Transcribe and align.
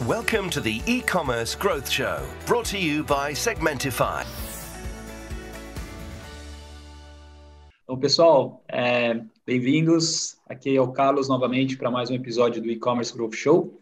Welcome 0.00 0.50
to 0.50 0.60
the 0.60 0.82
e-commerce 0.86 1.54
growth 1.54 1.88
show, 1.88 2.26
brought 2.44 2.64
to 2.70 2.78
you 2.78 3.04
by 3.04 3.34
Segmentify. 3.34 4.24
Então, 7.84 7.96
pessoal, 8.00 8.64
é, 8.68 9.22
bem-vindos. 9.46 10.38
Aqui 10.48 10.74
é 10.74 10.80
o 10.80 10.90
Carlos 10.90 11.28
novamente 11.28 11.76
para 11.76 11.88
mais 11.88 12.10
um 12.10 12.14
episódio 12.14 12.60
do 12.60 12.68
e-commerce 12.68 13.12
growth 13.12 13.34
show. 13.34 13.80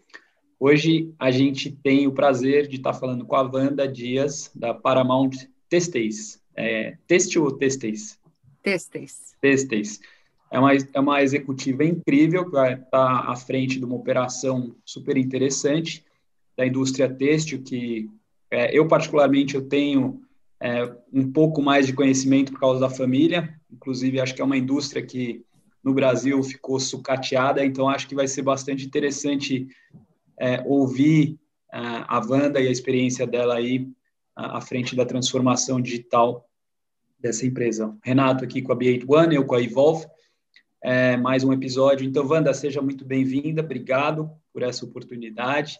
Hoje 0.58 1.14
a 1.18 1.30
gente 1.30 1.70
tem 1.70 2.06
o 2.06 2.12
prazer 2.12 2.66
de 2.66 2.76
estar 2.76 2.92
falando 2.92 3.24
com 3.24 3.36
a 3.36 3.42
Wanda 3.42 3.88
Dias 3.88 4.50
da 4.54 4.74
Paramount 4.74 5.46
Testeis. 5.70 6.42
É, 6.54 6.98
Teste 7.06 7.38
ou 7.38 7.50
Testeis? 7.52 8.18
Testeis. 8.62 9.34
Testeis. 9.40 10.00
É 10.50 10.58
uma, 10.58 10.72
é 10.74 11.00
uma 11.00 11.22
executiva 11.22 11.84
incrível 11.84 12.50
que 12.50 12.56
estar 12.56 13.30
à 13.30 13.36
frente 13.36 13.78
de 13.78 13.84
uma 13.84 13.94
operação 13.94 14.74
super 14.84 15.16
interessante 15.16 16.04
da 16.56 16.66
indústria 16.66 17.08
têxtil, 17.08 17.62
que 17.62 18.10
é, 18.50 18.76
eu 18.76 18.88
particularmente 18.88 19.54
eu 19.54 19.62
tenho 19.62 20.20
é, 20.60 20.92
um 21.12 21.30
pouco 21.30 21.62
mais 21.62 21.86
de 21.86 21.92
conhecimento 21.92 22.52
por 22.52 22.60
causa 22.60 22.80
da 22.80 22.90
família, 22.90 23.54
inclusive 23.70 24.20
acho 24.20 24.34
que 24.34 24.42
é 24.42 24.44
uma 24.44 24.56
indústria 24.56 25.04
que 25.04 25.44
no 25.82 25.94
Brasil 25.94 26.42
ficou 26.42 26.78
sucateada, 26.78 27.64
então 27.64 27.88
acho 27.88 28.06
que 28.06 28.14
vai 28.14 28.28
ser 28.28 28.42
bastante 28.42 28.84
interessante 28.84 29.68
é, 30.38 30.62
ouvir 30.66 31.38
a 31.72 32.18
Wanda 32.18 32.60
e 32.60 32.66
a 32.66 32.70
experiência 32.70 33.24
dela 33.26 33.54
aí 33.54 33.88
à 34.34 34.60
frente 34.60 34.96
da 34.96 35.06
transformação 35.06 35.80
digital 35.80 36.44
dessa 37.18 37.46
empresa. 37.46 37.96
Renato 38.02 38.44
aqui 38.44 38.60
com 38.60 38.72
a 38.72 38.76
B8 38.76 39.04
One, 39.08 39.36
eu 39.36 39.44
com 39.44 39.54
a 39.54 39.62
Evolve, 39.62 40.06
é, 40.82 41.16
mais 41.16 41.44
um 41.44 41.52
episódio. 41.52 42.06
Então, 42.06 42.26
Wanda, 42.26 42.54
seja 42.54 42.80
muito 42.80 43.04
bem-vinda, 43.04 43.62
obrigado 43.62 44.30
por 44.52 44.62
essa 44.62 44.84
oportunidade. 44.84 45.78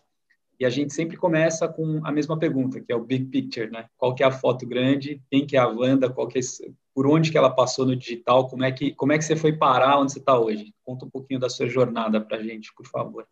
E 0.59 0.65
a 0.67 0.71
gente 0.71 0.93
sempre 0.93 1.17
começa 1.17 1.67
com 1.67 2.05
a 2.05 2.13
mesma 2.13 2.39
pergunta, 2.39 2.81
que 2.81 2.93
é 2.93 2.97
o 2.97 3.03
big 3.03 3.25
picture, 3.27 3.71
né? 3.71 3.87
Qual 3.97 4.15
que 4.15 4.23
é 4.23 4.27
a 4.27 4.31
foto 4.31 4.67
grande? 4.67 5.23
Quem 5.31 5.47
que 5.47 5.57
é 5.57 5.61
a 5.61 5.67
Wanda? 5.67 6.11
Qual 6.11 6.29
que 6.29 6.39
é, 6.39 6.43
por 6.95 7.07
onde 7.07 7.33
que 7.33 7.39
ela 7.39 7.49
passou 7.49 7.87
no 7.87 7.97
digital? 7.97 8.47
Como 8.47 8.63
é 8.63 8.71
que 8.71 8.95
como 8.95 9.13
é 9.13 9.17
que 9.17 9.25
você 9.25 9.35
foi 9.35 9.55
parar 9.55 9.99
onde 9.99 10.13
você 10.13 10.19
está 10.19 10.39
hoje? 10.39 10.75
Conta 10.85 11.07
um 11.07 11.11
pouquinho 11.11 11.41
da 11.41 11.49
sua 11.49 11.67
jornada 11.67 12.21
para 12.21 12.37
a 12.37 12.43
gente, 12.43 12.75
por 12.75 12.87
favor. 12.87 13.27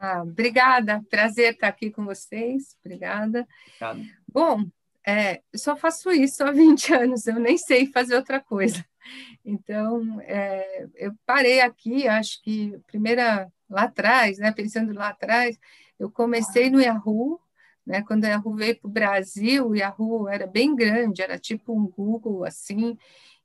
Ah, 0.00 0.22
obrigada, 0.22 1.00
prazer 1.08 1.54
estar 1.54 1.68
aqui 1.68 1.92
com 1.92 2.04
vocês. 2.04 2.76
Obrigada. 2.84 3.46
Obrigado. 3.80 4.00
Bom, 4.32 4.64
é, 5.08 5.40
eu 5.50 5.58
só 5.58 5.74
faço 5.74 6.10
isso 6.10 6.44
há 6.44 6.50
20 6.52 6.92
anos, 6.92 7.26
eu 7.26 7.40
nem 7.40 7.56
sei 7.56 7.86
fazer 7.86 8.14
outra 8.14 8.38
coisa. 8.40 8.84
Então, 9.42 10.20
é, 10.20 10.86
eu 10.96 11.14
parei 11.24 11.60
aqui, 11.60 12.06
acho 12.06 12.42
que 12.42 12.78
primeira 12.86 13.50
lá 13.70 13.84
atrás, 13.84 14.38
né, 14.38 14.52
pensando 14.52 14.92
lá 14.92 15.08
atrás, 15.08 15.58
eu 15.98 16.10
comecei 16.10 16.68
no 16.70 16.80
Yahoo, 16.80 17.40
né, 17.86 18.02
quando 18.02 18.24
o 18.24 18.26
Yahoo 18.26 18.54
veio 18.54 18.78
para 18.78 18.88
o 18.88 18.92
Brasil, 18.92 19.68
o 19.68 19.74
Yahoo 19.74 20.28
era 20.28 20.46
bem 20.46 20.76
grande, 20.76 21.22
era 21.22 21.38
tipo 21.38 21.72
um 21.74 21.86
Google, 21.88 22.44
assim, 22.44 22.98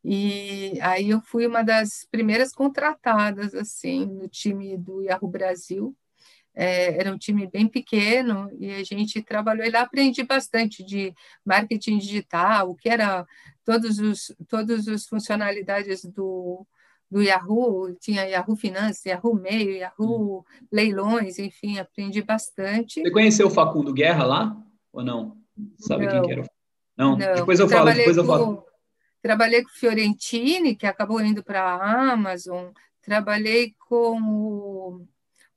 e 0.03 0.78
aí 0.81 1.11
eu 1.11 1.22
fui 1.22 1.47
uma 1.47 1.64
das 1.64 2.06
primeiras 2.11 2.52
contratadas, 2.52 3.56
assim, 3.56 4.06
no 4.06 4.28
time 4.28 4.78
do 4.78 5.02
Yahoo 5.02 5.30
Brasil, 5.30 5.95
é, 6.56 7.00
era 7.00 7.12
um 7.12 7.18
time 7.18 7.48
bem 7.48 7.68
pequeno 7.68 8.50
e 8.59 8.72
a 8.72 8.84
gente 8.84 9.22
trabalhou 9.22 9.66
e 9.66 9.72
lá 9.72 9.82
aprendi 9.82 10.23
bastante 10.23 10.84
de 10.84 11.14
marketing 11.44 11.98
digital, 11.98 12.70
o 12.70 12.76
que 12.76 12.90
era 12.90 13.26
todos 13.66 14.00
os 14.00 14.34
todas 14.48 14.88
as 14.88 15.06
funcionalidades 15.06 16.06
do, 16.06 16.66
do 17.09 17.22
Yahoo, 17.22 17.96
tinha 18.00 18.24
Yahoo 18.26 18.56
Finanças, 18.56 19.06
Yahoo 19.06 19.36
Meio, 19.36 19.78
Yahoo 19.78 20.40
hum. 20.40 20.44
Leilões, 20.72 21.40
enfim, 21.40 21.80
aprendi 21.80 22.22
bastante. 22.22 23.02
Você 23.02 23.12
conheceu 23.12 23.48
o 23.48 23.52
Facundo 23.52 23.94
Guerra 23.94 24.24
lá 24.24 24.58
ou 24.92 25.04
não? 25.04 25.38
Sabe 25.80 26.06
não, 26.06 26.12
quem 26.12 26.22
que 26.22 26.31
era? 26.34 26.44
Não, 26.96 27.18
não. 27.18 27.36
depois 27.36 27.59
eu 27.59 27.68
falo, 27.68 27.92
depois 27.94 28.18
eu 28.18 28.26
falo. 28.26 28.58
Com, 28.58 28.64
trabalhei 29.22 29.63
com 29.63 29.69
o 29.69 29.74
Fiorentini, 29.74 30.75
que 30.75 30.86
acabou 30.86 31.19
indo 31.22 31.44
para 31.44 31.62
a 31.62 32.12
Amazon, 32.12 32.69
trabalhei 33.02 33.74
com 33.88 34.22
o 34.22 35.08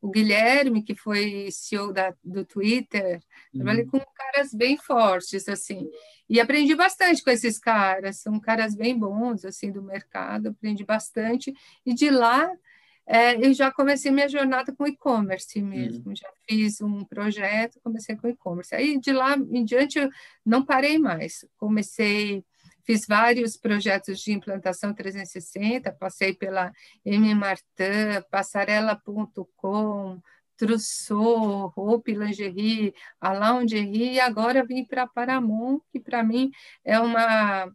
o 0.06 0.10
Guilherme, 0.10 0.84
que 0.84 0.94
foi 0.94 1.48
CEO 1.50 1.92
da, 1.92 2.14
do 2.22 2.44
Twitter, 2.44 3.16
uhum. 3.52 3.60
trabalhei 3.60 3.84
com 3.86 3.98
caras 3.98 4.54
bem 4.54 4.76
fortes, 4.76 5.48
assim, 5.48 5.90
e 6.30 6.38
aprendi 6.40 6.76
bastante 6.76 7.24
com 7.24 7.30
esses 7.30 7.58
caras, 7.58 8.18
são 8.18 8.38
caras 8.38 8.76
bem 8.76 8.96
bons, 8.96 9.44
assim, 9.44 9.72
do 9.72 9.82
mercado, 9.82 10.50
aprendi 10.50 10.84
bastante, 10.84 11.52
e 11.84 11.92
de 11.92 12.08
lá 12.08 12.48
é, 13.04 13.34
eu 13.44 13.52
já 13.52 13.70
comecei 13.72 14.12
minha 14.12 14.28
jornada 14.28 14.72
com 14.72 14.86
e-commerce 14.86 15.60
mesmo, 15.60 16.10
uhum. 16.10 16.16
já 16.16 16.28
fiz 16.48 16.80
um 16.80 17.04
projeto, 17.04 17.80
comecei 17.82 18.14
com 18.14 18.28
e-commerce, 18.28 18.76
aí 18.76 19.00
de 19.00 19.12
lá 19.12 19.36
em 19.36 19.64
diante 19.64 19.98
eu 19.98 20.08
não 20.44 20.64
parei 20.64 20.98
mais, 20.98 21.44
comecei 21.56 22.44
Fiz 22.86 23.04
vários 23.04 23.56
projetos 23.56 24.20
de 24.20 24.32
implantação 24.32 24.94
360, 24.94 25.90
passei 25.92 26.32
pela 26.32 26.72
M. 27.04 27.34
Martin, 27.34 28.22
Passarela.com, 28.30 30.22
Trousseau, 30.56 31.72
Hope 31.76 32.14
Lingerie, 32.14 32.94
a 33.20 33.34
Lingerie, 33.34 34.12
e 34.12 34.20
agora 34.20 34.64
vim 34.64 34.84
para 34.84 35.04
Paramount, 35.04 35.80
que 35.90 35.98
para 35.98 36.22
mim 36.22 36.52
é 36.84 37.00
uma, 37.00 37.68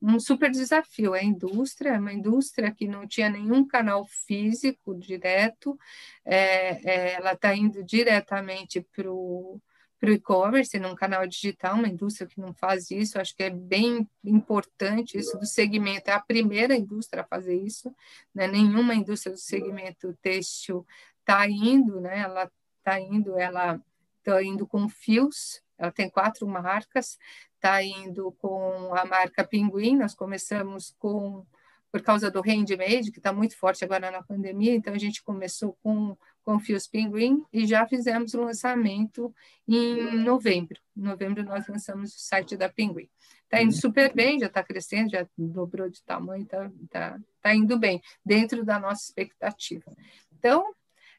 um 0.00 0.18
super 0.18 0.50
desafio. 0.50 1.14
É 1.14 1.20
a 1.20 1.24
indústria, 1.24 1.90
é 1.90 1.98
uma 1.98 2.14
indústria 2.14 2.72
que 2.72 2.88
não 2.88 3.06
tinha 3.06 3.28
nenhum 3.28 3.66
canal 3.66 4.06
físico 4.06 4.98
direto, 4.98 5.78
é, 6.24 6.80
é, 6.82 7.12
ela 7.16 7.34
está 7.34 7.54
indo 7.54 7.84
diretamente 7.84 8.80
para 8.80 9.12
o 9.12 9.60
para 9.98 10.10
o 10.10 10.12
e-commerce, 10.12 10.78
num 10.78 10.94
canal 10.94 11.26
digital, 11.26 11.74
uma 11.74 11.88
indústria 11.88 12.28
que 12.28 12.40
não 12.40 12.52
faz 12.52 12.90
isso, 12.90 13.18
acho 13.18 13.34
que 13.34 13.42
é 13.42 13.50
bem 13.50 14.08
importante 14.22 15.18
isso 15.18 15.38
do 15.38 15.46
segmento, 15.46 16.10
é 16.10 16.12
a 16.12 16.20
primeira 16.20 16.76
indústria 16.76 17.22
a 17.22 17.26
fazer 17.26 17.56
isso, 17.56 17.94
né? 18.34 18.46
nenhuma 18.46 18.94
indústria 18.94 19.32
do 19.32 19.38
segmento 19.38 20.12
têxtil 20.20 20.86
está 21.20 21.48
indo, 21.48 22.00
né? 22.00 22.20
ela 22.20 22.50
está 22.78 23.00
indo, 23.00 23.38
ela 23.38 23.80
está 24.18 24.42
indo 24.42 24.66
com 24.66 24.88
fios, 24.88 25.62
ela 25.78 25.90
tem 25.90 26.10
quatro 26.10 26.46
marcas, 26.46 27.18
está 27.54 27.82
indo 27.82 28.32
com 28.32 28.94
a 28.94 29.04
marca 29.04 29.44
Pinguim, 29.44 29.96
nós 29.96 30.14
começamos 30.14 30.94
com 30.98 31.44
por 31.90 32.02
causa 32.02 32.30
do 32.30 32.42
handmade, 32.42 33.10
que 33.10 33.18
está 33.18 33.32
muito 33.32 33.56
forte 33.56 33.82
agora 33.82 34.10
na 34.10 34.22
pandemia, 34.22 34.74
então 34.74 34.92
a 34.92 34.98
gente 34.98 35.22
começou 35.22 35.78
com, 35.82 36.14
com 36.46 36.60
Fios 36.60 36.86
Pinguim 36.86 37.44
e 37.52 37.66
já 37.66 37.84
fizemos 37.88 38.32
o 38.32 38.42
lançamento 38.42 39.34
em 39.66 40.16
novembro. 40.22 40.80
Em 40.96 41.02
novembro 41.02 41.42
nós 41.42 41.66
lançamos 41.66 42.14
o 42.14 42.20
site 42.20 42.56
da 42.56 42.68
Pinguim. 42.68 43.08
Está 43.42 43.60
indo 43.60 43.72
super 43.72 44.14
bem, 44.14 44.38
já 44.38 44.46
está 44.46 44.62
crescendo, 44.62 45.10
já 45.10 45.26
dobrou 45.36 45.90
de 45.90 46.00
tamanho, 46.04 46.44
está 46.44 46.70
tá, 46.88 47.18
tá 47.42 47.54
indo 47.54 47.76
bem, 47.76 48.00
dentro 48.24 48.64
da 48.64 48.78
nossa 48.78 49.02
expectativa. 49.02 49.92
Então, 50.38 50.64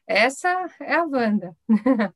essa 0.06 0.66
é 0.80 0.94
a 0.94 1.04
Wanda. 1.04 1.54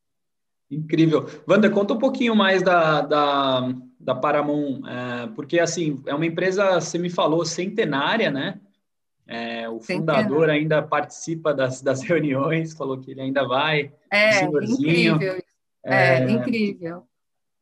Incrível. 0.70 1.26
Wanda, 1.46 1.68
conta 1.68 1.92
um 1.92 1.98
pouquinho 1.98 2.34
mais 2.34 2.62
da, 2.62 3.02
da, 3.02 3.74
da 4.00 4.14
Paramount, 4.14 4.80
é, 4.86 5.26
porque 5.34 5.60
assim, 5.60 6.02
é 6.06 6.14
uma 6.14 6.24
empresa, 6.24 6.80
você 6.80 6.96
me 6.96 7.10
falou, 7.10 7.44
centenária, 7.44 8.30
né? 8.30 8.58
É, 9.26 9.68
o 9.68 9.80
fundador 9.80 10.50
ainda 10.50 10.82
participa 10.82 11.54
das, 11.54 11.80
das 11.80 12.02
reuniões, 12.04 12.74
falou 12.74 13.00
que 13.00 13.10
ele 13.10 13.20
ainda 13.20 13.46
vai. 13.46 13.92
É, 14.10 14.44
incrível. 14.44 15.42
É, 15.84 16.18
é, 16.18 16.30
incrível. 16.30 17.06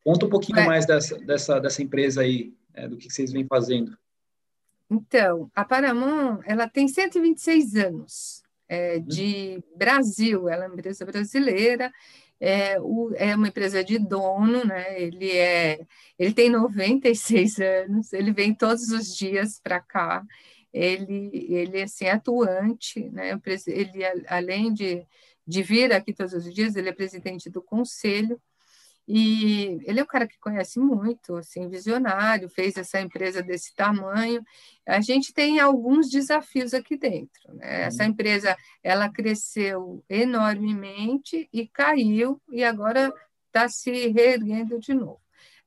Conta 0.03 0.25
um 0.25 0.29
pouquinho 0.29 0.65
mais 0.65 0.85
dessa, 0.85 1.17
dessa, 1.19 1.59
dessa 1.59 1.81
empresa 1.81 2.21
aí, 2.21 2.53
é, 2.73 2.87
do 2.87 2.97
que 2.97 3.09
vocês 3.09 3.31
vêm 3.31 3.45
fazendo. 3.45 3.97
Então, 4.89 5.49
a 5.55 5.63
Paramount, 5.63 6.41
ela 6.45 6.67
tem 6.67 6.87
126 6.87 7.75
anos 7.75 8.43
é, 8.67 8.99
de 8.99 9.55
uhum. 9.55 9.77
Brasil, 9.77 10.49
ela 10.49 10.65
é 10.65 10.67
uma 10.67 10.75
empresa 10.75 11.05
brasileira, 11.05 11.91
é, 12.39 12.79
o, 12.81 13.11
é 13.15 13.35
uma 13.35 13.49
empresa 13.49 13.83
de 13.83 13.99
dono, 13.99 14.65
né? 14.65 14.99
Ele 14.99 15.31
é, 15.31 15.79
ele 16.17 16.33
tem 16.33 16.49
96 16.49 17.59
anos, 17.59 18.11
ele 18.11 18.33
vem 18.33 18.53
todos 18.53 18.89
os 18.89 19.15
dias 19.15 19.59
para 19.63 19.79
cá. 19.79 20.23
Ele, 20.73 21.29
ele 21.33 21.81
assim, 21.81 22.05
é 22.05 22.11
atuante, 22.11 23.09
né? 23.09 23.39
Ele, 23.67 24.03
além 24.27 24.73
de, 24.73 25.05
de 25.45 25.63
vir 25.63 25.91
aqui 25.91 26.13
todos 26.13 26.33
os 26.33 26.53
dias, 26.53 26.75
ele 26.75 26.89
é 26.89 26.93
presidente 26.93 27.49
do 27.49 27.61
conselho 27.61 28.41
e 29.07 29.79
ele 29.83 29.99
é 29.99 30.03
um 30.03 30.07
cara 30.07 30.27
que 30.27 30.39
conhece 30.39 30.79
muito, 30.79 31.35
assim, 31.35 31.67
visionário, 31.67 32.47
fez 32.49 32.77
essa 32.77 33.01
empresa 33.01 33.41
desse 33.41 33.75
tamanho. 33.75 34.41
A 34.85 35.01
gente 35.01 35.33
tem 35.33 35.59
alguns 35.59 36.09
desafios 36.09 36.73
aqui 36.73 36.97
dentro. 36.97 37.53
Né? 37.55 37.83
Essa 37.83 38.03
uhum. 38.03 38.09
empresa, 38.09 38.55
ela 38.83 39.09
cresceu 39.09 40.03
enormemente 40.09 41.49
e 41.51 41.67
caiu 41.67 42.41
e 42.51 42.63
agora 42.63 43.13
está 43.47 43.67
se 43.67 44.07
reerguendo 44.07 44.79
de 44.79 44.93
novo. 44.93 45.20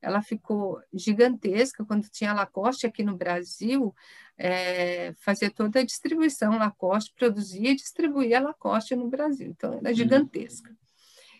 Ela 0.04 0.22
ficou 0.22 0.80
gigantesca 0.92 1.84
quando 1.84 2.08
tinha 2.08 2.34
Lacoste 2.34 2.86
aqui 2.86 3.02
no 3.02 3.16
Brasil, 3.16 3.94
é, 4.36 5.14
fazia 5.14 5.50
toda 5.50 5.80
a 5.80 5.84
distribuição 5.84 6.58
Lacoste, 6.58 7.14
produzia 7.16 7.70
e 7.70 7.76
distribuía 7.76 8.40
Lacoste 8.40 8.94
no 8.94 9.08
Brasil. 9.08 9.48
Então, 9.48 9.72
era 9.72 9.88
uhum. 9.88 9.94
gigantesca. 9.94 10.70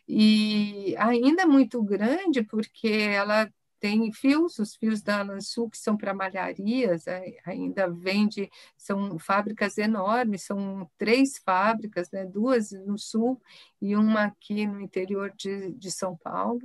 e 0.08 0.94
ainda 0.98 1.42
é 1.42 1.46
muito 1.46 1.82
grande 1.82 2.42
porque 2.42 2.88
ela 2.88 3.50
tem 3.84 4.10
fios, 4.10 4.58
os 4.58 4.74
fios 4.74 5.02
da 5.02 5.20
Lançu, 5.20 5.68
que 5.68 5.76
são 5.76 5.94
para 5.94 6.14
malharias, 6.14 7.06
é, 7.06 7.36
ainda 7.44 7.86
vende, 7.86 8.50
são 8.78 9.18
fábricas 9.18 9.76
enormes, 9.76 10.44
são 10.44 10.90
três 10.96 11.36
fábricas, 11.36 12.10
né, 12.10 12.24
duas 12.24 12.72
no 12.72 12.96
sul 12.98 13.38
e 13.82 13.94
uma 13.94 14.24
aqui 14.24 14.66
no 14.66 14.80
interior 14.80 15.30
de, 15.36 15.72
de 15.72 15.90
São 15.90 16.16
Paulo. 16.16 16.62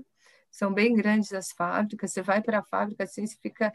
São 0.51 0.73
bem 0.73 0.95
grandes 0.95 1.33
as 1.33 1.51
fábricas, 1.51 2.11
você 2.11 2.21
vai 2.21 2.41
para 2.41 2.59
a 2.59 2.63
fábrica 2.63 3.03
assim, 3.03 3.25
você 3.25 3.37
fica 3.41 3.71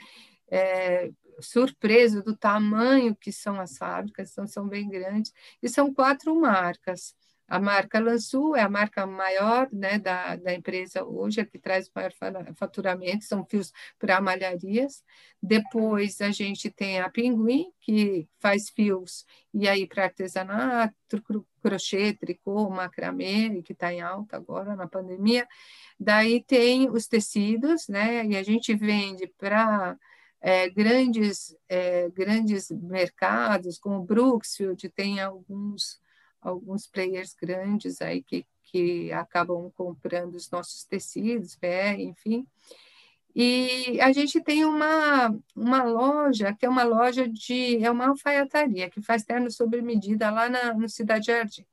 é, 0.51 1.11
surpreso 1.41 2.23
do 2.23 2.37
tamanho 2.37 3.17
que 3.17 3.33
são 3.33 3.61
as 3.61 3.77
fábricas, 3.77 4.31
então 4.33 4.47
são 4.47 4.69
bem 4.69 4.89
grandes, 4.89 5.33
e 5.63 5.69
são 5.69 5.93
quatro 5.93 6.35
marcas. 6.39 7.15
A 7.47 7.61
marca 7.61 8.01
Lançu 8.01 8.57
é 8.57 8.63
a 8.63 8.69
marca 8.71 9.07
maior 9.07 9.69
né, 9.71 9.99
da, 9.99 10.35
da 10.37 10.55
empresa 10.55 11.05
hoje, 11.05 11.41
a 11.41 11.47
que 11.47 11.59
traz 11.59 11.89
o 11.89 11.93
maior 11.95 12.13
faturamento, 12.55 13.25
são 13.25 13.45
fios 13.45 13.71
para 13.99 14.21
malharias. 14.21 15.05
Depois 15.43 16.21
a 16.23 16.31
gente 16.31 16.71
tem 16.71 17.01
a 17.01 17.11
Pinguim, 17.11 17.71
que 17.81 18.27
faz 18.41 18.71
fios 18.71 19.27
e 19.53 19.69
aí 19.69 19.87
para 19.87 20.05
artesanato, 20.05 20.95
crochê, 21.63 22.15
tricô, 22.15 22.71
macramê, 22.71 23.63
que 23.63 23.73
está 23.73 23.93
em 23.93 24.01
alta 24.01 24.37
agora 24.37 24.75
na 24.75 24.89
pandemia. 24.89 25.47
Daí 26.01 26.43
tem 26.43 26.91
os 26.91 27.07
tecidos, 27.07 27.89
né? 27.89 28.25
E 28.27 28.37
a 28.37 28.43
gente 28.43 28.75
vende 28.75 29.27
para 29.39 29.97
é, 30.41 30.69
grandes, 30.71 31.57
é, 31.69 32.11
grandes 32.11 32.71
mercados, 32.71 33.79
como 33.79 34.03
Brooksfield, 34.03 34.89
tem 34.91 35.21
alguns 35.21 36.03
alguns 36.45 36.87
players 36.87 37.35
grandes 37.35 38.03
aí 38.03 38.23
que, 38.23 38.47
que 38.65 39.11
acabam 39.13 39.73
comprando 39.75 40.35
os 40.35 40.51
nossos 40.51 40.85
tecidos, 40.85 41.57
pé, 41.57 41.95
enfim. 42.01 42.47
E 43.35 43.99
a 44.01 44.13
gente 44.13 44.41
tem 44.41 44.65
uma, 44.65 45.37
uma 45.57 45.83
loja, 45.83 46.55
que 46.55 46.67
é 46.67 46.69
uma 46.69 46.85
loja 46.85 47.27
de. 47.29 47.83
é 47.85 47.91
uma 47.91 48.09
alfaiataria, 48.09 48.89
que 48.89 49.03
faz 49.03 49.25
terno 49.25 49.51
sob 49.51 49.81
medida 49.83 50.31
lá 50.31 50.49
na, 50.49 50.75
no 50.75 50.89
Cidade 50.89 51.27
Jardim. 51.27 51.67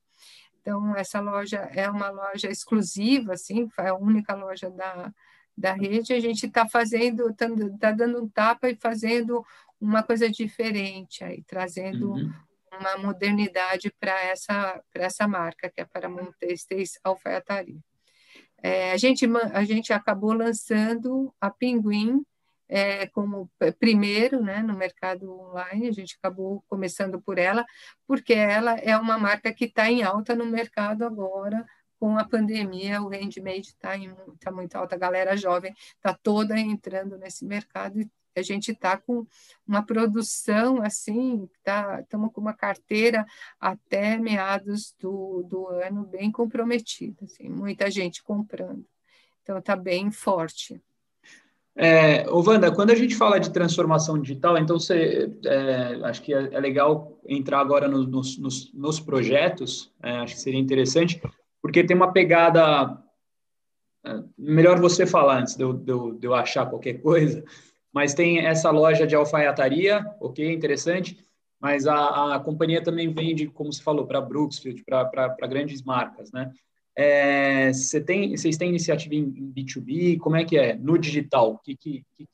Então, 0.60 0.96
essa 0.96 1.20
loja 1.20 1.58
é 1.74 1.88
uma 1.90 2.10
loja 2.10 2.50
exclusiva, 2.50 3.34
assim, 3.34 3.70
é 3.78 3.90
a 3.90 3.96
única 3.96 4.34
loja 4.34 4.70
da, 4.72 5.14
da 5.56 5.74
rede. 5.74 6.14
A 6.14 6.20
gente 6.20 6.48
está 6.48 6.68
fazendo, 6.68 7.30
está 7.30 7.48
tá 7.80 7.92
dando 7.92 8.24
um 8.24 8.30
tapa 8.30 8.70
e 8.70 8.76
fazendo 8.76 9.46
uma 9.80 10.02
coisa 10.02 10.30
diferente 10.30 11.24
aí, 11.24 11.44
trazendo 11.44 12.14
uhum 12.14 12.32
uma 12.81 12.98
modernidade 12.98 13.94
para 14.00 14.19
essa, 14.24 14.81
essa 14.94 15.28
marca, 15.28 15.69
que 15.69 15.81
é 15.81 15.86
para 15.86 16.10
Montestes 16.10 17.00
Alfaiataria. 17.04 17.80
É, 18.62 18.92
a, 18.92 18.98
gente, 18.98 19.25
a 19.54 19.63
gente 19.63 19.94
acabou 19.94 20.33
lançando 20.33 21.33
a 21.39 21.50
Pinguim 21.50 22.24
é, 22.68 23.06
como 23.07 23.51
primeiro 23.80 24.42
né, 24.42 24.63
no 24.63 24.74
mercado 24.75 25.30
online, 25.30 25.89
a 25.89 25.92
gente 25.92 26.18
acabou 26.18 26.63
começando 26.69 27.22
por 27.22 27.38
ela, 27.38 27.66
porque 28.07 28.33
ela 28.33 28.75
é 28.75 28.95
uma 28.98 29.18
marca 29.18 29.54
que 29.54 29.66
está 29.66 29.92
em 29.92 30.04
alta 30.04 30.36
no 30.36 30.45
mercado 30.45 31.04
agora, 31.04 31.66
com 32.00 32.18
a 32.18 32.24
pandemia, 32.24 33.01
o 33.01 33.10
handmade 33.10 33.68
está 33.68 33.92
tá 34.39 34.51
muito 34.51 34.75
alta, 34.75 34.95
a 34.95 34.98
galera 34.98 35.38
jovem 35.38 35.74
está 35.95 36.13
toda 36.13 36.57
entrando 36.57 37.18
nesse 37.18 37.45
mercado 37.45 38.00
e 38.00 38.10
a 38.36 38.42
gente 38.42 38.72
está 38.72 38.98
com 38.98 39.25
uma 39.68 39.83
produção 39.83 40.81
assim, 40.81 41.48
estamos 41.57 42.30
tá, 42.30 42.33
com 42.33 42.42
uma 42.42 42.54
carteira 42.54 43.25
até 43.60 44.18
meados 44.18 44.95
do, 45.00 45.44
do 45.44 45.68
ano 45.68 46.06
bem 46.06 46.31
comprometida, 46.31 47.25
assim, 47.25 47.50
muita 47.50 47.89
gente 47.89 48.24
comprando. 48.24 48.86
Então 49.42 49.57
está 49.57 49.75
bem 49.75 50.12
forte. 50.12 50.81
É, 51.75 52.30
Wanda, 52.30 52.74
quando 52.74 52.92
a 52.92 52.95
gente 52.95 53.16
fala 53.16 53.39
de 53.39 53.50
transformação 53.50 54.19
digital, 54.19 54.57
então 54.57 54.77
você 54.77 55.31
é, 55.45 56.00
acho 56.04 56.22
que 56.22 56.34
é, 56.34 56.50
é, 56.54 56.60
legal 56.60 57.18
entrar 57.25 57.60
agora 57.60 57.88
no, 57.88 58.06
nos, 58.06 58.38
nos, 58.38 58.74
nos, 58.74 59.00
projetos, 59.00 59.92
é, 60.04 60.18
acho 60.18 60.36
que 60.36 60.42
seria 60.42 60.60
interessante, 60.60 61.22
porque 61.62 61.84
tem 61.84 61.95
uma 61.95 62.12
pegada. 62.12 62.98
É, 64.06 64.19
melhor 64.38 64.80
você 64.81 65.06
falar 65.06 65.39
antes 65.39 65.56
de 65.56 65.63
eu, 65.63 65.74
de 65.74 65.92
eu, 65.92 66.13
de 66.13 66.27
eu 66.27 66.34
achar 66.34 66.69
qualquer 66.69 66.95
coisa 66.95 67.44
mas 67.94 68.14
tem 68.14 68.40
essa 68.40 68.70
loja 68.72 69.06
de 69.06 69.16
alfaiataria, 69.16 70.06
ok, 70.20 70.54
interessante, 70.54 71.18
mas 71.60 71.86
a, 71.86 72.36
a 72.36 72.40
companhia 72.40 72.84
também 72.84 73.14
vende, 73.14 73.48
como 73.48 73.72
você 73.72 73.84
falou, 73.84 74.08
para 74.08 74.22
Brooksfield, 74.22 74.84
para 74.84 75.48
grandes 75.48 75.84
marcas, 75.84 76.32
né? 76.32 76.52
É, 76.96 77.72
tem, 78.06 78.36
vocês 78.36 78.58
têm 78.58 78.70
iniciativa 78.70 79.16
em, 79.16 79.24
em, 79.24 79.54
B2B? 79.54 80.20
Como 80.20 80.36
é 80.36 80.44
que 80.44 80.58
é? 80.58 80.76
No 80.76 80.98
digital? 80.98 81.58
Que, 81.60 81.76
que, 81.76 82.04
que 82.18 82.28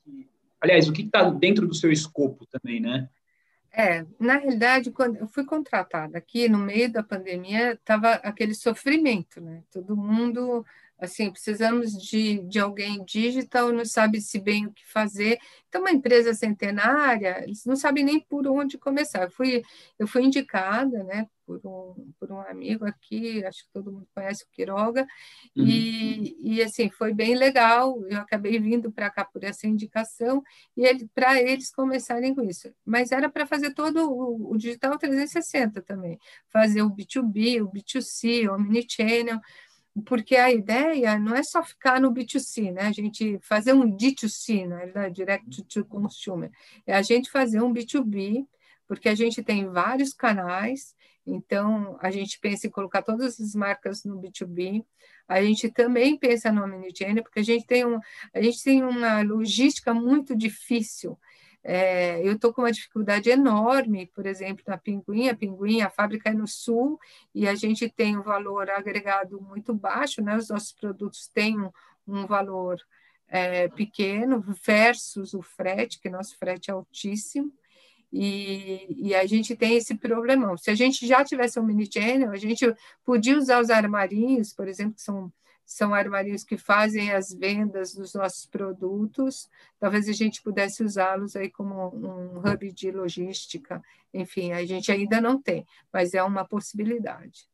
aliás, 0.60 0.88
o 0.88 0.92
que 0.92 1.02
está 1.02 1.30
dentro 1.30 1.66
do 1.66 1.74
seu 1.74 1.92
escopo 1.92 2.46
também, 2.46 2.80
né? 2.80 3.08
É, 3.70 4.04
na 4.18 4.36
realidade, 4.38 4.90
quando 4.90 5.16
eu 5.16 5.28
fui 5.28 5.44
contratada 5.44 6.18
aqui, 6.18 6.48
no 6.48 6.58
meio 6.58 6.90
da 6.90 7.02
pandemia, 7.02 7.74
estava 7.74 8.14
aquele 8.14 8.54
sofrimento, 8.54 9.40
né? 9.40 9.62
Todo 9.70 9.96
mundo 9.96 10.64
assim, 10.98 11.30
precisamos 11.30 11.92
de, 11.92 12.40
de 12.48 12.58
alguém 12.58 13.04
digital, 13.04 13.72
não 13.72 13.84
sabe 13.84 14.20
se 14.20 14.38
bem 14.38 14.66
o 14.66 14.72
que 14.72 14.86
fazer. 14.90 15.38
Então, 15.68 15.82
uma 15.82 15.92
empresa 15.92 16.34
centenária, 16.34 17.42
eles 17.44 17.64
não 17.64 17.76
sabem 17.76 18.04
nem 18.04 18.20
por 18.20 18.46
onde 18.48 18.76
começar. 18.78 19.22
Eu 19.22 19.30
fui, 19.30 19.62
eu 19.98 20.08
fui 20.08 20.22
indicada, 20.24 21.04
né, 21.04 21.28
por 21.46 21.60
um, 21.64 22.12
por 22.18 22.32
um 22.32 22.40
amigo 22.40 22.84
aqui, 22.84 23.44
acho 23.44 23.64
que 23.64 23.72
todo 23.72 23.92
mundo 23.92 24.08
conhece 24.14 24.44
o 24.44 24.48
Quiroga, 24.50 25.06
uhum. 25.56 25.66
e, 25.66 26.36
e, 26.56 26.62
assim, 26.62 26.90
foi 26.90 27.14
bem 27.14 27.34
legal, 27.34 28.02
eu 28.08 28.18
acabei 28.18 28.58
vindo 28.58 28.92
para 28.92 29.08
cá 29.08 29.24
por 29.24 29.42
essa 29.44 29.66
indicação, 29.66 30.42
e 30.76 30.84
ele, 30.84 31.08
para 31.14 31.40
eles 31.40 31.70
começarem 31.70 32.34
com 32.34 32.42
isso. 32.42 32.70
Mas 32.84 33.12
era 33.12 33.30
para 33.30 33.46
fazer 33.46 33.72
todo 33.72 34.10
o, 34.10 34.52
o 34.52 34.58
digital 34.58 34.98
360 34.98 35.80
também, 35.80 36.18
fazer 36.48 36.82
o 36.82 36.90
B2B, 36.90 37.62
o 37.62 37.70
B2C, 37.70 38.48
o 38.48 38.54
Omnichannel, 38.54 39.40
porque 40.04 40.36
a 40.36 40.50
ideia 40.50 41.18
não 41.18 41.34
é 41.34 41.42
só 41.42 41.62
ficar 41.62 42.00
no 42.00 42.12
B2C, 42.12 42.72
né? 42.72 42.82
A 42.82 42.92
gente 42.92 43.38
fazer 43.42 43.72
um 43.72 43.90
D2C, 43.90 44.66
né? 44.66 45.10
Direct 45.10 45.64
to 45.64 45.84
Consumer, 45.84 46.50
é 46.86 46.94
a 46.94 47.02
gente 47.02 47.30
fazer 47.30 47.60
um 47.60 47.72
B2B, 47.72 48.46
porque 48.86 49.08
a 49.08 49.14
gente 49.14 49.42
tem 49.42 49.68
vários 49.68 50.12
canais, 50.12 50.94
então 51.26 51.98
a 52.00 52.10
gente 52.10 52.38
pensa 52.40 52.66
em 52.66 52.70
colocar 52.70 53.02
todas 53.02 53.38
as 53.38 53.54
marcas 53.54 54.04
no 54.04 54.20
B2B. 54.20 54.84
A 55.28 55.42
gente 55.42 55.70
também 55.70 56.16
pensa 56.16 56.50
no 56.50 56.64
Omnichannel, 56.64 57.22
porque 57.22 57.40
a 57.40 57.44
gente 57.44 57.66
tem, 57.66 57.84
um, 57.84 58.00
a 58.32 58.40
gente 58.40 58.62
tem 58.62 58.82
uma 58.82 59.20
logística 59.22 59.92
muito 59.92 60.34
difícil 60.34 61.18
é, 61.70 62.26
eu 62.26 62.32
estou 62.32 62.50
com 62.50 62.62
uma 62.62 62.72
dificuldade 62.72 63.28
enorme, 63.28 64.06
por 64.14 64.24
exemplo, 64.24 64.64
na 64.66 64.78
Pinguim. 64.78 65.28
A 65.28 65.36
Pinguim, 65.36 65.82
a 65.82 65.90
fábrica 65.90 66.30
é 66.30 66.32
no 66.32 66.46
sul 66.46 66.98
e 67.34 67.46
a 67.46 67.54
gente 67.54 67.90
tem 67.90 68.16
um 68.16 68.22
valor 68.22 68.70
agregado 68.70 69.38
muito 69.38 69.74
baixo, 69.74 70.22
né? 70.22 70.34
Os 70.34 70.48
nossos 70.48 70.72
produtos 70.72 71.28
têm 71.28 71.60
um, 71.60 71.70
um 72.06 72.26
valor 72.26 72.80
é, 73.28 73.68
pequeno 73.68 74.42
versus 74.64 75.34
o 75.34 75.42
frete, 75.42 76.00
que 76.00 76.08
nosso 76.08 76.38
frete 76.38 76.70
é 76.70 76.72
altíssimo. 76.72 77.52
E, 78.10 79.08
e, 79.10 79.14
a 79.14 79.26
gente 79.26 79.54
tem 79.54 79.76
esse 79.76 79.94
problemão. 79.94 80.56
Se 80.56 80.70
a 80.70 80.74
gente 80.74 81.06
já 81.06 81.22
tivesse 81.22 81.60
um 81.60 81.62
mini 81.62 81.86
channel, 81.92 82.30
a 82.30 82.36
gente 82.38 82.64
podia 83.04 83.36
usar 83.36 83.60
os 83.60 83.68
armarinhos, 83.68 84.54
por 84.54 84.66
exemplo, 84.66 84.94
que 84.94 85.02
são 85.02 85.30
são 85.68 85.92
armários 85.92 86.44
que 86.44 86.56
fazem 86.56 87.12
as 87.12 87.30
vendas 87.30 87.94
dos 87.94 88.14
nossos 88.14 88.46
produtos. 88.46 89.50
Talvez 89.78 90.08
a 90.08 90.12
gente 90.12 90.42
pudesse 90.42 90.82
usá-los 90.82 91.36
aí 91.36 91.50
como 91.50 91.94
um 91.94 92.38
hub 92.38 92.72
de 92.72 92.90
logística. 92.90 93.82
Enfim, 94.12 94.52
a 94.52 94.64
gente 94.64 94.90
ainda 94.90 95.20
não 95.20 95.40
tem, 95.40 95.66
mas 95.92 96.14
é 96.14 96.22
uma 96.22 96.42
possibilidade. 96.42 97.46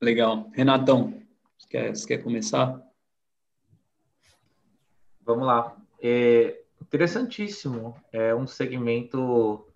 Legal. 0.00 0.50
Renatão, 0.54 1.22
você 1.58 1.68
quer, 1.68 1.94
você 1.94 2.06
quer 2.06 2.22
começar? 2.22 2.82
Vamos 5.20 5.46
lá. 5.46 5.76
É 6.02 6.58
interessantíssimo. 6.80 7.94
É 8.10 8.34
um 8.34 8.46
segmento 8.46 9.68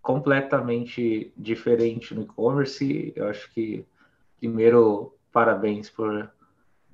completamente 0.00 1.32
diferente 1.36 2.14
no 2.14 2.22
e-commerce. 2.22 3.12
Eu 3.16 3.26
acho 3.26 3.52
que 3.52 3.84
primeiro, 4.40 5.14
parabéns 5.30 5.90
por 5.90 6.30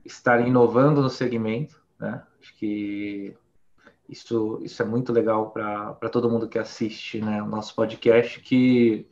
estar 0.04 0.46
inovando 0.46 1.00
no 1.00 1.08
segmento, 1.08 1.80
né? 1.98 2.22
Acho 2.40 2.54
que 2.56 3.34
isso, 4.08 4.60
isso 4.62 4.82
é 4.82 4.84
muito 4.84 5.12
legal 5.12 5.50
para 5.50 6.10
todo 6.10 6.28
mundo 6.28 6.48
que 6.48 6.58
assiste 6.58 7.20
né, 7.20 7.42
o 7.42 7.46
nosso 7.46 7.74
podcast, 7.74 8.40
que 8.40 9.08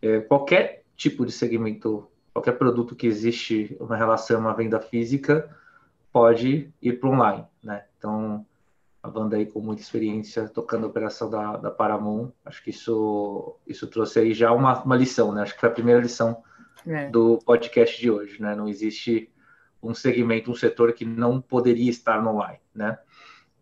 é, 0.00 0.20
qualquer 0.20 0.84
tipo 0.96 1.26
de 1.26 1.32
segmento, 1.32 2.08
qualquer 2.32 2.52
produto 2.52 2.96
que 2.96 3.06
existe 3.06 3.76
uma 3.80 3.96
relação, 3.96 4.40
uma 4.40 4.54
venda 4.54 4.80
física, 4.80 5.54
pode 6.12 6.72
ir 6.80 6.92
para 6.98 7.10
online, 7.10 7.44
né? 7.62 7.84
Então, 7.96 8.44
a 9.02 9.08
banda 9.08 9.36
aí 9.36 9.46
com 9.46 9.60
muita 9.60 9.82
experiência 9.82 10.48
tocando 10.48 10.84
a 10.84 10.88
operação 10.88 11.30
da, 11.30 11.56
da 11.56 11.70
Paramount, 11.70 12.32
acho 12.44 12.62
que 12.62 12.70
isso, 12.70 13.56
isso 13.66 13.86
trouxe 13.86 14.18
aí 14.18 14.34
já 14.34 14.52
uma, 14.52 14.82
uma 14.82 14.96
lição, 14.96 15.32
né? 15.32 15.42
Acho 15.42 15.54
que 15.54 15.60
foi 15.60 15.68
a 15.68 15.72
primeira 15.72 16.00
lição 16.00 16.42
é. 16.86 17.08
do 17.08 17.38
podcast 17.38 18.00
de 18.00 18.10
hoje, 18.10 18.40
né? 18.40 18.54
Não 18.54 18.68
existe 18.68 19.30
um 19.82 19.94
segmento, 19.94 20.50
um 20.50 20.54
setor 20.54 20.92
que 20.92 21.04
não 21.04 21.40
poderia 21.40 21.90
estar 21.90 22.22
no 22.22 22.30
online, 22.30 22.60
né? 22.74 22.98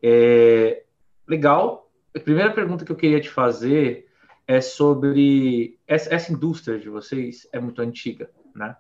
É, 0.02 0.84
legal. 1.26 1.90
A 2.14 2.20
primeira 2.20 2.52
pergunta 2.52 2.84
que 2.84 2.92
eu 2.92 2.96
queria 2.96 3.20
te 3.20 3.28
fazer 3.28 4.08
é 4.46 4.60
sobre 4.60 5.78
essa, 5.86 6.14
essa 6.14 6.32
indústria 6.32 6.78
de 6.78 6.88
vocês 6.88 7.48
é 7.52 7.60
muito 7.60 7.82
antiga, 7.82 8.30
né? 8.54 8.76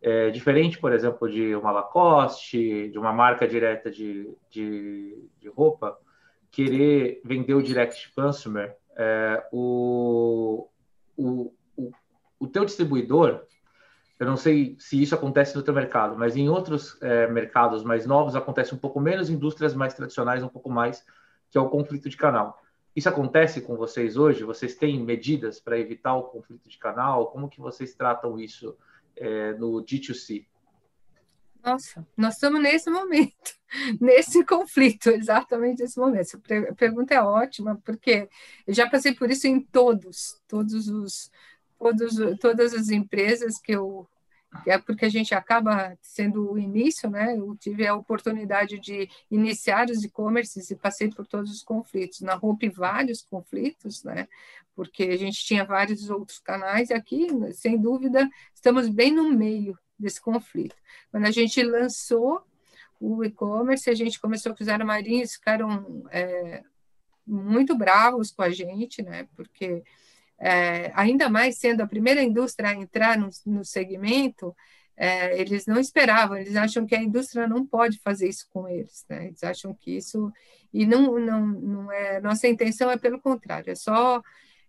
É 0.00 0.30
diferente, 0.30 0.78
por 0.78 0.92
exemplo, 0.92 1.30
de 1.30 1.54
uma 1.54 1.70
Lacoste, 1.70 2.88
de 2.88 2.98
uma 2.98 3.12
marca 3.12 3.46
direta 3.46 3.88
de, 3.88 4.28
de, 4.50 5.28
de 5.38 5.48
roupa, 5.48 5.96
querer 6.50 7.20
vender 7.24 7.54
o 7.54 7.62
direct 7.62 8.12
consumer, 8.12 8.76
é, 8.96 9.46
o, 9.52 10.68
o, 11.16 11.54
o, 11.76 11.92
o 12.40 12.48
teu 12.48 12.64
distribuidor, 12.64 13.44
eu 14.22 14.26
não 14.28 14.36
sei 14.36 14.76
se 14.78 15.02
isso 15.02 15.16
acontece 15.16 15.56
no 15.56 15.64
teu 15.64 15.74
mercado, 15.74 16.16
mas 16.16 16.36
em 16.36 16.48
outros 16.48 16.96
é, 17.02 17.26
mercados 17.26 17.82
mais 17.82 18.06
novos 18.06 18.36
acontece 18.36 18.72
um 18.72 18.78
pouco 18.78 19.00
menos, 19.00 19.28
indústrias 19.28 19.74
mais 19.74 19.94
tradicionais 19.94 20.44
um 20.44 20.48
pouco 20.48 20.70
mais, 20.70 21.04
que 21.50 21.58
é 21.58 21.60
o 21.60 21.68
conflito 21.68 22.08
de 22.08 22.16
canal. 22.16 22.62
Isso 22.94 23.08
acontece 23.08 23.60
com 23.62 23.74
vocês 23.74 24.16
hoje? 24.16 24.44
Vocês 24.44 24.76
têm 24.76 25.02
medidas 25.02 25.58
para 25.58 25.76
evitar 25.76 26.14
o 26.14 26.28
conflito 26.28 26.68
de 26.68 26.78
canal? 26.78 27.32
Como 27.32 27.48
que 27.48 27.60
vocês 27.60 27.96
tratam 27.96 28.38
isso 28.38 28.76
é, 29.16 29.54
no 29.54 29.82
D2C? 29.82 30.46
Nossa, 31.64 32.06
nós 32.16 32.34
estamos 32.34 32.62
nesse 32.62 32.90
momento, 32.90 33.56
nesse 34.00 34.44
conflito, 34.44 35.10
exatamente 35.10 35.82
nesse 35.82 35.98
momento. 35.98 36.40
A 36.70 36.74
pergunta 36.76 37.12
é 37.12 37.20
ótima, 37.20 37.76
porque 37.84 38.28
eu 38.64 38.72
já 38.72 38.88
passei 38.88 39.16
por 39.16 39.28
isso 39.32 39.48
em 39.48 39.60
todos, 39.60 40.40
todos 40.46 40.88
os, 40.88 41.28
todos, 41.82 42.38
todas 42.38 42.72
as 42.74 42.90
empresas 42.90 43.58
que 43.58 43.72
eu 43.72 44.08
é 44.66 44.76
porque 44.76 45.06
a 45.06 45.08
gente 45.08 45.34
acaba 45.34 45.96
sendo 46.02 46.52
o 46.52 46.58
início, 46.58 47.08
né? 47.08 47.34
Eu 47.38 47.56
tive 47.56 47.86
a 47.86 47.94
oportunidade 47.94 48.78
de 48.78 49.08
iniciar 49.30 49.88
os 49.88 50.04
e-commerces 50.04 50.70
e 50.70 50.76
passei 50.76 51.08
por 51.08 51.26
todos 51.26 51.50
os 51.50 51.62
conflitos. 51.62 52.20
Na 52.20 52.36
Hope, 52.36 52.68
vários 52.68 53.22
conflitos, 53.22 54.04
né? 54.04 54.28
Porque 54.76 55.04
a 55.04 55.16
gente 55.16 55.42
tinha 55.42 55.64
vários 55.64 56.10
outros 56.10 56.38
canais 56.38 56.90
e 56.90 56.94
aqui, 56.94 57.28
sem 57.54 57.80
dúvida, 57.80 58.28
estamos 58.54 58.90
bem 58.90 59.10
no 59.10 59.30
meio 59.30 59.78
desse 59.98 60.20
conflito. 60.20 60.76
Quando 61.10 61.24
a 61.24 61.30
gente 61.30 61.62
lançou 61.62 62.46
o 63.00 63.24
e-commerce, 63.24 63.88
a 63.88 63.94
gente 63.94 64.20
começou 64.20 64.54
com 64.54 64.62
os 64.62 64.68
armarinhos, 64.68 65.32
ficaram 65.32 66.04
é, 66.10 66.62
muito 67.26 67.74
bravos 67.74 68.30
com 68.30 68.42
a 68.42 68.50
gente, 68.50 69.02
né? 69.02 69.26
Porque 69.34 69.82
é, 70.42 70.90
ainda 70.94 71.28
mais 71.28 71.56
sendo 71.58 71.82
a 71.82 71.86
primeira 71.86 72.20
indústria 72.20 72.70
a 72.70 72.74
entrar 72.74 73.16
no, 73.16 73.30
no 73.46 73.64
segmento, 73.64 74.54
é, 74.96 75.40
eles 75.40 75.66
não 75.66 75.78
esperavam, 75.78 76.36
eles 76.36 76.56
acham 76.56 76.84
que 76.84 76.96
a 76.96 77.02
indústria 77.02 77.46
não 77.46 77.64
pode 77.64 78.00
fazer 78.00 78.28
isso 78.28 78.48
com 78.50 78.68
eles, 78.68 79.06
né? 79.08 79.28
Eles 79.28 79.42
acham 79.44 79.72
que 79.72 79.96
isso 79.96 80.32
e 80.74 80.84
não 80.84 81.16
não 81.18 81.46
não 81.46 81.92
é 81.92 82.20
nossa 82.20 82.48
intenção 82.48 82.90
é 82.90 82.98
pelo 82.98 83.20
contrário, 83.20 83.70
é 83.70 83.74
só 83.76 84.20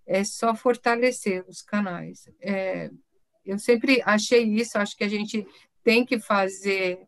é 0.06 0.24
só 0.24 0.54
fortalecer 0.54 1.44
os 1.48 1.62
canais. 1.64 2.30
É, 2.40 2.92
eu 3.44 3.58
sempre 3.58 4.02
achei 4.06 4.44
isso, 4.44 4.78
acho 4.78 4.96
que 4.96 5.04
a 5.04 5.10
gente 5.10 5.46
tem 5.84 6.06
que 6.06 6.20
fazer 6.20 7.00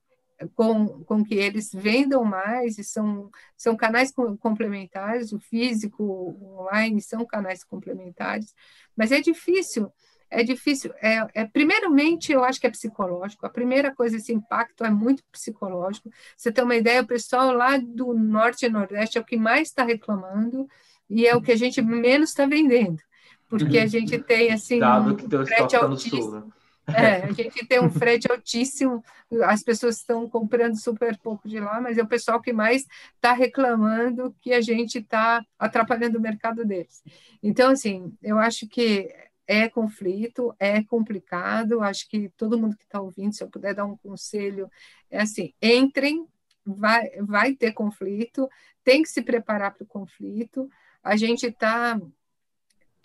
com, 0.53 1.03
com 1.03 1.23
que 1.23 1.35
eles 1.35 1.71
vendam 1.73 2.23
mais, 2.23 2.77
e 2.77 2.83
são, 2.83 3.29
são 3.57 3.75
canais 3.75 4.11
complementares, 4.39 5.31
o 5.31 5.39
físico, 5.39 6.03
o 6.03 6.61
online 6.61 7.01
são 7.01 7.25
canais 7.25 7.63
complementares, 7.63 8.53
mas 8.95 9.11
é 9.11 9.21
difícil, 9.21 9.91
é 10.29 10.43
difícil. 10.43 10.93
É, 11.01 11.27
é, 11.33 11.45
primeiramente, 11.45 12.31
eu 12.31 12.43
acho 12.43 12.59
que 12.59 12.67
é 12.67 12.69
psicológico. 12.69 13.45
A 13.45 13.49
primeira 13.49 13.93
coisa, 13.93 14.17
esse 14.17 14.33
impacto 14.33 14.83
é 14.83 14.89
muito 14.89 15.23
psicológico. 15.31 16.09
Você 16.35 16.51
tem 16.51 16.63
uma 16.63 16.75
ideia, 16.75 17.01
o 17.01 17.07
pessoal 17.07 17.51
lá 17.51 17.77
do 17.77 18.13
norte 18.13 18.65
e 18.65 18.69
nordeste 18.69 19.17
é 19.17 19.21
o 19.21 19.25
que 19.25 19.37
mais 19.37 19.69
está 19.69 19.83
reclamando 19.83 20.67
e 21.09 21.27
é 21.27 21.35
o 21.35 21.41
que 21.41 21.51
a 21.51 21.55
gente 21.55 21.81
menos 21.81 22.29
está 22.29 22.45
vendendo, 22.45 23.01
porque 23.47 23.77
a 23.77 23.85
gente 23.85 24.17
tem 24.19 24.51
assim 24.51 24.79
Dado 24.79 25.15
que 25.15 25.29
teu 25.29 25.43
estoque 25.43 25.75
está 25.75 25.87
no 25.87 25.97
sul, 25.97 26.31
né? 26.31 26.43
É, 26.87 27.23
a 27.23 27.31
gente 27.31 27.65
tem 27.65 27.79
um 27.79 27.89
frete 27.89 28.31
altíssimo, 28.31 29.03
as 29.43 29.63
pessoas 29.63 29.97
estão 29.97 30.29
comprando 30.29 30.79
super 30.79 31.17
pouco 31.17 31.47
de 31.47 31.59
lá, 31.59 31.81
mas 31.81 31.97
é 31.97 32.03
o 32.03 32.07
pessoal 32.07 32.41
que 32.41 32.53
mais 32.53 32.85
está 33.15 33.33
reclamando 33.33 34.35
que 34.39 34.53
a 34.53 34.61
gente 34.61 34.99
está 34.99 35.43
atrapalhando 35.57 36.17
o 36.17 36.21
mercado 36.21 36.63
deles. 36.63 37.03
Então, 37.41 37.71
assim, 37.71 38.13
eu 38.21 38.37
acho 38.37 38.67
que 38.67 39.11
é 39.47 39.69
conflito, 39.69 40.55
é 40.59 40.83
complicado, 40.83 41.81
acho 41.81 42.07
que 42.09 42.29
todo 42.37 42.57
mundo 42.57 42.77
que 42.77 42.83
está 42.83 42.99
ouvindo, 42.99 43.33
se 43.33 43.43
eu 43.43 43.49
puder 43.49 43.73
dar 43.73 43.85
um 43.85 43.97
conselho, 43.97 44.69
é 45.09 45.21
assim, 45.21 45.53
entrem, 45.61 46.27
vai, 46.65 47.09
vai 47.21 47.53
ter 47.53 47.71
conflito, 47.71 48.49
tem 48.83 49.01
que 49.01 49.09
se 49.09 49.21
preparar 49.21 49.73
para 49.73 49.83
o 49.83 49.87
conflito, 49.87 50.69
a 51.03 51.15
gente 51.15 51.45
está 51.45 51.99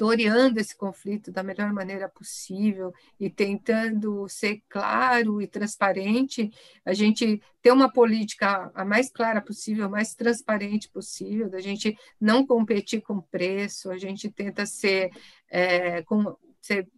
toreando 0.00 0.58
esse 0.58 0.74
conflito 0.74 1.30
da 1.30 1.42
melhor 1.42 1.74
maneira 1.74 2.08
possível 2.08 2.90
e 3.20 3.28
tentando 3.28 4.26
ser 4.30 4.62
claro 4.66 5.42
e 5.42 5.46
transparente, 5.46 6.50
a 6.86 6.94
gente 6.94 7.42
ter 7.60 7.70
uma 7.70 7.92
política 7.92 8.72
a 8.74 8.82
mais 8.82 9.10
clara 9.10 9.42
possível, 9.42 9.84
a 9.84 9.90
mais 9.90 10.14
transparente 10.14 10.88
possível, 10.88 11.50
da 11.50 11.60
gente 11.60 11.94
não 12.18 12.46
competir 12.46 13.02
com 13.02 13.20
preço, 13.20 13.90
a 13.90 13.98
gente 13.98 14.30
tenta 14.30 14.64
ser, 14.64 15.10
é, 15.50 16.00
com, 16.04 16.34
ser 16.62 16.88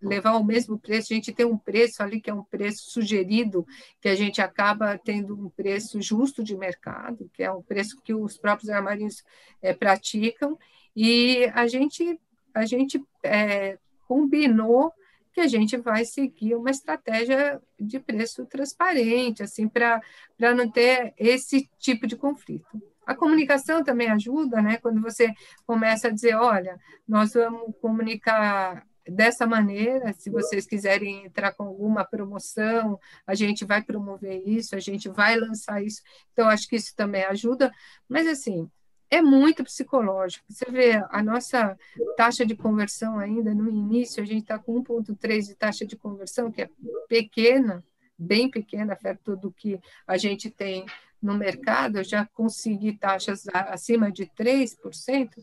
levar 0.00 0.30
ao 0.30 0.44
mesmo 0.44 0.78
preço, 0.78 1.12
a 1.12 1.16
gente 1.16 1.32
tem 1.32 1.44
um 1.44 1.58
preço 1.58 2.00
ali 2.00 2.20
que 2.20 2.30
é 2.30 2.34
um 2.34 2.44
preço 2.44 2.92
sugerido, 2.92 3.66
que 4.00 4.08
a 4.08 4.14
gente 4.14 4.40
acaba 4.40 4.96
tendo 4.96 5.34
um 5.34 5.50
preço 5.50 6.00
justo 6.00 6.44
de 6.44 6.56
mercado, 6.56 7.28
que 7.34 7.42
é 7.42 7.50
um 7.50 7.60
preço 7.60 8.00
que 8.00 8.14
os 8.14 8.38
próprios 8.38 8.70
armarinhos 8.70 9.24
é, 9.60 9.74
praticam, 9.74 10.56
e 10.94 11.50
a 11.54 11.66
gente 11.66 12.20
a 12.54 12.64
gente 12.64 13.02
é, 13.22 13.78
combinou 14.06 14.92
que 15.32 15.40
a 15.40 15.46
gente 15.48 15.76
vai 15.76 16.04
seguir 16.04 16.54
uma 16.54 16.70
estratégia 16.70 17.60
de 17.80 17.98
preço 17.98 18.44
transparente, 18.46 19.42
assim, 19.42 19.66
para 19.66 20.00
não 20.38 20.70
ter 20.70 21.14
esse 21.16 21.68
tipo 21.78 22.06
de 22.06 22.16
conflito. 22.16 22.82
A 23.06 23.14
comunicação 23.14 23.82
também 23.82 24.08
ajuda, 24.10 24.60
né? 24.60 24.76
Quando 24.76 25.00
você 25.00 25.32
começa 25.66 26.08
a 26.08 26.10
dizer, 26.10 26.34
olha, 26.36 26.78
nós 27.08 27.32
vamos 27.32 27.74
comunicar 27.80 28.86
dessa 29.08 29.46
maneira, 29.46 30.12
se 30.12 30.30
vocês 30.30 30.66
quiserem 30.66 31.24
entrar 31.24 31.52
com 31.52 31.64
alguma 31.64 32.04
promoção, 32.04 33.00
a 33.26 33.34
gente 33.34 33.64
vai 33.64 33.82
promover 33.82 34.46
isso, 34.46 34.76
a 34.76 34.80
gente 34.80 35.08
vai 35.08 35.36
lançar 35.36 35.82
isso. 35.82 36.02
Então, 36.32 36.48
acho 36.48 36.68
que 36.68 36.76
isso 36.76 36.94
também 36.94 37.24
ajuda. 37.24 37.72
Mas, 38.08 38.26
assim, 38.26 38.70
é 39.12 39.20
muito 39.20 39.62
psicológico. 39.62 40.46
Você 40.48 40.64
vê 40.70 40.92
a 41.10 41.22
nossa 41.22 41.78
taxa 42.16 42.46
de 42.46 42.56
conversão 42.56 43.18
ainda 43.18 43.54
no 43.54 43.68
início, 43.68 44.22
a 44.22 44.26
gente 44.26 44.40
está 44.40 44.58
com 44.58 44.82
1,3 44.82 45.48
de 45.48 45.54
taxa 45.54 45.86
de 45.86 45.96
conversão, 45.96 46.50
que 46.50 46.62
é 46.62 46.70
pequena, 47.06 47.84
bem 48.18 48.50
pequena, 48.50 48.96
perto 48.96 49.36
do 49.36 49.52
que 49.52 49.78
a 50.06 50.16
gente 50.16 50.48
tem 50.48 50.86
no 51.20 51.34
mercado, 51.34 51.98
eu 51.98 52.04
já 52.04 52.26
consegui 52.32 52.94
taxas 52.94 53.46
acima 53.52 54.10
de 54.10 54.26
3%, 54.26 54.74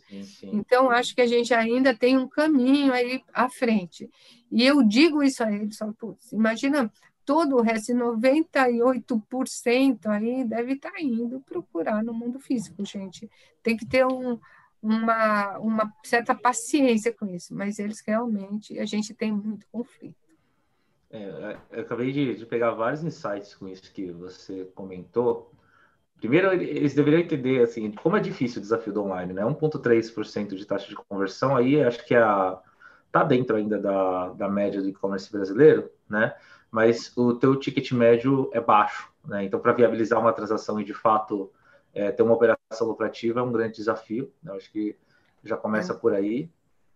sim, 0.09 0.23
sim. 0.23 0.49
então 0.51 0.89
acho 0.89 1.15
que 1.15 1.21
a 1.21 1.27
gente 1.27 1.53
ainda 1.53 1.95
tem 1.95 2.17
um 2.17 2.27
caminho 2.27 2.91
aí 2.91 3.21
à 3.31 3.47
frente. 3.49 4.09
E 4.51 4.65
eu 4.65 4.83
digo 4.83 5.23
isso 5.23 5.43
a 5.43 5.51
eles, 5.51 5.77
imagina 6.33 6.91
todo 7.29 7.57
o 7.57 7.61
resto, 7.61 7.93
98% 7.93 10.07
aí 10.07 10.43
deve 10.43 10.73
estar 10.73 10.89
tá 10.89 10.99
indo 10.99 11.39
procurar 11.41 12.03
no 12.03 12.11
mundo 12.11 12.39
físico, 12.39 12.83
gente. 12.83 13.29
Tem 13.61 13.77
que 13.77 13.85
ter 13.85 14.03
um, 14.03 14.39
uma, 14.81 15.59
uma 15.59 15.93
certa 16.03 16.33
paciência 16.33 17.13
com 17.13 17.27
isso, 17.27 17.53
mas 17.53 17.77
eles 17.77 17.99
realmente, 17.99 18.79
a 18.79 18.85
gente 18.85 19.13
tem 19.13 19.31
muito 19.31 19.67
conflito. 19.71 20.17
É, 21.11 21.55
eu 21.71 21.81
acabei 21.81 22.11
de, 22.11 22.33
de, 22.33 22.47
pegar 22.47 22.71
vários 22.71 23.03
insights 23.03 23.53
com 23.53 23.67
isso 23.67 23.93
que 23.93 24.11
você 24.11 24.65
comentou. 24.73 25.53
Primeiro, 26.17 26.51
eles 26.51 26.95
deveriam 26.95 27.21
entender 27.21 27.61
assim, 27.61 27.91
como 27.91 28.17
é 28.17 28.19
difícil 28.19 28.57
o 28.57 28.61
desafio 28.61 28.91
do 28.91 29.03
online, 29.03 29.33
né? 29.33 29.43
1,3% 29.43 30.55
de 30.55 30.65
taxa 30.65 30.87
de 30.87 30.95
conversão 30.95 31.55
aí, 31.55 31.79
acho 31.83 32.03
que 32.07 32.15
é 32.15 32.23
a, 32.23 32.59
tá 33.11 33.23
dentro 33.23 33.55
ainda 33.55 33.77
da, 33.77 34.29
da 34.29 34.49
média 34.49 34.81
do 34.81 34.89
e-commerce 34.89 35.31
brasileiro, 35.31 35.91
né? 36.09 36.33
Mas 36.71 37.15
o 37.17 37.33
teu 37.33 37.55
ticket 37.55 37.91
médio 37.91 38.49
é 38.53 38.61
baixo, 38.61 39.11
né? 39.25 39.43
Então, 39.45 39.59
para 39.59 39.73
viabilizar 39.73 40.19
uma 40.19 40.33
transação 40.33 40.79
e 40.79 40.83
de 40.83 40.93
fato 40.93 41.51
é, 41.93 42.11
ter 42.11 42.23
uma 42.23 42.33
operação 42.33 42.87
lucrativa 42.87 43.39
é 43.39 43.43
um 43.43 43.51
grande 43.51 43.75
desafio. 43.75 44.31
Né? 44.43 44.53
Acho 44.55 44.71
que 44.71 44.95
já 45.43 45.57
começa 45.57 45.93
é. 45.93 45.95
por 45.95 46.13
aí. 46.13 46.49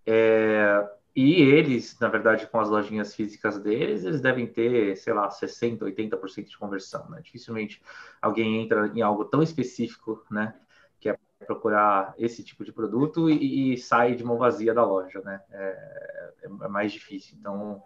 É, 0.05 0.89
e 1.15 1.41
eles, 1.41 1.97
na 1.99 2.07
verdade, 2.07 2.47
com 2.47 2.59
as 2.59 2.69
lojinhas 2.69 3.13
físicas 3.15 3.59
deles, 3.59 4.03
eles 4.03 4.21
devem 4.21 4.47
ter, 4.47 4.95
sei 4.97 5.13
lá, 5.13 5.29
60%, 5.29 5.79
80% 5.79 6.45
de 6.45 6.57
conversão. 6.57 7.09
Né? 7.09 7.21
Dificilmente 7.23 7.81
alguém 8.21 8.61
entra 8.61 8.87
em 8.87 9.01
algo 9.01 9.25
tão 9.25 9.41
específico, 9.41 10.25
né? 10.29 10.55
Que 10.99 11.09
é 11.09 11.17
procurar 11.45 12.13
esse 12.17 12.43
tipo 12.43 12.63
de 12.63 12.71
produto 12.71 13.29
e, 13.29 13.73
e 13.73 13.77
sai 13.77 14.15
de 14.15 14.23
mão 14.23 14.37
vazia 14.37 14.73
da 14.73 14.85
loja, 14.85 15.21
né? 15.21 15.41
É, 15.51 16.29
é 16.43 16.67
mais 16.67 16.91
difícil. 16.91 17.37
Então, 17.39 17.83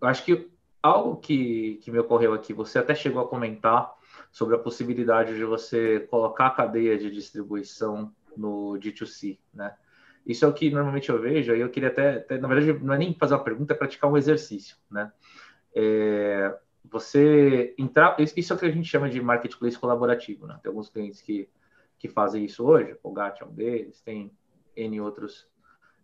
eu 0.00 0.08
acho 0.08 0.24
que 0.24 0.50
algo 0.82 1.16
que, 1.16 1.78
que 1.82 1.90
me 1.90 1.98
ocorreu 1.98 2.34
aqui, 2.34 2.52
você 2.52 2.78
até 2.78 2.94
chegou 2.94 3.22
a 3.22 3.28
comentar 3.28 3.94
sobre 4.30 4.56
a 4.56 4.58
possibilidade 4.58 5.34
de 5.34 5.44
você 5.44 6.00
colocar 6.10 6.46
a 6.46 6.50
cadeia 6.50 6.98
de 6.98 7.10
distribuição 7.10 8.12
no 8.36 8.78
D2C, 8.78 9.38
né? 9.54 9.74
Isso 10.26 10.44
é 10.44 10.48
o 10.48 10.52
que 10.52 10.70
normalmente 10.70 11.10
eu 11.10 11.20
vejo, 11.20 11.54
e 11.54 11.60
eu 11.60 11.68
queria 11.68 11.88
até, 11.88 12.16
até, 12.16 12.38
na 12.38 12.48
verdade, 12.48 12.84
não 12.84 12.94
é 12.94 12.98
nem 12.98 13.14
fazer 13.14 13.34
uma 13.34 13.44
pergunta, 13.44 13.74
é 13.74 13.76
praticar 13.76 14.10
um 14.10 14.16
exercício, 14.16 14.76
né? 14.90 15.12
É, 15.74 16.56
você 16.84 17.74
entrar, 17.78 18.16
isso 18.18 18.52
é 18.52 18.56
o 18.56 18.58
que 18.58 18.66
a 18.66 18.70
gente 18.70 18.88
chama 18.88 19.08
de 19.08 19.20
marketplace 19.20 19.78
colaborativo, 19.78 20.46
né? 20.46 20.58
Tem 20.62 20.70
alguns 20.70 20.88
clientes 20.88 21.20
que, 21.20 21.48
que 21.98 22.08
fazem 22.08 22.44
isso 22.44 22.64
hoje, 22.64 22.96
o 23.02 23.12
GAT 23.12 23.42
é 23.42 23.46
um 23.46 23.52
deles, 23.52 24.00
tem 24.00 24.32
N 24.76 25.00
outros 25.00 25.48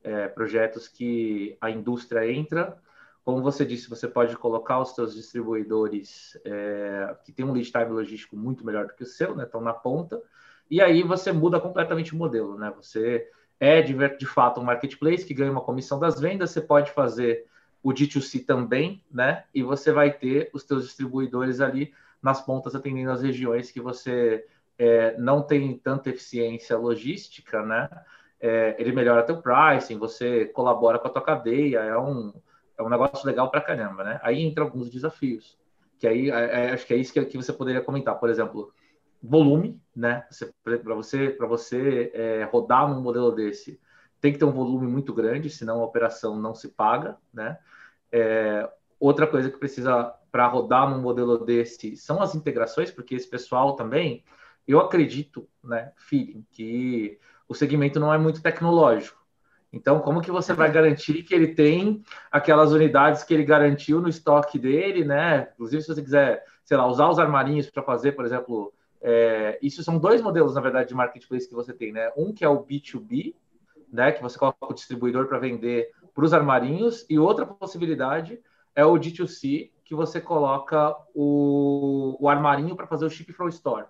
é, 0.02 0.28
projetos 0.28 0.88
que 0.88 1.56
a 1.60 1.70
indústria 1.70 2.30
entra, 2.30 2.80
como 3.24 3.42
você 3.42 3.64
disse, 3.64 3.90
você 3.90 4.08
pode 4.08 4.36
colocar 4.36 4.80
os 4.80 4.94
seus 4.94 5.14
distribuidores 5.14 6.38
é, 6.44 7.14
que 7.24 7.32
tem 7.32 7.44
um 7.44 7.52
lead 7.52 7.70
time 7.70 7.86
logístico 7.86 8.36
muito 8.36 8.64
melhor 8.64 8.86
do 8.86 8.94
que 8.94 9.02
o 9.02 9.06
seu, 9.06 9.36
né? 9.36 9.44
Estão 9.44 9.60
na 9.60 9.74
ponta, 9.74 10.22
e 10.70 10.80
aí 10.80 11.02
você 11.02 11.32
muda 11.32 11.60
completamente 11.60 12.14
o 12.14 12.16
modelo, 12.16 12.58
né? 12.58 12.72
Você 12.76 13.28
é 13.58 13.82
de, 13.82 13.94
de 14.16 14.26
fato 14.26 14.60
um 14.60 14.64
marketplace 14.64 15.24
que 15.24 15.34
ganha 15.34 15.50
uma 15.50 15.60
comissão 15.60 15.98
das 15.98 16.20
vendas, 16.20 16.50
você 16.50 16.60
pode 16.60 16.90
fazer 16.92 17.46
o 17.82 17.90
D2C 17.90 18.44
também, 18.44 19.02
né? 19.10 19.44
E 19.54 19.62
você 19.62 19.92
vai 19.92 20.12
ter 20.12 20.50
os 20.52 20.62
seus 20.62 20.84
distribuidores 20.84 21.60
ali 21.60 21.92
nas 22.22 22.40
pontas 22.40 22.74
atendendo 22.74 23.10
as 23.10 23.22
regiões 23.22 23.70
que 23.70 23.80
você 23.80 24.44
é, 24.78 25.16
não 25.18 25.42
tem 25.42 25.76
tanta 25.78 26.10
eficiência 26.10 26.76
logística, 26.76 27.62
né? 27.62 27.88
É, 28.40 28.76
ele 28.78 28.92
melhora 28.92 29.24
teu 29.24 29.42
pricing, 29.42 29.98
você 29.98 30.46
colabora 30.46 30.98
com 30.98 31.08
a 31.08 31.10
tua 31.10 31.22
cadeia, 31.22 31.80
é 31.80 31.98
um, 31.98 32.32
é 32.78 32.82
um 32.82 32.88
negócio 32.88 33.26
legal 33.26 33.50
para 33.50 33.60
caramba, 33.60 34.04
né? 34.04 34.20
Aí 34.22 34.40
entra 34.40 34.62
alguns 34.62 34.88
desafios, 34.88 35.58
que 35.98 36.06
aí 36.06 36.30
é, 36.30 36.66
é 36.66 36.70
acho 36.72 36.86
que 36.86 36.94
é 36.94 36.96
isso 36.96 37.12
que, 37.12 37.24
que 37.24 37.36
você 37.36 37.52
poderia 37.52 37.82
comentar, 37.82 38.18
por 38.18 38.30
exemplo, 38.30 38.72
volume, 39.22 39.80
né? 39.94 40.24
Para 40.62 40.94
você, 40.94 41.30
para 41.30 41.46
você 41.46 42.10
é, 42.14 42.44
rodar 42.44 42.88
num 42.88 43.02
modelo 43.02 43.32
desse, 43.32 43.80
tem 44.20 44.32
que 44.32 44.38
ter 44.38 44.44
um 44.44 44.52
volume 44.52 44.86
muito 44.86 45.12
grande, 45.12 45.50
senão 45.50 45.80
a 45.80 45.84
operação 45.84 46.36
não 46.36 46.54
se 46.54 46.68
paga, 46.68 47.16
né? 47.32 47.58
É, 48.10 48.68
outra 48.98 49.26
coisa 49.26 49.50
que 49.50 49.58
precisa 49.58 50.14
para 50.30 50.46
rodar 50.46 50.88
num 50.88 51.00
modelo 51.00 51.44
desse 51.44 51.96
são 51.96 52.22
as 52.22 52.34
integrações, 52.34 52.90
porque 52.90 53.14
esse 53.14 53.28
pessoal 53.28 53.74
também, 53.76 54.24
eu 54.66 54.78
acredito, 54.78 55.48
né, 55.64 55.92
feeling, 55.96 56.44
que 56.50 57.18
o 57.48 57.54
segmento 57.54 57.98
não 57.98 58.12
é 58.12 58.18
muito 58.18 58.42
tecnológico. 58.42 59.17
Então, 59.72 60.00
como 60.00 60.22
que 60.22 60.30
você 60.30 60.54
vai 60.54 60.70
garantir 60.72 61.22
que 61.22 61.34
ele 61.34 61.54
tem 61.54 62.02
aquelas 62.30 62.72
unidades 62.72 63.22
que 63.22 63.34
ele 63.34 63.44
garantiu 63.44 64.00
no 64.00 64.08
estoque 64.08 64.58
dele, 64.58 65.04
né? 65.04 65.50
Inclusive, 65.54 65.82
se 65.82 65.94
você 65.94 66.02
quiser, 66.02 66.44
sei 66.64 66.76
lá, 66.76 66.86
usar 66.86 67.08
os 67.08 67.18
armarinhos 67.18 67.68
para 67.68 67.82
fazer, 67.82 68.12
por 68.12 68.24
exemplo, 68.24 68.72
é, 69.00 69.58
isso 69.60 69.82
são 69.84 69.98
dois 69.98 70.22
modelos, 70.22 70.54
na 70.54 70.60
verdade, 70.60 70.88
de 70.88 70.94
marketplace 70.94 71.48
que 71.48 71.54
você 71.54 71.74
tem, 71.74 71.92
né? 71.92 72.10
Um 72.16 72.32
que 72.32 72.44
é 72.44 72.48
o 72.48 72.64
B2B, 72.64 73.34
né? 73.92 74.12
Que 74.12 74.22
você 74.22 74.38
coloca 74.38 74.58
o 74.62 74.74
distribuidor 74.74 75.26
para 75.26 75.38
vender 75.38 75.90
para 76.14 76.24
os 76.24 76.34
armarinhos, 76.34 77.06
e 77.08 77.18
outra 77.18 77.46
possibilidade 77.46 78.40
é 78.74 78.84
o 78.84 78.94
D2C, 78.94 79.70
que 79.84 79.94
você 79.94 80.20
coloca 80.20 80.96
o, 81.14 82.16
o 82.18 82.28
armarinho 82.28 82.74
para 82.74 82.86
fazer 82.86 83.04
o 83.04 83.10
ship 83.10 83.32
from 83.32 83.48
store, 83.48 83.86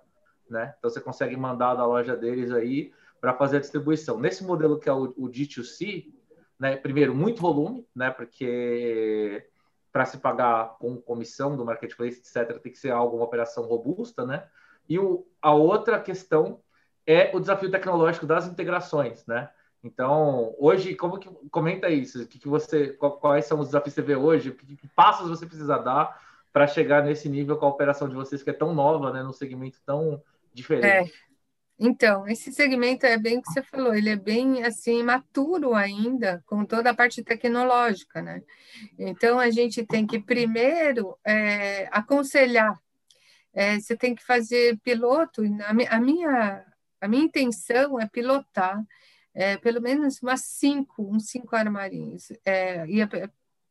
né? 0.50 0.74
Então 0.78 0.90
você 0.90 1.00
consegue 1.00 1.36
mandar 1.36 1.74
da 1.74 1.86
loja 1.86 2.16
deles 2.16 2.50
aí 2.52 2.92
para 3.20 3.34
fazer 3.34 3.58
a 3.58 3.60
distribuição. 3.60 4.18
Nesse 4.18 4.44
modelo 4.44 4.78
que 4.78 4.88
é 4.88 4.92
o, 4.92 5.14
o 5.16 5.28
D2C, 5.28 6.12
né? 6.58 6.76
Primeiro, 6.76 7.14
muito 7.14 7.40
volume, 7.40 7.86
né? 7.94 8.10
Porque 8.10 9.46
para 9.92 10.04
se 10.04 10.18
pagar 10.18 10.76
com 10.78 10.96
comissão 10.96 11.56
do 11.56 11.64
marketplace, 11.64 12.20
etc., 12.20 12.60
tem 12.60 12.72
que 12.72 12.78
ser 12.78 12.90
algo, 12.90 13.16
uma 13.16 13.24
operação 13.24 13.64
robusta, 13.64 14.26
né? 14.26 14.46
E 14.88 14.98
o, 14.98 15.26
a 15.40 15.52
outra 15.52 16.00
questão 16.00 16.60
é 17.06 17.30
o 17.34 17.40
desafio 17.40 17.70
tecnológico 17.70 18.26
das 18.26 18.46
integrações, 18.46 19.24
né? 19.26 19.50
Então, 19.82 20.54
hoje, 20.58 20.94
como 20.94 21.18
que 21.18 21.28
comenta 21.50 21.88
isso? 21.88 22.22
O 22.22 22.26
que, 22.26 22.38
que 22.38 22.48
você, 22.48 22.88
quais 23.20 23.46
são 23.46 23.60
os 23.60 23.68
desafios 23.68 23.94
que 23.94 24.00
você 24.00 24.06
vê 24.06 24.16
hoje? 24.16 24.50
Que, 24.52 24.76
que 24.76 24.88
passos 24.88 25.28
você 25.28 25.46
precisa 25.46 25.78
dar 25.78 26.20
para 26.52 26.66
chegar 26.66 27.04
nesse 27.04 27.28
nível 27.28 27.56
com 27.56 27.66
a 27.66 27.70
operação 27.70 28.08
de 28.08 28.14
vocês 28.14 28.42
que 28.42 28.50
é 28.50 28.52
tão 28.52 28.74
nova, 28.74 29.12
né, 29.12 29.22
num 29.22 29.32
segmento 29.32 29.78
tão 29.86 30.20
diferente? 30.52 31.12
É. 31.14 31.27
Então, 31.78 32.26
esse 32.26 32.52
segmento 32.52 33.06
é 33.06 33.16
bem 33.16 33.38
o 33.38 33.42
que 33.42 33.52
você 33.52 33.62
falou, 33.62 33.94
ele 33.94 34.10
é 34.10 34.16
bem 34.16 34.64
assim 34.64 35.02
maturo 35.02 35.74
ainda, 35.74 36.42
com 36.46 36.64
toda 36.64 36.90
a 36.90 36.94
parte 36.94 37.22
tecnológica, 37.22 38.20
né? 38.20 38.42
Então 38.98 39.38
a 39.38 39.48
gente 39.50 39.86
tem 39.86 40.06
que 40.06 40.18
primeiro 40.18 41.16
é, 41.24 41.88
aconselhar 41.92 42.76
é, 43.58 43.78
você 43.80 43.96
tem 43.96 44.14
que 44.14 44.24
fazer 44.24 44.78
piloto. 44.84 45.42
A 45.66 46.00
minha, 46.00 46.64
a 47.00 47.08
minha 47.08 47.24
intenção 47.24 47.98
é 47.98 48.06
pilotar 48.06 48.80
é, 49.34 49.56
pelo 49.56 49.80
menos 49.80 50.22
umas 50.22 50.42
cinco, 50.42 51.02
uns 51.12 51.28
cinco 51.28 51.56
armarinhos. 51.56 52.32
É, 52.44 52.86
e 52.86 53.02
a, 53.02 53.08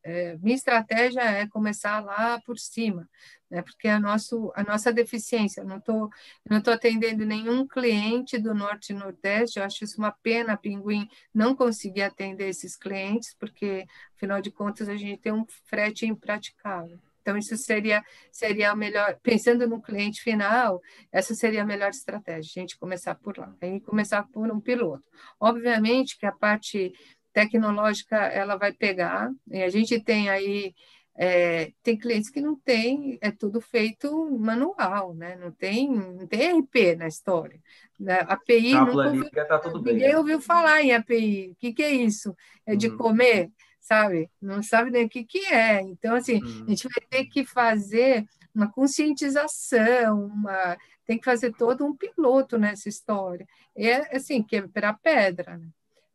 é, 0.03 0.37
minha 0.37 0.55
estratégia 0.55 1.21
é 1.21 1.47
começar 1.47 1.99
lá 1.99 2.39
por 2.41 2.57
cima, 2.57 3.09
né, 3.49 3.61
porque 3.61 3.87
a, 3.87 3.99
nosso, 3.99 4.51
a 4.55 4.63
nossa 4.63 4.91
deficiência, 4.91 5.61
eu 5.61 5.65
não 5.65 5.77
estou 5.77 6.09
não 6.49 6.61
tô 6.61 6.71
atendendo 6.71 7.25
nenhum 7.25 7.67
cliente 7.67 8.37
do 8.37 8.53
Norte 8.53 8.93
e 8.93 8.95
Nordeste, 8.95 9.59
eu 9.59 9.65
acho 9.65 9.83
isso 9.83 9.97
uma 9.97 10.11
pena, 10.11 10.57
Pinguim 10.57 11.09
não 11.33 11.55
conseguir 11.55 12.03
atender 12.03 12.49
esses 12.49 12.75
clientes, 12.75 13.35
porque, 13.39 13.85
afinal 14.15 14.41
de 14.41 14.51
contas, 14.51 14.87
a 14.89 14.95
gente 14.95 15.19
tem 15.19 15.33
um 15.33 15.45
frete 15.65 16.05
impraticável. 16.05 16.99
Então, 17.27 17.37
isso 17.37 17.57
seria, 17.57 18.01
seria 18.31 18.71
a 18.71 18.75
melhor, 18.75 19.19
pensando 19.21 19.67
no 19.67 19.81
cliente 19.81 20.21
final, 20.21 20.81
essa 21.11 21.35
seria 21.35 21.63
a 21.63 21.65
melhor 21.65 21.89
estratégia, 21.89 22.39
a 22.39 22.61
gente 22.61 22.79
começar 22.79 23.15
por 23.15 23.37
lá, 23.37 23.53
aí 23.61 23.81
começar 23.81 24.23
por 24.29 24.49
um 24.49 24.61
piloto. 24.61 25.03
Obviamente 25.37 26.17
que 26.17 26.25
a 26.25 26.31
parte 26.31 26.93
tecnológica 27.37 28.15
ela 28.15 28.55
vai 28.55 28.73
pegar, 28.73 29.31
e 29.51 29.61
a 29.61 29.69
gente 29.69 29.99
tem 29.99 30.27
aí 30.27 30.73
é, 31.19 31.71
tem 31.83 31.97
clientes 31.97 32.29
que 32.29 32.41
não 32.41 32.55
tem, 32.55 33.17
é 33.21 33.31
tudo 33.31 33.59
feito 33.61 34.29
manual, 34.39 35.13
né? 35.15 35.35
Não 35.35 35.51
tem, 35.51 35.91
não 35.91 36.27
tem 36.27 36.59
RP 36.59 36.95
na 36.95 37.07
história. 37.07 37.59
Né? 37.99 38.19
API 38.27 38.71
tá 38.71 38.85
nunca 38.85 39.07
ouviu, 39.07 39.31
tá 39.31 39.61
ninguém 39.65 39.81
bem, 39.81 39.97
né? 39.97 40.17
ouviu 40.17 40.39
falar 40.39 40.81
em 40.83 40.93
API. 40.93 41.51
O 41.51 41.55
que, 41.55 41.73
que 41.73 41.81
é 41.81 41.91
isso? 41.91 42.35
É 42.65 42.75
de 42.75 42.89
uhum. 42.89 42.97
comer? 42.97 43.51
sabe? 43.79 44.29
Não 44.41 44.61
sabe 44.61 44.91
nem 44.91 45.05
o 45.05 45.09
que, 45.09 45.23
que 45.23 45.45
é. 45.45 45.79
Então, 45.79 46.13
assim, 46.13 46.41
a 46.41 46.45
hum. 46.45 46.65
gente 46.67 46.89
vai 46.89 47.07
ter 47.09 47.25
que 47.27 47.45
fazer 47.45 48.27
uma 48.53 48.69
conscientização, 48.69 50.25
uma... 50.25 50.77
tem 51.05 51.17
que 51.17 51.23
fazer 51.23 51.53
todo 51.53 51.85
um 51.85 51.95
piloto 51.95 52.57
nessa 52.57 52.89
história. 52.89 53.47
É, 53.73 54.13
assim, 54.13 54.43
quebrar 54.43 54.99
pedra, 55.01 55.57
né? 55.57 55.69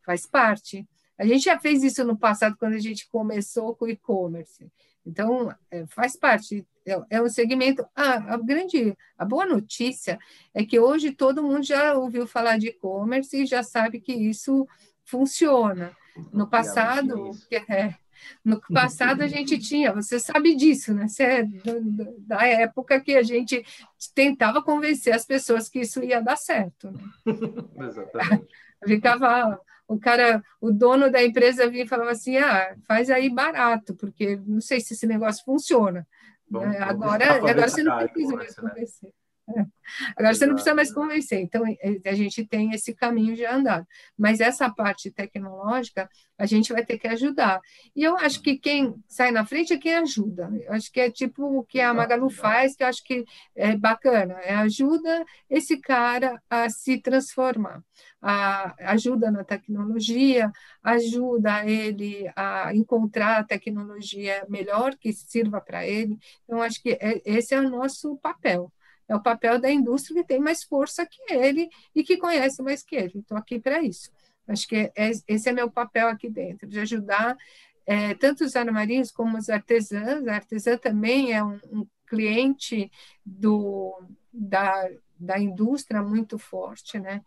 faz 0.04 0.26
parte. 0.26 0.86
A 1.22 1.24
gente 1.24 1.44
já 1.44 1.56
fez 1.56 1.84
isso 1.84 2.02
no 2.02 2.16
passado, 2.16 2.56
quando 2.58 2.72
a 2.72 2.80
gente 2.80 3.08
começou 3.08 3.76
com 3.76 3.84
o 3.84 3.88
e-commerce. 3.88 4.68
Então, 5.06 5.54
é, 5.70 5.86
faz 5.86 6.16
parte, 6.16 6.66
é, 6.84 7.00
é 7.10 7.22
um 7.22 7.28
segmento. 7.28 7.86
Ah, 7.94 8.34
a 8.34 8.36
grande, 8.36 8.98
a 9.16 9.24
boa 9.24 9.46
notícia 9.46 10.18
é 10.52 10.64
que 10.64 10.80
hoje 10.80 11.12
todo 11.12 11.40
mundo 11.40 11.62
já 11.62 11.94
ouviu 11.94 12.26
falar 12.26 12.58
de 12.58 12.70
e-commerce 12.70 13.40
e 13.40 13.46
já 13.46 13.62
sabe 13.62 14.00
que 14.00 14.12
isso 14.12 14.66
funciona. 15.04 15.96
No 16.32 16.48
passado, 16.48 17.30
é, 17.68 17.94
no 18.44 18.60
passado 18.60 19.22
a 19.22 19.28
gente 19.28 19.60
tinha, 19.60 19.92
você 19.92 20.18
sabe 20.18 20.56
disso, 20.56 20.92
né? 20.92 21.06
Você 21.06 21.22
é 21.22 21.48
da 22.18 22.44
época 22.44 23.00
que 23.00 23.14
a 23.14 23.22
gente 23.22 23.64
tentava 24.12 24.60
convencer 24.60 25.14
as 25.14 25.24
pessoas 25.24 25.68
que 25.68 25.82
isso 25.82 26.02
ia 26.02 26.20
dar 26.20 26.36
certo. 26.36 26.90
Né? 26.90 27.00
Exatamente. 27.86 28.48
Ficava 28.84 29.60
o 29.92 29.98
cara, 29.98 30.42
o 30.60 30.70
dono 30.70 31.10
da 31.10 31.22
empresa 31.22 31.68
vinha 31.68 31.84
e 31.84 31.88
falava 31.88 32.10
assim: 32.10 32.36
ah, 32.36 32.74
faz 32.86 33.10
aí 33.10 33.28
barato, 33.28 33.94
porque 33.94 34.36
não 34.46 34.60
sei 34.60 34.80
se 34.80 34.94
esse 34.94 35.06
negócio 35.06 35.44
funciona. 35.44 36.06
Bom, 36.48 36.64
agora, 36.80 37.36
agora 37.36 37.68
você 37.68 37.82
não 37.82 37.96
precisa 37.98 38.36
mais 38.36 38.56
né? 39.02 39.10
Agora 40.16 40.34
você 40.34 40.46
não 40.46 40.54
precisa 40.54 40.74
mais 40.74 40.92
convencer, 40.92 41.40
então 41.40 41.62
a 42.04 42.14
gente 42.14 42.46
tem 42.46 42.72
esse 42.72 42.94
caminho 42.94 43.34
já 43.34 43.54
andado. 43.54 43.86
Mas 44.16 44.40
essa 44.40 44.70
parte 44.70 45.10
tecnológica 45.10 46.08
a 46.38 46.46
gente 46.46 46.72
vai 46.72 46.84
ter 46.84 46.98
que 46.98 47.06
ajudar. 47.08 47.60
E 47.94 48.02
eu 48.02 48.16
acho 48.16 48.40
que 48.42 48.58
quem 48.58 48.94
sai 49.06 49.30
na 49.30 49.44
frente 49.44 49.72
é 49.72 49.78
quem 49.78 49.94
ajuda. 49.94 50.50
Eu 50.64 50.72
acho 50.72 50.90
que 50.90 51.00
é 51.00 51.10
tipo 51.10 51.58
o 51.58 51.64
que 51.64 51.80
a 51.80 51.92
Magalu 51.94 52.30
faz, 52.30 52.74
que 52.74 52.82
eu 52.82 52.88
acho 52.88 53.02
que 53.04 53.24
é 53.54 53.76
bacana, 53.76 54.34
é 54.40 54.54
ajuda 54.54 55.24
esse 55.48 55.76
cara 55.78 56.40
a 56.48 56.68
se 56.68 56.98
transformar. 56.98 57.82
A, 58.20 58.74
ajuda 58.92 59.30
na 59.30 59.44
tecnologia, 59.44 60.50
ajuda 60.82 61.64
ele 61.68 62.30
a 62.36 62.74
encontrar 62.74 63.38
a 63.38 63.44
tecnologia 63.44 64.44
melhor 64.48 64.96
que 64.96 65.12
sirva 65.12 65.60
para 65.60 65.86
ele. 65.86 66.16
Então, 66.44 66.62
acho 66.62 66.80
que 66.82 66.90
é, 67.00 67.20
esse 67.24 67.54
é 67.54 67.60
o 67.60 67.68
nosso 67.68 68.16
papel 68.18 68.72
é 69.12 69.16
o 69.16 69.22
papel 69.22 69.60
da 69.60 69.70
indústria 69.70 70.22
que 70.22 70.28
tem 70.28 70.40
mais 70.40 70.62
força 70.62 71.06
que 71.06 71.32
ele 71.32 71.68
e 71.94 72.02
que 72.02 72.16
conhece 72.16 72.62
mais 72.62 72.82
que 72.82 72.96
ele. 72.96 73.18
Estou 73.18 73.36
aqui 73.36 73.58
para 73.58 73.82
isso. 73.82 74.10
Acho 74.48 74.66
que 74.66 74.90
é, 74.96 75.10
esse 75.28 75.48
é 75.48 75.52
meu 75.52 75.70
papel 75.70 76.08
aqui 76.08 76.28
dentro, 76.28 76.66
de 76.66 76.80
ajudar 76.80 77.36
é, 77.86 78.14
tanto 78.14 78.44
os 78.44 78.56
armarinhos 78.56 79.10
como 79.10 79.36
os 79.36 79.48
artesãs, 79.48 80.26
a 80.26 80.34
artesã 80.34 80.76
também 80.76 81.32
é 81.32 81.42
um, 81.42 81.58
um 81.70 81.86
cliente 82.06 82.90
do, 83.24 84.02
da, 84.32 84.88
da 85.18 85.38
indústria 85.38 86.02
muito 86.02 86.38
forte, 86.38 86.98
né? 86.98 87.22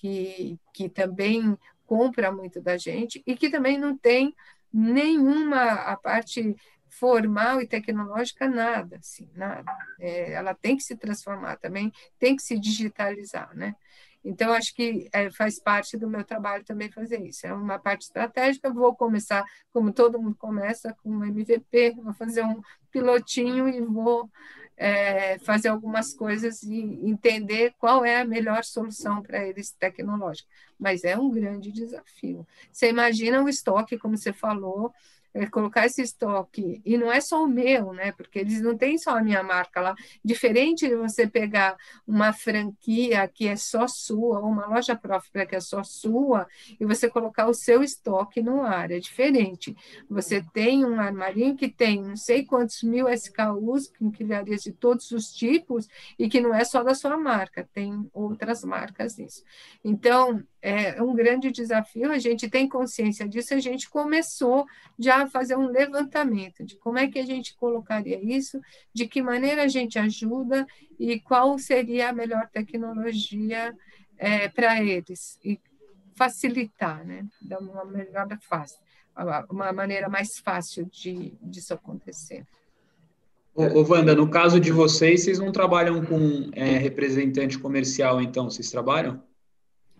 que, 0.00 0.58
que 0.72 0.88
também 0.88 1.58
compra 1.86 2.30
muito 2.30 2.60
da 2.60 2.76
gente 2.76 3.22
e 3.26 3.36
que 3.36 3.50
também 3.50 3.78
não 3.78 3.96
tem 3.96 4.34
nenhuma 4.72 5.72
a 5.72 5.96
parte 5.96 6.54
formal 6.90 7.60
e 7.60 7.66
tecnológica 7.66 8.48
nada 8.48 8.96
assim 8.96 9.28
nada 9.34 9.64
é, 9.98 10.32
ela 10.32 10.54
tem 10.54 10.76
que 10.76 10.82
se 10.82 10.96
transformar 10.96 11.56
também 11.56 11.92
tem 12.18 12.36
que 12.36 12.42
se 12.42 12.58
digitalizar 12.58 13.54
né 13.54 13.74
então 14.24 14.52
acho 14.52 14.74
que 14.74 15.08
é, 15.12 15.30
faz 15.30 15.60
parte 15.60 15.96
do 15.96 16.08
meu 16.08 16.24
trabalho 16.24 16.64
também 16.64 16.90
fazer 16.90 17.20
isso 17.22 17.46
é 17.46 17.52
uma 17.52 17.78
parte 17.78 18.02
estratégica 18.02 18.72
vou 18.72 18.94
começar 18.94 19.44
como 19.72 19.92
todo 19.92 20.20
mundo 20.20 20.36
começa 20.36 20.94
com 21.02 21.10
um 21.10 21.24
MVP 21.24 21.96
vou 22.02 22.12
fazer 22.14 22.44
um 22.44 22.60
pilotinho 22.90 23.68
e 23.68 23.80
vou 23.80 24.30
é, 24.78 25.38
fazer 25.40 25.68
algumas 25.68 26.14
coisas 26.14 26.62
e 26.62 26.80
entender 27.02 27.74
qual 27.78 28.04
é 28.04 28.20
a 28.20 28.24
melhor 28.24 28.64
solução 28.64 29.20
para 29.20 29.44
eles 29.44 29.72
tecnológica. 29.72 30.48
Mas 30.78 31.02
é 31.02 31.18
um 31.18 31.30
grande 31.30 31.72
desafio. 31.72 32.46
Você 32.72 32.88
imagina 32.88 33.42
o 33.42 33.48
estoque, 33.48 33.98
como 33.98 34.16
você 34.16 34.32
falou, 34.32 34.94
é, 35.34 35.46
colocar 35.46 35.86
esse 35.86 36.02
estoque, 36.02 36.80
e 36.84 36.96
não 36.96 37.12
é 37.12 37.20
só 37.20 37.44
o 37.44 37.48
meu, 37.48 37.92
né? 37.92 38.12
Porque 38.12 38.38
eles 38.38 38.60
não 38.60 38.76
têm 38.76 38.98
só 38.98 39.16
a 39.16 39.22
minha 39.22 39.42
marca 39.42 39.80
lá. 39.80 39.94
Diferente 40.24 40.88
de 40.88 40.96
você 40.96 41.26
pegar 41.26 41.76
uma 42.06 42.32
franquia 42.32 43.28
que 43.28 43.46
é 43.46 43.56
só 43.56 43.86
sua, 43.86 44.40
ou 44.40 44.46
uma 44.46 44.66
loja 44.66 44.96
própria 44.96 45.46
que 45.46 45.56
é 45.56 45.60
só 45.60 45.82
sua, 45.82 46.46
e 46.80 46.84
você 46.84 47.08
colocar 47.08 47.46
o 47.46 47.54
seu 47.54 47.82
estoque 47.82 48.42
no 48.42 48.62
ar, 48.62 48.90
é 48.90 48.98
diferente. 48.98 49.76
Você 50.08 50.42
tem 50.52 50.84
um 50.84 50.98
armarinho 50.98 51.56
que 51.56 51.68
tem 51.68 52.02
não 52.02 52.16
sei 52.16 52.44
quantos 52.44 52.82
mil 52.82 53.08
SKUs, 53.08 53.92
com 53.98 54.10
quilharias 54.10 54.62
de 54.62 54.72
todos 54.72 55.10
os 55.10 55.32
tipos, 55.32 55.88
e 56.18 56.28
que 56.28 56.40
não 56.40 56.54
é 56.54 56.64
só 56.64 56.82
da 56.82 56.94
sua 56.94 57.16
marca, 57.16 57.68
tem 57.72 58.08
outras 58.12 58.64
marcas 58.64 59.16
nisso. 59.16 59.42
Então, 59.84 60.42
é 60.60 61.00
um 61.00 61.14
grande 61.14 61.50
desafio, 61.52 62.10
a 62.10 62.18
gente 62.18 62.48
tem 62.48 62.68
consciência 62.68 63.28
disso, 63.28 63.54
a 63.54 63.60
gente 63.60 63.88
começou 63.88 64.66
já 64.98 65.27
fazer 65.28 65.56
um 65.56 65.66
levantamento 65.66 66.64
de 66.64 66.76
como 66.76 66.98
é 66.98 67.08
que 67.08 67.18
a 67.18 67.26
gente 67.26 67.56
colocaria 67.56 68.22
isso, 68.22 68.60
de 68.92 69.06
que 69.06 69.22
maneira 69.22 69.64
a 69.64 69.68
gente 69.68 69.98
ajuda 69.98 70.66
e 70.98 71.20
qual 71.20 71.58
seria 71.58 72.10
a 72.10 72.12
melhor 72.12 72.48
tecnologia 72.48 73.74
é, 74.16 74.48
para 74.48 74.82
eles, 74.82 75.38
e 75.44 75.60
facilitar, 76.16 77.06
né, 77.06 77.24
dar 77.40 77.60
uma 77.60 77.84
melhor 77.84 78.26
fácil, 78.40 78.78
uma 79.48 79.72
maneira 79.72 80.08
mais 80.08 80.38
fácil 80.38 80.86
de 80.86 81.34
disso 81.40 81.74
acontecer. 81.74 82.44
Ô, 83.54 83.80
ô, 83.80 83.86
Wanda, 83.88 84.14
no 84.14 84.28
caso 84.28 84.60
de 84.60 84.70
vocês, 84.70 85.24
vocês 85.24 85.38
não 85.38 85.50
trabalham 85.50 86.04
com 86.04 86.50
é, 86.52 86.78
representante 86.78 87.58
comercial, 87.58 88.22
então? 88.22 88.48
Vocês 88.48 88.70
trabalham? 88.70 89.20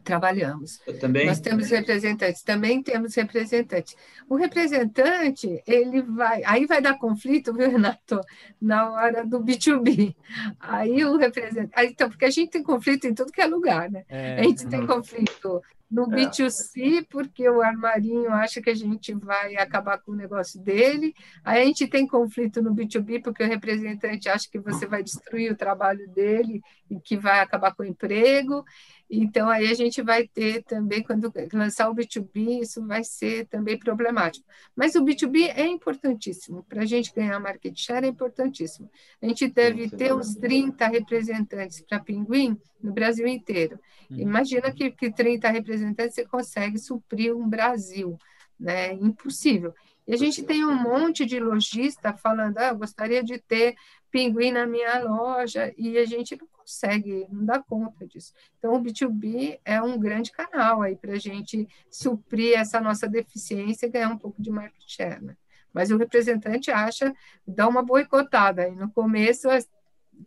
Trabalhamos. 0.09 0.81
Eu 0.87 0.99
também? 0.99 1.27
Nós 1.27 1.39
temos 1.39 1.69
representantes, 1.69 2.43
também 2.43 2.83
temos 2.83 3.15
representantes. 3.15 3.95
O 4.27 4.37
representante, 4.37 5.63
ele 5.67 6.01
vai. 6.01 6.43
Aí 6.47 6.65
vai 6.65 6.81
dar 6.81 6.99
conflito, 6.99 7.53
viu, 7.53 7.71
Renato? 7.71 8.19
Na 8.59 8.91
hora 8.91 9.27
do 9.27 9.39
B2B. 9.39 10.17
Aí 10.59 11.05
o 11.05 11.19
representante. 11.19 11.93
Então, 11.93 12.09
porque 12.09 12.25
a 12.25 12.31
gente 12.31 12.51
tem 12.51 12.63
conflito 12.63 13.07
em 13.07 13.13
tudo 13.13 13.31
que 13.31 13.43
é 13.43 13.47
lugar, 13.47 13.91
né? 13.91 14.05
É, 14.09 14.41
a 14.41 14.43
gente 14.45 14.67
tem 14.67 14.87
conflito 14.87 15.61
no 15.91 16.05
é. 16.05 16.07
B2C, 16.07 17.07
porque 17.09 17.49
o 17.49 17.63
armarinho 17.63 18.31
acha 18.31 18.61
que 18.61 18.71
a 18.71 18.75
gente 18.75 19.15
vai 19.15 19.57
acabar 19.57 19.99
com 19.99 20.13
o 20.13 20.17
negócio 20.17 20.61
dele. 20.61 21.15
Aí 21.43 21.63
a 21.63 21.65
gente 21.65 21.87
tem 21.87 22.07
conflito 22.07 22.63
no 22.63 22.75
B2B, 22.75 23.23
porque 23.23 23.43
o 23.43 23.49
representante 23.49 24.29
acha 24.29 24.49
que 24.51 24.59
você 24.59 24.87
vai 24.87 25.03
destruir 25.03 25.51
o 25.53 25.57
trabalho 25.57 26.09
dele 26.11 26.63
e 26.91 27.01
que 27.01 27.17
vai 27.17 27.41
acabar 27.41 27.75
com 27.75 27.83
o 27.83 27.87
emprego. 27.87 28.65
Então, 29.11 29.49
aí 29.49 29.71
a 29.71 29.75
gente 29.75 30.03
vai 30.03 30.29
ter 30.29 30.63
também, 30.65 31.03
quando 31.03 31.33
lançar 31.53 31.89
o 31.89 31.95
B2B, 31.95 32.61
isso 32.63 32.87
vai 32.87 33.03
ser 33.03 33.47
também 33.47 33.79
problemático. 33.79 34.47
Mas 34.77 34.95
o 34.95 35.03
B2B 35.03 35.51
é 35.55 35.67
importantíssimo. 35.67 36.63
Para 36.65 36.83
a 36.83 36.85
gente 36.85 37.13
ganhar 37.15 37.41
market 37.41 37.75
share, 37.75 38.05
é 38.05 38.09
importantíssimo. 38.09 38.91
A 39.23 39.27
gente 39.27 39.49
deve 39.49 39.89
ter 39.89 40.15
uns 40.15 40.35
30 40.35 40.87
representantes 40.89 41.81
para 41.81 42.01
Pinguim 42.01 42.61
no 42.83 42.93
Brasil 42.93 43.27
inteiro. 43.27 43.81
Uhum. 44.11 44.19
Imagina 44.19 44.71
que, 44.71 44.91
que 44.91 45.11
30 45.11 45.49
representantes 45.49 46.15
você 46.15 46.27
consegue 46.27 46.79
suprir 46.79 47.35
um 47.35 47.49
Brasil. 47.49 48.19
Né? 48.61 48.93
Impossível. 48.93 49.73
E 50.07 50.13
a 50.13 50.17
gente 50.17 50.43
tem 50.43 50.65
um 50.65 50.75
monte 50.75 51.25
de 51.25 51.39
lojista 51.39 52.15
falando, 52.15 52.59
ah, 52.59 52.69
eu 52.69 52.79
gostaria 52.79 53.23
de 53.23 53.39
ter 53.39 53.75
pinguim 54.11 54.51
na 54.51 54.67
minha 54.67 55.03
loja, 55.05 55.73
e 55.77 55.99
a 55.99 56.07
gente 56.07 56.37
não 56.37 56.49
consegue, 56.69 57.27
não 57.31 57.47
dá 57.47 57.59
conta 57.59 58.07
disso. 58.07 58.35
Então, 58.59 58.75
o 58.75 58.83
B2B 58.83 59.59
é 59.65 59.81
um 59.81 59.99
grande 59.99 60.31
canal 60.31 60.83
aí 60.83 60.95
para 60.95 61.15
a 61.15 61.19
gente 61.19 61.67
suprir 61.91 62.59
essa 62.59 62.79
nossa 62.79 63.09
deficiência 63.09 63.87
e 63.87 63.91
ganhar 63.91 64.11
um 64.11 64.19
pouco 64.19 64.41
de 64.41 64.51
market 64.51 64.85
share. 64.87 65.25
Né? 65.25 65.35
Mas 65.73 65.91
o 65.91 65.97
representante 65.97 66.71
acha, 66.71 67.15
dá 67.47 67.67
uma 67.67 67.83
boicotada 67.83 68.63
aí. 68.63 68.75
No 68.75 68.91
começo, 68.91 69.49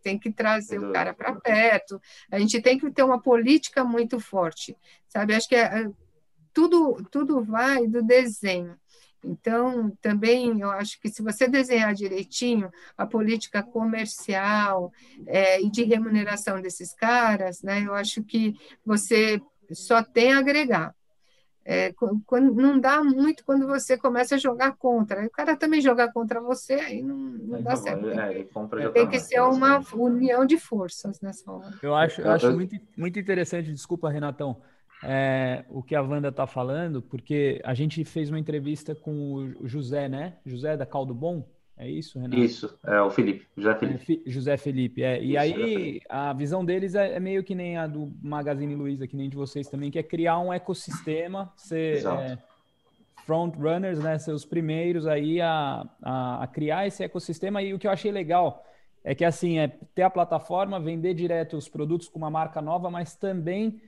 tem 0.01 0.17
que 0.17 0.31
trazer 0.31 0.79
o 0.79 0.91
cara 0.91 1.13
para 1.13 1.35
perto, 1.35 2.01
a 2.31 2.39
gente 2.39 2.61
tem 2.61 2.79
que 2.79 2.89
ter 2.91 3.03
uma 3.03 3.21
política 3.21 3.83
muito 3.83 4.19
forte, 4.19 4.75
sabe? 5.07 5.35
Acho 5.35 5.49
que 5.49 5.55
é, 5.55 5.83
é 5.83 5.91
tudo, 6.53 7.05
tudo 7.11 7.43
vai 7.43 7.85
do 7.87 8.01
desenho. 8.01 8.79
Então, 9.23 9.91
também 10.01 10.59
eu 10.59 10.71
acho 10.71 10.99
que 10.99 11.09
se 11.09 11.21
você 11.21 11.47
desenhar 11.47 11.93
direitinho 11.93 12.71
a 12.97 13.05
política 13.05 13.61
comercial 13.61 14.91
é, 15.27 15.61
e 15.61 15.69
de 15.69 15.83
remuneração 15.83 16.61
desses 16.61 16.93
caras, 16.93 17.61
né, 17.61 17.83
eu 17.85 17.93
acho 17.93 18.23
que 18.23 18.55
você 18.85 19.41
só 19.71 20.03
tem 20.03 20.33
a 20.33 20.39
agregar. 20.39 20.95
É, 21.63 21.93
quando, 22.25 22.55
não 22.55 22.79
dá 22.79 23.03
muito 23.03 23.45
quando 23.45 23.67
você 23.67 23.95
começa 23.95 24.33
a 24.33 24.37
jogar 24.37 24.75
contra. 24.77 25.23
o 25.23 25.29
cara 25.29 25.55
também 25.55 25.79
jogar 25.79 26.11
contra 26.11 26.41
você, 26.41 26.73
aí 26.73 27.03
não, 27.03 27.15
não 27.15 27.61
dá 27.61 27.75
certo. 27.75 28.09
É, 28.09 28.89
tem 28.89 29.07
que 29.07 29.19
ser 29.19 29.41
uma 29.41 29.79
união 29.93 30.43
de 30.43 30.57
forças 30.57 31.21
nessa 31.21 31.51
hora. 31.51 31.75
Eu 31.83 31.93
acho, 31.93 32.21
eu 32.21 32.31
acho 32.31 32.51
muito, 32.51 32.75
muito 32.97 33.19
interessante, 33.19 33.71
desculpa, 33.71 34.09
Renatão, 34.09 34.59
é, 35.03 35.65
o 35.69 35.81
que 35.81 35.95
a 35.95 36.01
Wanda 36.01 36.29
está 36.29 36.45
falando, 36.45 37.01
porque 37.01 37.59
a 37.63 37.73
gente 37.73 38.03
fez 38.05 38.29
uma 38.29 38.39
entrevista 38.39 38.93
com 38.93 39.53
o 39.59 39.67
José, 39.67 40.07
né? 40.07 40.35
José 40.45 40.77
da 40.77 40.85
Caldo 40.85 41.13
Bom. 41.13 41.47
É 41.77 41.89
isso, 41.89 42.19
Renato? 42.19 42.39
Isso, 42.39 42.77
é 42.85 43.01
o 43.01 43.09
Felipe, 43.09 43.47
José 43.57 43.75
Felipe. 43.75 44.23
É, 44.23 44.29
José 44.29 44.57
Felipe, 44.57 45.03
é. 45.03 45.19
E 45.19 45.31
isso, 45.31 45.39
aí 45.39 46.01
a 46.07 46.31
visão 46.31 46.63
deles 46.63 46.93
é, 46.93 47.15
é, 47.15 47.19
meio 47.19 47.43
que 47.43 47.55
nem 47.55 47.75
a 47.75 47.87
do 47.87 48.13
Magazine 48.21 48.75
Luiza, 48.75 49.07
que 49.07 49.15
nem 49.15 49.27
de 49.27 49.35
vocês 49.35 49.67
também, 49.67 49.89
que 49.89 49.97
é 49.97 50.03
criar 50.03 50.37
um 50.37 50.53
ecossistema, 50.53 51.51
ser 51.55 52.05
é, 52.05 52.37
front 53.25 53.55
runners, 53.55 53.97
né? 53.97 54.19
Ser 54.19 54.31
os 54.31 54.45
primeiros 54.45 55.07
aí 55.07 55.41
a, 55.41 55.83
a, 56.03 56.43
a, 56.43 56.47
criar 56.47 56.85
esse 56.85 57.03
ecossistema. 57.03 57.63
E 57.63 57.73
o 57.73 57.79
que 57.79 57.87
eu 57.87 57.91
achei 57.91 58.11
legal 58.11 58.63
é 59.03 59.15
que 59.15 59.25
assim, 59.25 59.57
é 59.57 59.67
ter 59.95 60.03
a 60.03 60.09
plataforma, 60.11 60.79
vender 60.79 61.15
direto 61.15 61.57
os 61.57 61.67
produtos 61.67 62.07
com 62.07 62.19
uma 62.19 62.29
marca 62.29 62.61
nova, 62.61 62.91
mas 62.91 63.15
também 63.15 63.81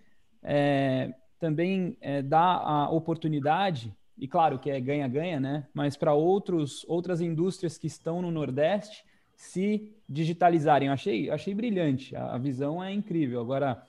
é, 0.44 1.14
também 1.40 1.98
é, 2.02 2.22
dá 2.22 2.40
a 2.40 2.90
oportunidade, 2.90 3.94
e 4.18 4.28
claro 4.28 4.60
que 4.60 4.70
é 4.70 4.80
ganha-ganha, 4.80 5.40
né? 5.40 5.68
Mas 5.74 5.98
para 5.98 6.14
outras 6.14 7.22
indústrias 7.22 7.78
que 7.78 7.88
estão 7.88 8.22
no 8.22 8.32
Nordeste 8.32 9.04
se 9.36 9.92
digitalizarem. 10.08 10.88
Eu 10.88 10.94
achei, 10.94 11.30
achei 11.30 11.54
brilhante, 11.54 12.16
a, 12.16 12.36
a 12.36 12.38
visão 12.38 12.84
é 12.84 12.92
incrível. 12.94 13.42
Agora, 13.42 13.82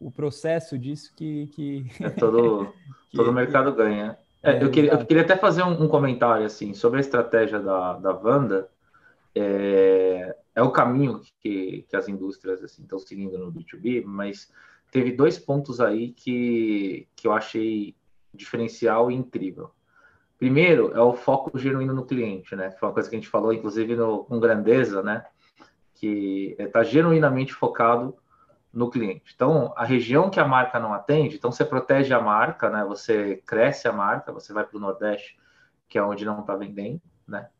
o 0.00 0.10
processo 0.10 0.78
disso 0.78 1.12
que. 1.14 1.46
que... 1.48 1.86
É 2.02 2.10
todo, 2.10 2.72
que, 3.10 3.16
todo 3.16 3.32
mercado 3.32 3.72
ganha. 3.72 4.18
É, 4.42 4.62
eu, 4.62 4.70
queria, 4.70 4.92
eu, 4.92 5.04
queria, 5.04 5.22
até 5.22 5.36
fazer 5.36 5.62
um, 5.62 5.84
um, 5.84 5.88
comentário 5.88 6.46
assim 6.46 6.72
sobre 6.72 6.98
a 6.98 7.00
estratégia 7.00 7.58
da, 7.60 7.94
da 7.94 8.12
Wanda. 8.12 8.68
É, 9.34 10.34
é 10.54 10.62
o 10.62 10.70
caminho 10.70 11.20
que, 11.40 11.84
que 11.88 11.96
as 11.96 12.08
indústrias 12.08 12.62
assim, 12.64 12.82
estão 12.82 12.98
seguindo 12.98 13.36
no 13.38 13.52
B2B, 13.52 14.02
mas 14.04 14.50
teve 14.96 15.12
dois 15.12 15.38
pontos 15.38 15.78
aí 15.78 16.12
que, 16.12 17.06
que 17.14 17.28
eu 17.28 17.34
achei 17.34 17.94
diferencial 18.32 19.10
e 19.10 19.14
incrível. 19.14 19.70
Primeiro 20.38 20.90
é 20.96 21.00
o 21.02 21.12
foco 21.12 21.58
genuíno 21.58 21.92
no 21.92 22.06
cliente, 22.06 22.56
né? 22.56 22.70
Foi 22.70 22.88
uma 22.88 22.94
coisa 22.94 23.06
que 23.06 23.14
a 23.14 23.18
gente 23.18 23.28
falou, 23.28 23.52
inclusive, 23.52 23.94
no, 23.94 24.24
com 24.24 24.40
grandeza, 24.40 25.02
né? 25.02 25.26
Que 25.94 26.56
está 26.58 26.82
genuinamente 26.82 27.52
focado 27.52 28.16
no 28.72 28.88
cliente. 28.88 29.34
Então, 29.34 29.74
a 29.76 29.84
região 29.84 30.30
que 30.30 30.40
a 30.40 30.48
marca 30.48 30.80
não 30.80 30.94
atende, 30.94 31.36
então 31.36 31.52
você 31.52 31.62
protege 31.62 32.14
a 32.14 32.20
marca, 32.20 32.70
né? 32.70 32.82
Você 32.86 33.42
cresce 33.46 33.86
a 33.86 33.92
marca, 33.92 34.32
você 34.32 34.50
vai 34.54 34.64
para 34.64 34.78
o 34.78 34.80
Nordeste, 34.80 35.38
que 35.90 35.98
é 35.98 36.02
onde 36.02 36.24
não 36.24 36.40
está 36.40 36.56
vendendo, 36.56 37.02
né? 37.28 37.50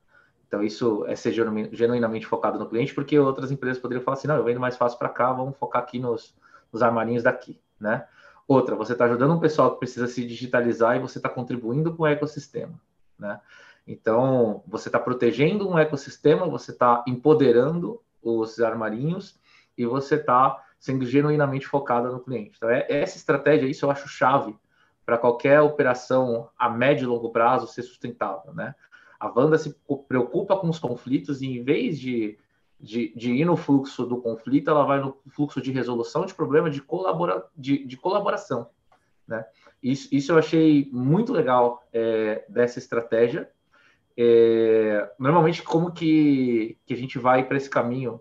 Então, 0.48 0.62
isso 0.62 1.04
é 1.06 1.14
ser 1.14 1.34
genuinamente 1.70 2.26
focado 2.26 2.58
no 2.58 2.66
cliente, 2.66 2.94
porque 2.94 3.18
outras 3.18 3.52
empresas 3.52 3.78
poderiam 3.78 4.02
falar 4.02 4.16
assim, 4.16 4.28
não, 4.28 4.36
eu 4.36 4.44
vendo 4.44 4.58
mais 4.58 4.78
fácil 4.78 4.98
para 4.98 5.10
cá, 5.10 5.34
vamos 5.34 5.58
focar 5.58 5.82
aqui 5.82 5.98
nos, 5.98 6.34
os 6.72 6.82
armarinhos 6.82 7.22
daqui, 7.22 7.60
né? 7.80 8.06
Outra, 8.48 8.76
você 8.76 8.92
está 8.92 9.06
ajudando 9.06 9.34
um 9.34 9.40
pessoal 9.40 9.72
que 9.72 9.80
precisa 9.80 10.06
se 10.06 10.24
digitalizar 10.24 10.96
e 10.96 11.00
você 11.00 11.18
está 11.18 11.28
contribuindo 11.28 11.94
com 11.94 12.04
o 12.04 12.06
ecossistema, 12.06 12.80
né? 13.18 13.40
Então, 13.86 14.62
você 14.66 14.88
está 14.88 14.98
protegendo 14.98 15.68
um 15.68 15.78
ecossistema, 15.78 16.48
você 16.48 16.72
está 16.72 17.04
empoderando 17.06 18.00
os 18.22 18.60
armarinhos 18.60 19.38
e 19.78 19.86
você 19.86 20.16
está 20.16 20.62
sendo 20.78 21.06
genuinamente 21.06 21.66
focada 21.66 22.10
no 22.10 22.20
cliente. 22.20 22.54
Então, 22.56 22.68
é, 22.68 22.86
essa 22.88 23.16
estratégia, 23.16 23.66
isso 23.66 23.84
eu 23.84 23.90
acho 23.90 24.08
chave 24.08 24.56
para 25.04 25.16
qualquer 25.16 25.60
operação 25.60 26.48
a 26.58 26.68
médio 26.68 27.04
e 27.04 27.06
longo 27.06 27.30
prazo 27.30 27.68
ser 27.68 27.82
sustentável, 27.82 28.52
né? 28.52 28.74
A 29.18 29.28
Wanda 29.28 29.56
se 29.56 29.74
preocupa 30.08 30.56
com 30.56 30.68
os 30.68 30.78
conflitos 30.78 31.40
e, 31.40 31.46
em 31.46 31.62
vez 31.62 31.98
de, 31.98 32.38
de, 32.78 33.12
de, 33.16 33.32
ir 33.32 33.44
no 33.44 33.56
fluxo 33.56 34.04
do 34.04 34.18
conflito, 34.18 34.70
ela 34.70 34.84
vai 34.84 35.00
no 35.00 35.16
fluxo 35.28 35.60
de 35.60 35.70
resolução 35.70 36.26
de 36.26 36.34
problema, 36.34 36.70
de, 36.70 36.82
colabora, 36.82 37.44
de, 37.56 37.84
de 37.84 37.96
colaboração. 37.96 38.68
Né? 39.26 39.44
Isso, 39.82 40.08
isso 40.12 40.32
eu 40.32 40.38
achei 40.38 40.88
muito 40.92 41.32
legal 41.32 41.86
é, 41.92 42.44
dessa 42.48 42.78
estratégia. 42.78 43.50
É, 44.16 45.10
normalmente, 45.18 45.62
como 45.62 45.92
que, 45.92 46.78
que 46.86 46.94
a 46.94 46.96
gente 46.96 47.18
vai 47.18 47.44
para 47.44 47.56
esse 47.56 47.68
caminho 47.68 48.20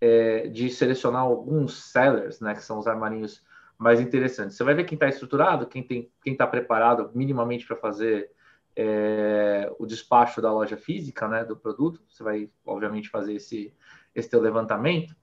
é, 0.00 0.46
de 0.48 0.70
selecionar 0.70 1.22
alguns 1.22 1.90
sellers, 1.90 2.40
né, 2.40 2.54
que 2.54 2.62
são 2.62 2.78
os 2.78 2.86
armarinhos 2.86 3.44
mais 3.78 4.00
interessantes? 4.00 4.56
Você 4.56 4.64
vai 4.64 4.74
ver 4.74 4.84
quem 4.84 4.96
está 4.96 5.08
estruturado, 5.08 5.66
quem 5.66 5.82
está 5.82 6.10
quem 6.22 6.36
tá 6.36 6.46
preparado 6.46 7.10
minimamente 7.14 7.66
para 7.66 7.76
fazer 7.76 8.30
é, 8.76 9.72
o 9.78 9.86
despacho 9.86 10.42
da 10.42 10.52
loja 10.52 10.76
física, 10.76 11.26
né, 11.26 11.44
do 11.44 11.56
produto. 11.56 12.02
Você 12.08 12.22
vai, 12.22 12.50
obviamente, 12.64 13.08
fazer 13.08 13.34
esse, 13.34 13.74
esse 14.14 14.28
teu 14.28 14.40
levantamento. 14.40 15.16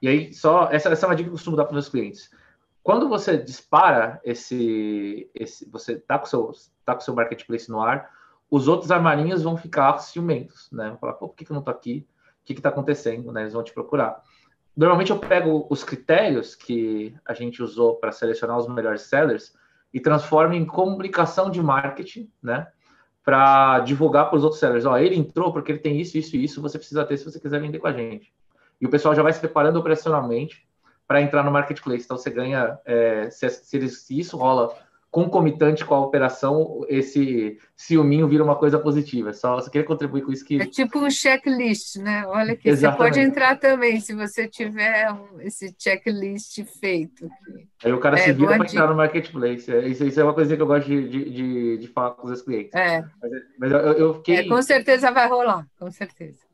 E 0.00 0.06
aí, 0.06 0.32
só 0.34 0.68
essa, 0.70 0.90
essa 0.90 1.06
é 1.06 1.08
uma 1.08 1.16
dica 1.16 1.28
que 1.28 1.30
eu 1.30 1.36
costumo 1.36 1.56
dar 1.56 1.64
para 1.64 1.72
meus 1.72 1.88
clientes. 1.88 2.30
Quando 2.82 3.08
você 3.08 3.36
dispara 3.36 4.20
esse, 4.24 5.30
esse 5.34 5.68
você 5.68 5.94
está 5.94 6.18
com 6.18 6.26
seu 6.26 6.52
tá 6.84 6.94
com 6.94 7.00
seu 7.00 7.14
marketplace 7.14 7.70
no 7.70 7.80
ar, 7.80 8.10
os 8.50 8.68
outros 8.68 8.90
armarinhos 8.90 9.42
vão 9.42 9.56
ficar 9.56 9.98
ciumentos, 9.98 10.70
né? 10.72 10.88
Vão 10.88 10.98
falar, 10.98 11.14
pô, 11.14 11.28
por 11.28 11.36
que, 11.36 11.44
que 11.44 11.50
eu 11.50 11.54
não 11.54 11.60
estou 11.60 11.74
aqui? 11.74 12.06
O 12.42 12.44
que 12.46 12.54
está 12.54 12.70
acontecendo? 12.70 13.30
Né? 13.30 13.42
Eles 13.42 13.52
vão 13.52 13.62
te 13.62 13.74
procurar. 13.74 14.22
Normalmente 14.74 15.10
eu 15.10 15.18
pego 15.18 15.66
os 15.68 15.84
critérios 15.84 16.54
que 16.54 17.14
a 17.26 17.34
gente 17.34 17.62
usou 17.62 17.96
para 17.96 18.12
selecionar 18.12 18.56
os 18.56 18.68
melhores 18.68 19.02
sellers 19.02 19.54
e 19.92 20.00
transformo 20.00 20.54
em 20.54 20.64
comunicação 20.64 21.50
de 21.50 21.60
marketing, 21.60 22.30
né? 22.42 22.68
Para 23.28 23.80
divulgar 23.80 24.30
para 24.30 24.38
os 24.38 24.42
outros 24.42 24.58
sellers. 24.58 24.86
Ó, 24.86 24.96
ele 24.96 25.14
entrou 25.14 25.52
porque 25.52 25.70
ele 25.70 25.78
tem 25.78 26.00
isso, 26.00 26.16
isso 26.16 26.34
e 26.34 26.42
isso, 26.42 26.62
você 26.62 26.78
precisa 26.78 27.04
ter 27.04 27.18
se 27.18 27.26
você 27.26 27.38
quiser 27.38 27.60
vender 27.60 27.78
com 27.78 27.86
a 27.86 27.92
gente. 27.92 28.32
E 28.80 28.86
o 28.86 28.88
pessoal 28.88 29.14
já 29.14 29.22
vai 29.22 29.30
se 29.34 29.38
preparando 29.38 29.78
operacionalmente 29.78 30.66
para 31.06 31.20
entrar 31.20 31.42
no 31.42 31.50
marketplace. 31.50 32.06
Então 32.06 32.16
você 32.16 32.30
ganha, 32.30 32.78
é, 32.86 33.28
se, 33.28 33.46
se, 33.50 34.18
isso 34.18 34.34
rola 34.38 34.74
concomitante 35.10 35.84
com 35.84 35.94
a 35.94 36.00
operação, 36.00 36.84
esse 36.88 37.58
ciúminho 37.74 38.28
vira 38.28 38.44
uma 38.44 38.56
coisa 38.56 38.78
positiva. 38.78 39.32
Só, 39.32 39.60
só 39.60 39.70
queria 39.70 39.86
contribuir 39.86 40.22
com 40.22 40.32
isso 40.32 40.44
que. 40.44 40.60
É 40.60 40.66
tipo 40.66 40.98
um 40.98 41.10
checklist, 41.10 41.96
né? 41.96 42.26
Olha 42.26 42.54
que 42.54 42.74
você 42.74 42.90
pode 42.92 43.18
entrar 43.18 43.58
também 43.58 44.00
se 44.00 44.14
você 44.14 44.46
tiver 44.46 45.10
um, 45.10 45.40
esse 45.40 45.74
checklist 45.78 46.62
feito. 46.80 47.28
Aí 47.82 47.92
o 47.92 48.00
cara 48.00 48.18
é, 48.18 48.22
se 48.22 48.32
vira 48.32 48.56
para 48.56 48.66
entrar 48.66 48.88
no 48.88 48.96
marketplace. 48.96 49.72
É, 49.72 49.88
isso, 49.88 50.04
isso, 50.04 50.20
é 50.20 50.24
uma 50.24 50.34
coisa 50.34 50.54
que 50.54 50.60
eu 50.60 50.66
gosto 50.66 50.86
de, 50.86 51.08
de, 51.08 51.30
de, 51.30 51.78
de 51.78 51.88
falar 51.88 52.10
com 52.10 52.26
os 52.26 52.42
clientes. 52.42 52.74
É. 52.74 53.02
Mas, 53.22 53.30
mas 53.58 53.72
eu, 53.72 53.78
eu 53.78 54.14
fiquei. 54.14 54.36
É, 54.36 54.48
com 54.48 54.60
certeza 54.60 55.10
vai 55.10 55.26
rolar, 55.26 55.66
com 55.78 55.90
certeza 55.90 56.47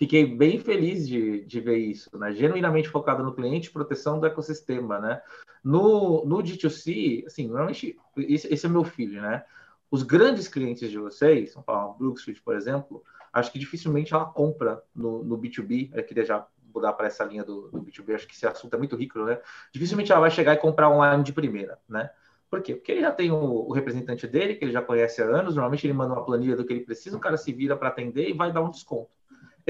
fiquei 0.00 0.24
bem 0.24 0.58
feliz 0.58 1.06
de, 1.06 1.44
de 1.44 1.60
ver 1.60 1.76
isso, 1.76 2.16
né? 2.18 2.32
Genuinamente 2.32 2.88
focado 2.88 3.22
no 3.22 3.34
cliente, 3.34 3.70
proteção 3.70 4.18
do 4.18 4.24
ecossistema, 4.24 4.98
né? 4.98 5.20
No, 5.62 6.24
no 6.24 6.38
D2C, 6.38 7.26
assim, 7.26 7.46
normalmente, 7.46 7.98
esse, 8.16 8.50
esse 8.50 8.64
é 8.64 8.68
meu 8.68 8.82
filho, 8.82 9.20
né? 9.20 9.44
Os 9.90 10.02
grandes 10.02 10.48
clientes 10.48 10.90
de 10.90 10.96
vocês, 10.96 11.52
São 11.52 11.62
Paulo, 11.62 11.98
Brookfield, 11.98 12.40
por 12.40 12.56
exemplo, 12.56 13.04
acho 13.30 13.52
que 13.52 13.58
dificilmente 13.58 14.14
ela 14.14 14.24
compra 14.24 14.82
no, 14.94 15.22
no 15.22 15.36
B2B, 15.36 15.90
eu 15.92 16.02
queria 16.02 16.24
já 16.24 16.46
mudar 16.74 16.94
para 16.94 17.08
essa 17.08 17.22
linha 17.24 17.44
do, 17.44 17.68
do, 17.68 17.82
B2B, 17.82 18.14
acho 18.14 18.26
que 18.26 18.34
esse 18.34 18.46
assunto 18.46 18.72
é 18.74 18.78
muito 18.78 18.96
rico, 18.96 19.22
né? 19.22 19.38
Dificilmente 19.70 20.10
ela 20.10 20.22
vai 20.22 20.30
chegar 20.30 20.54
e 20.54 20.58
comprar 20.58 20.88
online 20.88 21.22
de 21.22 21.32
primeira, 21.34 21.78
né? 21.86 22.08
Por 22.48 22.62
quê? 22.62 22.74
Porque 22.74 22.92
ele 22.92 23.02
já 23.02 23.12
tem 23.12 23.30
o, 23.30 23.36
o, 23.36 23.72
representante 23.72 24.26
dele, 24.26 24.54
que 24.54 24.64
ele 24.64 24.72
já 24.72 24.80
conhece 24.80 25.20
há 25.20 25.26
anos, 25.26 25.56
normalmente 25.56 25.86
ele 25.86 25.92
manda 25.92 26.14
uma 26.14 26.24
planilha 26.24 26.56
do 26.56 26.64
que 26.64 26.72
ele 26.72 26.86
precisa, 26.86 27.18
o 27.18 27.20
cara 27.20 27.36
se 27.36 27.52
vira 27.52 27.76
para 27.76 27.88
atender 27.88 28.30
e 28.30 28.32
vai 28.32 28.50
dar 28.50 28.62
um 28.62 28.70
desconto. 28.70 29.19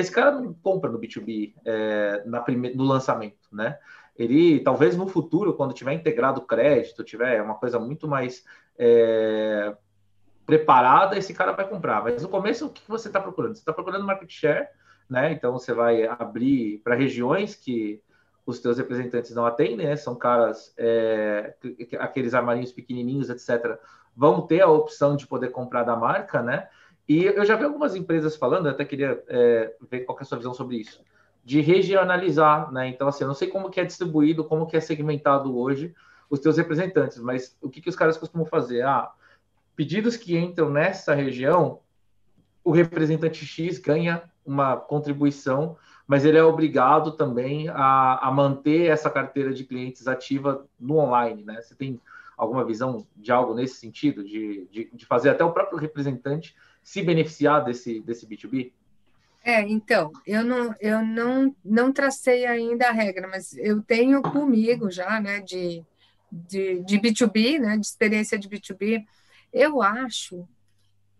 Esse 0.00 0.10
cara 0.10 0.30
não 0.32 0.52
compra 0.52 0.90
no 0.90 0.98
B2B 0.98 1.54
é, 1.64 2.22
na 2.26 2.40
prime... 2.40 2.74
no 2.74 2.84
lançamento, 2.84 3.48
né? 3.52 3.78
Ele, 4.16 4.60
talvez 4.60 4.96
no 4.96 5.06
futuro, 5.06 5.54
quando 5.54 5.72
tiver 5.72 5.92
integrado 5.94 6.42
crédito, 6.42 7.04
tiver 7.04 7.40
uma 7.42 7.54
coisa 7.54 7.78
muito 7.78 8.06
mais 8.06 8.44
é, 8.78 9.74
preparada, 10.44 11.16
esse 11.16 11.32
cara 11.32 11.52
vai 11.52 11.66
comprar. 11.68 12.02
Mas 12.02 12.22
no 12.22 12.28
começo, 12.28 12.66
o 12.66 12.70
que 12.70 12.82
você 12.88 13.08
está 13.08 13.20
procurando? 13.20 13.54
Você 13.54 13.60
está 13.60 13.72
procurando 13.72 14.04
market 14.04 14.30
share, 14.30 14.68
né? 15.08 15.32
Então, 15.32 15.52
você 15.52 15.72
vai 15.72 16.06
abrir 16.06 16.78
para 16.84 16.94
regiões 16.94 17.54
que 17.54 18.02
os 18.44 18.58
teus 18.58 18.78
representantes 18.78 19.34
não 19.34 19.46
atendem, 19.46 19.86
né? 19.86 19.96
São 19.96 20.14
caras, 20.14 20.74
é, 20.76 21.54
aqueles 21.98 22.34
armarinhos 22.34 22.72
pequenininhos, 22.72 23.30
etc., 23.30 23.78
vão 24.14 24.46
ter 24.46 24.60
a 24.60 24.68
opção 24.68 25.16
de 25.16 25.26
poder 25.26 25.50
comprar 25.50 25.84
da 25.84 25.96
marca, 25.96 26.42
né? 26.42 26.68
E 27.10 27.24
eu 27.24 27.44
já 27.44 27.56
vi 27.56 27.64
algumas 27.64 27.96
empresas 27.96 28.36
falando, 28.36 28.68
até 28.68 28.84
queria 28.84 29.20
é, 29.26 29.74
ver 29.90 30.04
qual 30.04 30.16
é 30.16 30.22
a 30.22 30.24
sua 30.24 30.38
visão 30.38 30.54
sobre 30.54 30.76
isso, 30.76 31.02
de 31.44 31.60
regionalizar, 31.60 32.70
né? 32.70 32.86
Então, 32.86 33.08
assim, 33.08 33.24
eu 33.24 33.26
não 33.26 33.34
sei 33.34 33.48
como 33.48 33.68
que 33.68 33.80
é 33.80 33.84
distribuído, 33.84 34.44
como 34.44 34.64
que 34.64 34.76
é 34.76 34.80
segmentado 34.80 35.58
hoje 35.58 35.92
os 36.30 36.38
teus 36.38 36.56
representantes, 36.56 37.18
mas 37.18 37.58
o 37.60 37.68
que, 37.68 37.80
que 37.80 37.88
os 37.88 37.96
caras 37.96 38.16
costumam 38.16 38.46
fazer? 38.46 38.82
Ah, 38.82 39.10
pedidos 39.74 40.16
que 40.16 40.38
entram 40.38 40.70
nessa 40.70 41.12
região, 41.12 41.80
o 42.62 42.70
representante 42.70 43.44
X 43.44 43.78
ganha 43.78 44.22
uma 44.46 44.76
contribuição, 44.76 45.76
mas 46.06 46.24
ele 46.24 46.38
é 46.38 46.44
obrigado 46.44 47.16
também 47.16 47.68
a, 47.70 48.28
a 48.28 48.30
manter 48.30 48.88
essa 48.88 49.10
carteira 49.10 49.52
de 49.52 49.64
clientes 49.64 50.06
ativa 50.06 50.64
no 50.78 50.98
online, 50.98 51.42
né? 51.42 51.60
Você 51.60 51.74
tem 51.74 52.00
alguma 52.36 52.64
visão 52.64 53.04
de 53.16 53.32
algo 53.32 53.52
nesse 53.52 53.80
sentido, 53.80 54.22
de, 54.22 54.68
de, 54.70 54.90
de 54.94 55.06
fazer 55.06 55.30
até 55.30 55.44
o 55.44 55.50
próprio 55.50 55.76
representante 55.76 56.54
se 56.82 57.02
beneficiar 57.02 57.64
desse, 57.64 58.00
desse 58.00 58.26
B2B? 58.26 58.72
É, 59.42 59.60
então, 59.62 60.12
eu 60.26 60.44
não, 60.44 60.74
eu 60.80 61.04
não, 61.04 61.54
não 61.64 61.92
tracei 61.92 62.44
ainda 62.44 62.88
a 62.88 62.92
regra, 62.92 63.26
mas 63.26 63.56
eu 63.56 63.82
tenho 63.82 64.20
comigo 64.20 64.90
já, 64.90 65.18
né, 65.18 65.40
de, 65.40 65.82
de, 66.30 66.82
de 66.82 66.98
B2B, 66.98 67.58
né, 67.58 67.76
de 67.78 67.86
experiência 67.86 68.38
de 68.38 68.48
B2B, 68.48 69.02
eu 69.52 69.80
acho 69.80 70.46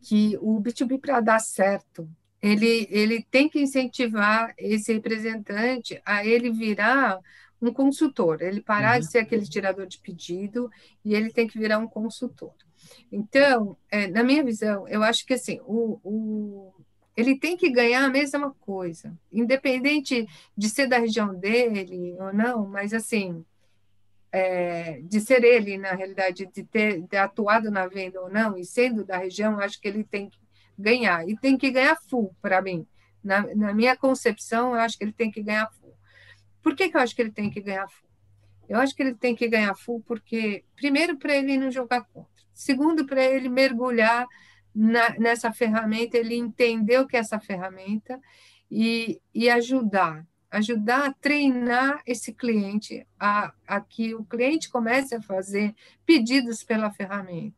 que 0.03 0.37
o 0.40 0.61
B2B, 0.61 1.01
para 1.01 1.20
dar 1.20 1.38
certo, 1.38 2.09
ele, 2.42 2.87
ele 2.90 3.23
tem 3.31 3.49
que 3.49 3.61
incentivar 3.61 4.55
esse 4.59 4.92
representante 4.92 6.01
a 6.05 6.25
ele 6.25 6.51
virar 6.51 7.18
um 7.61 7.73
consultor, 7.73 8.40
ele 8.40 8.62
parar 8.62 8.94
uhum. 8.94 9.01
de 9.01 9.11
ser 9.11 9.18
aquele 9.18 9.46
tirador 9.46 9.87
de 9.87 9.99
pedido 9.99 10.70
e 11.05 11.14
ele 11.14 11.31
tem 11.31 11.46
que 11.46 11.59
virar 11.59 11.79
um 11.79 11.87
consultor. 11.87 12.55
Então, 13.11 13.77
é, 13.90 14.07
na 14.07 14.23
minha 14.23 14.45
visão, 14.45 14.87
eu 14.88 15.03
acho 15.03 15.27
que 15.27 15.35
assim, 15.35 15.61
o, 15.64 16.01
o, 16.05 16.75
ele 17.16 17.38
tem 17.38 17.57
que 17.57 17.71
ganhar 17.71 18.05
a 18.05 18.09
mesma 18.09 18.53
coisa, 18.61 19.16
independente 19.33 20.27
de 20.57 20.69
ser 20.69 20.87
da 20.87 20.99
região 20.99 21.35
dele 21.35 22.16
ou 22.19 22.33
não, 22.33 22.66
mas 22.66 22.95
assim, 22.95 23.45
é, 24.33 25.01
de 25.03 25.21
ser 25.21 25.43
ele, 25.43 25.77
na 25.77 25.93
realidade, 25.93 26.47
de 26.47 26.64
ter 26.64 27.01
de 27.03 27.16
atuado 27.16 27.71
na 27.71 27.87
venda 27.87 28.21
ou 28.21 28.31
não, 28.31 28.57
e 28.57 28.64
sendo 28.64 29.05
da 29.05 29.16
região, 29.16 29.59
acho 29.59 29.81
que 29.81 29.88
ele 29.88 30.05
tem 30.05 30.29
que 30.29 30.38
ganhar, 30.79 31.29
e 31.29 31.37
tem 31.37 31.57
que 31.57 31.71
ganhar 31.71 31.97
full, 32.09 32.35
para 32.40 32.62
mim. 32.62 32.87
Na, 33.23 33.43
na, 33.55 33.75
minha 33.75 33.97
concepção, 33.97 34.75
eu 34.75 34.81
acho 34.81 34.97
que 34.97 35.05
ele 35.05 35.12
tem 35.12 35.31
que 35.31 35.43
ganhar 35.43 35.71
full. 35.73 35.95
Por 36.62 36.75
que, 36.75 36.88
que 36.88 36.97
eu 36.97 37.01
acho 37.01 37.14
que 37.14 37.23
ele 37.23 37.33
tem 37.33 37.51
que 37.51 37.61
ganhar 37.61 37.88
full? 37.88 38.09
Eu 38.69 38.79
acho 38.79 38.95
que 38.95 39.03
ele 39.03 39.14
tem 39.14 39.35
que 39.35 39.49
ganhar 39.49 39.75
full 39.75 40.03
porque, 40.07 40.64
primeiro, 40.77 41.19
para 41.19 41.35
ele 41.35 41.59
não 41.59 41.71
jogar 41.71 42.05
contra. 42.05 42.39
Segundo, 42.61 43.07
para 43.07 43.25
ele 43.25 43.49
mergulhar 43.49 44.27
na, 44.75 45.18
nessa 45.18 45.51
ferramenta, 45.51 46.18
ele 46.18 46.35
entender 46.35 46.99
o 46.99 47.07
que 47.07 47.16
é 47.16 47.20
essa 47.20 47.40
ferramenta 47.40 48.20
e, 48.70 49.18
e 49.35 49.49
ajudar, 49.49 50.27
ajudar 50.51 51.07
a 51.07 51.12
treinar 51.14 52.03
esse 52.07 52.35
cliente, 52.35 53.07
a, 53.18 53.51
a 53.66 53.81
que 53.81 54.14
o 54.14 54.23
cliente 54.27 54.68
comece 54.68 55.14
a 55.14 55.23
fazer 55.23 55.75
pedidos 56.05 56.62
pela 56.62 56.90
ferramenta. 56.90 57.57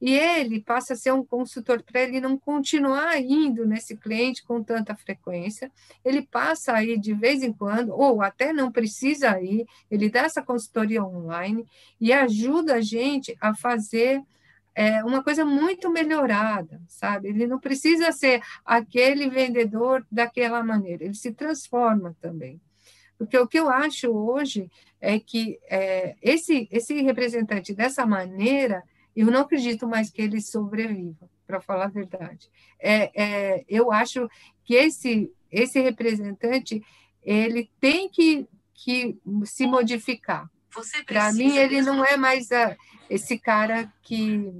E 0.00 0.14
ele 0.14 0.60
passa 0.60 0.94
a 0.94 0.96
ser 0.96 1.12
um 1.12 1.24
consultor 1.24 1.80
para 1.84 2.00
ele 2.00 2.20
não 2.20 2.36
continuar 2.36 3.20
indo 3.20 3.64
nesse 3.64 3.96
cliente 3.96 4.42
com 4.42 4.64
tanta 4.64 4.96
frequência, 4.96 5.70
ele 6.04 6.22
passa 6.22 6.72
aí 6.72 6.98
de 6.98 7.14
vez 7.14 7.44
em 7.44 7.52
quando, 7.52 7.90
ou 7.90 8.20
até 8.20 8.52
não 8.52 8.72
precisa 8.72 9.40
ir, 9.40 9.64
ele 9.88 10.10
dá 10.10 10.22
essa 10.22 10.42
consultoria 10.42 11.04
online 11.04 11.64
e 12.00 12.12
ajuda 12.12 12.76
a 12.76 12.80
gente 12.80 13.36
a 13.40 13.54
fazer 13.54 14.20
é, 14.74 15.04
uma 15.04 15.22
coisa 15.22 15.44
muito 15.44 15.90
melhorada, 15.90 16.80
sabe? 16.86 17.28
Ele 17.28 17.46
não 17.46 17.58
precisa 17.58 18.12
ser 18.12 18.42
aquele 18.64 19.28
vendedor 19.28 20.06
daquela 20.10 20.62
maneira, 20.62 21.04
ele 21.04 21.14
se 21.14 21.32
transforma 21.32 22.16
também. 22.20 22.60
Porque 23.18 23.36
o 23.36 23.46
que 23.46 23.58
eu 23.58 23.68
acho 23.68 24.10
hoje 24.10 24.70
é 25.00 25.18
que 25.18 25.58
é, 25.68 26.16
esse, 26.22 26.68
esse 26.70 27.00
representante 27.02 27.74
dessa 27.74 28.06
maneira, 28.06 28.82
Eu 29.14 29.26
não 29.26 29.40
acredito 29.40 29.88
mais 29.88 30.08
que 30.08 30.22
ele 30.22 30.40
sobreviva, 30.40 31.28
para 31.46 31.60
falar 31.60 31.86
a 31.86 31.88
verdade. 31.88 32.48
É, 32.78 33.10
é, 33.14 33.64
eu 33.68 33.90
acho 33.90 34.30
que 34.64 34.74
esse, 34.74 35.32
esse 35.50 35.80
representante 35.80 36.82
ele 37.22 37.68
tem 37.80 38.08
que, 38.08 38.46
que 38.72 39.18
se 39.44 39.66
modificar. 39.66 40.48
Para 41.14 41.32
mim, 41.32 41.56
ele 41.56 41.82
não 41.82 42.04
é 42.04 42.16
mais 42.16 42.50
a, 42.52 42.76
esse 43.08 43.38
cara 43.38 43.92
que 44.02 44.52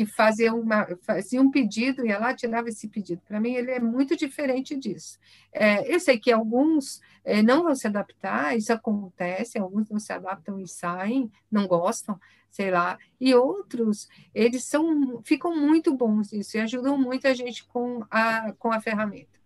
que 0.00 0.06
fazia, 0.06 0.54
uma, 0.54 0.86
fazia 1.02 1.42
um 1.42 1.50
pedido, 1.50 2.06
ia 2.06 2.18
lá 2.18 2.32
tirava 2.32 2.70
esse 2.70 2.88
pedido. 2.88 3.20
Para 3.28 3.38
mim, 3.38 3.52
ele 3.52 3.70
é 3.70 3.80
muito 3.80 4.16
diferente 4.16 4.74
disso. 4.74 5.18
É, 5.52 5.94
eu 5.94 6.00
sei 6.00 6.18
que 6.18 6.32
alguns 6.32 7.02
é, 7.22 7.42
não 7.42 7.64
vão 7.64 7.74
se 7.74 7.86
adaptar, 7.86 8.56
isso 8.56 8.72
acontece, 8.72 9.58
alguns 9.58 9.90
não 9.90 9.98
se 9.98 10.10
adaptam 10.10 10.58
e 10.58 10.66
saem, 10.66 11.30
não 11.50 11.66
gostam, 11.66 12.18
sei 12.50 12.70
lá, 12.70 12.98
e 13.20 13.34
outros, 13.34 14.08
eles 14.34 14.64
são, 14.64 15.20
ficam 15.22 15.54
muito 15.54 15.94
bons 15.94 16.32
nisso 16.32 16.56
e 16.56 16.60
ajudam 16.60 16.96
muito 16.96 17.28
a 17.28 17.34
gente 17.34 17.64
com 17.66 18.02
a, 18.10 18.52
com 18.52 18.72
a 18.72 18.80
ferramenta. 18.80 19.39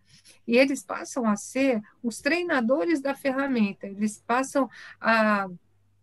E 0.46 0.56
eles 0.56 0.84
passam 0.84 1.26
a 1.26 1.36
ser 1.36 1.80
os 2.02 2.18
treinadores 2.18 3.00
da 3.00 3.14
ferramenta, 3.14 3.86
eles 3.86 4.22
passam 4.26 4.68
a 5.00 5.48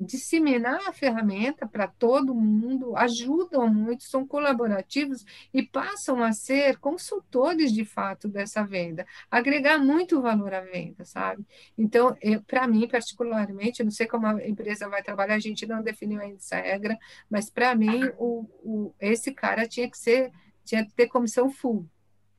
disseminar 0.01 0.79
a 0.87 0.93
ferramenta 0.93 1.67
para 1.67 1.87
todo 1.87 2.33
mundo, 2.33 2.95
ajudam 2.97 3.71
muito, 3.71 4.03
são 4.03 4.25
colaborativos 4.25 5.23
e 5.53 5.61
passam 5.61 6.23
a 6.23 6.33
ser 6.33 6.77
consultores 6.79 7.71
de 7.71 7.85
fato 7.85 8.27
dessa 8.27 8.63
venda, 8.63 9.05
agregar 9.29 9.77
muito 9.77 10.21
valor 10.21 10.53
à 10.53 10.61
venda, 10.61 11.05
sabe? 11.05 11.45
Então, 11.77 12.17
para 12.47 12.67
mim, 12.67 12.87
particularmente, 12.87 13.83
não 13.83 13.91
sei 13.91 14.07
como 14.07 14.25
a 14.25 14.47
empresa 14.47 14.89
vai 14.89 15.03
trabalhar, 15.03 15.35
a 15.35 15.39
gente 15.39 15.65
não 15.67 15.83
definiu 15.83 16.19
ainda 16.19 16.37
essa 16.37 16.55
regra, 16.57 16.97
mas 17.29 17.49
para 17.49 17.75
mim, 17.75 18.01
o, 18.17 18.47
o, 18.63 18.95
esse 18.99 19.31
cara 19.31 19.67
tinha 19.67 19.89
que 19.89 19.97
ser, 19.97 20.31
tinha 20.65 20.83
que 20.85 20.93
ter 20.93 21.07
comissão 21.07 21.49
full. 21.49 21.87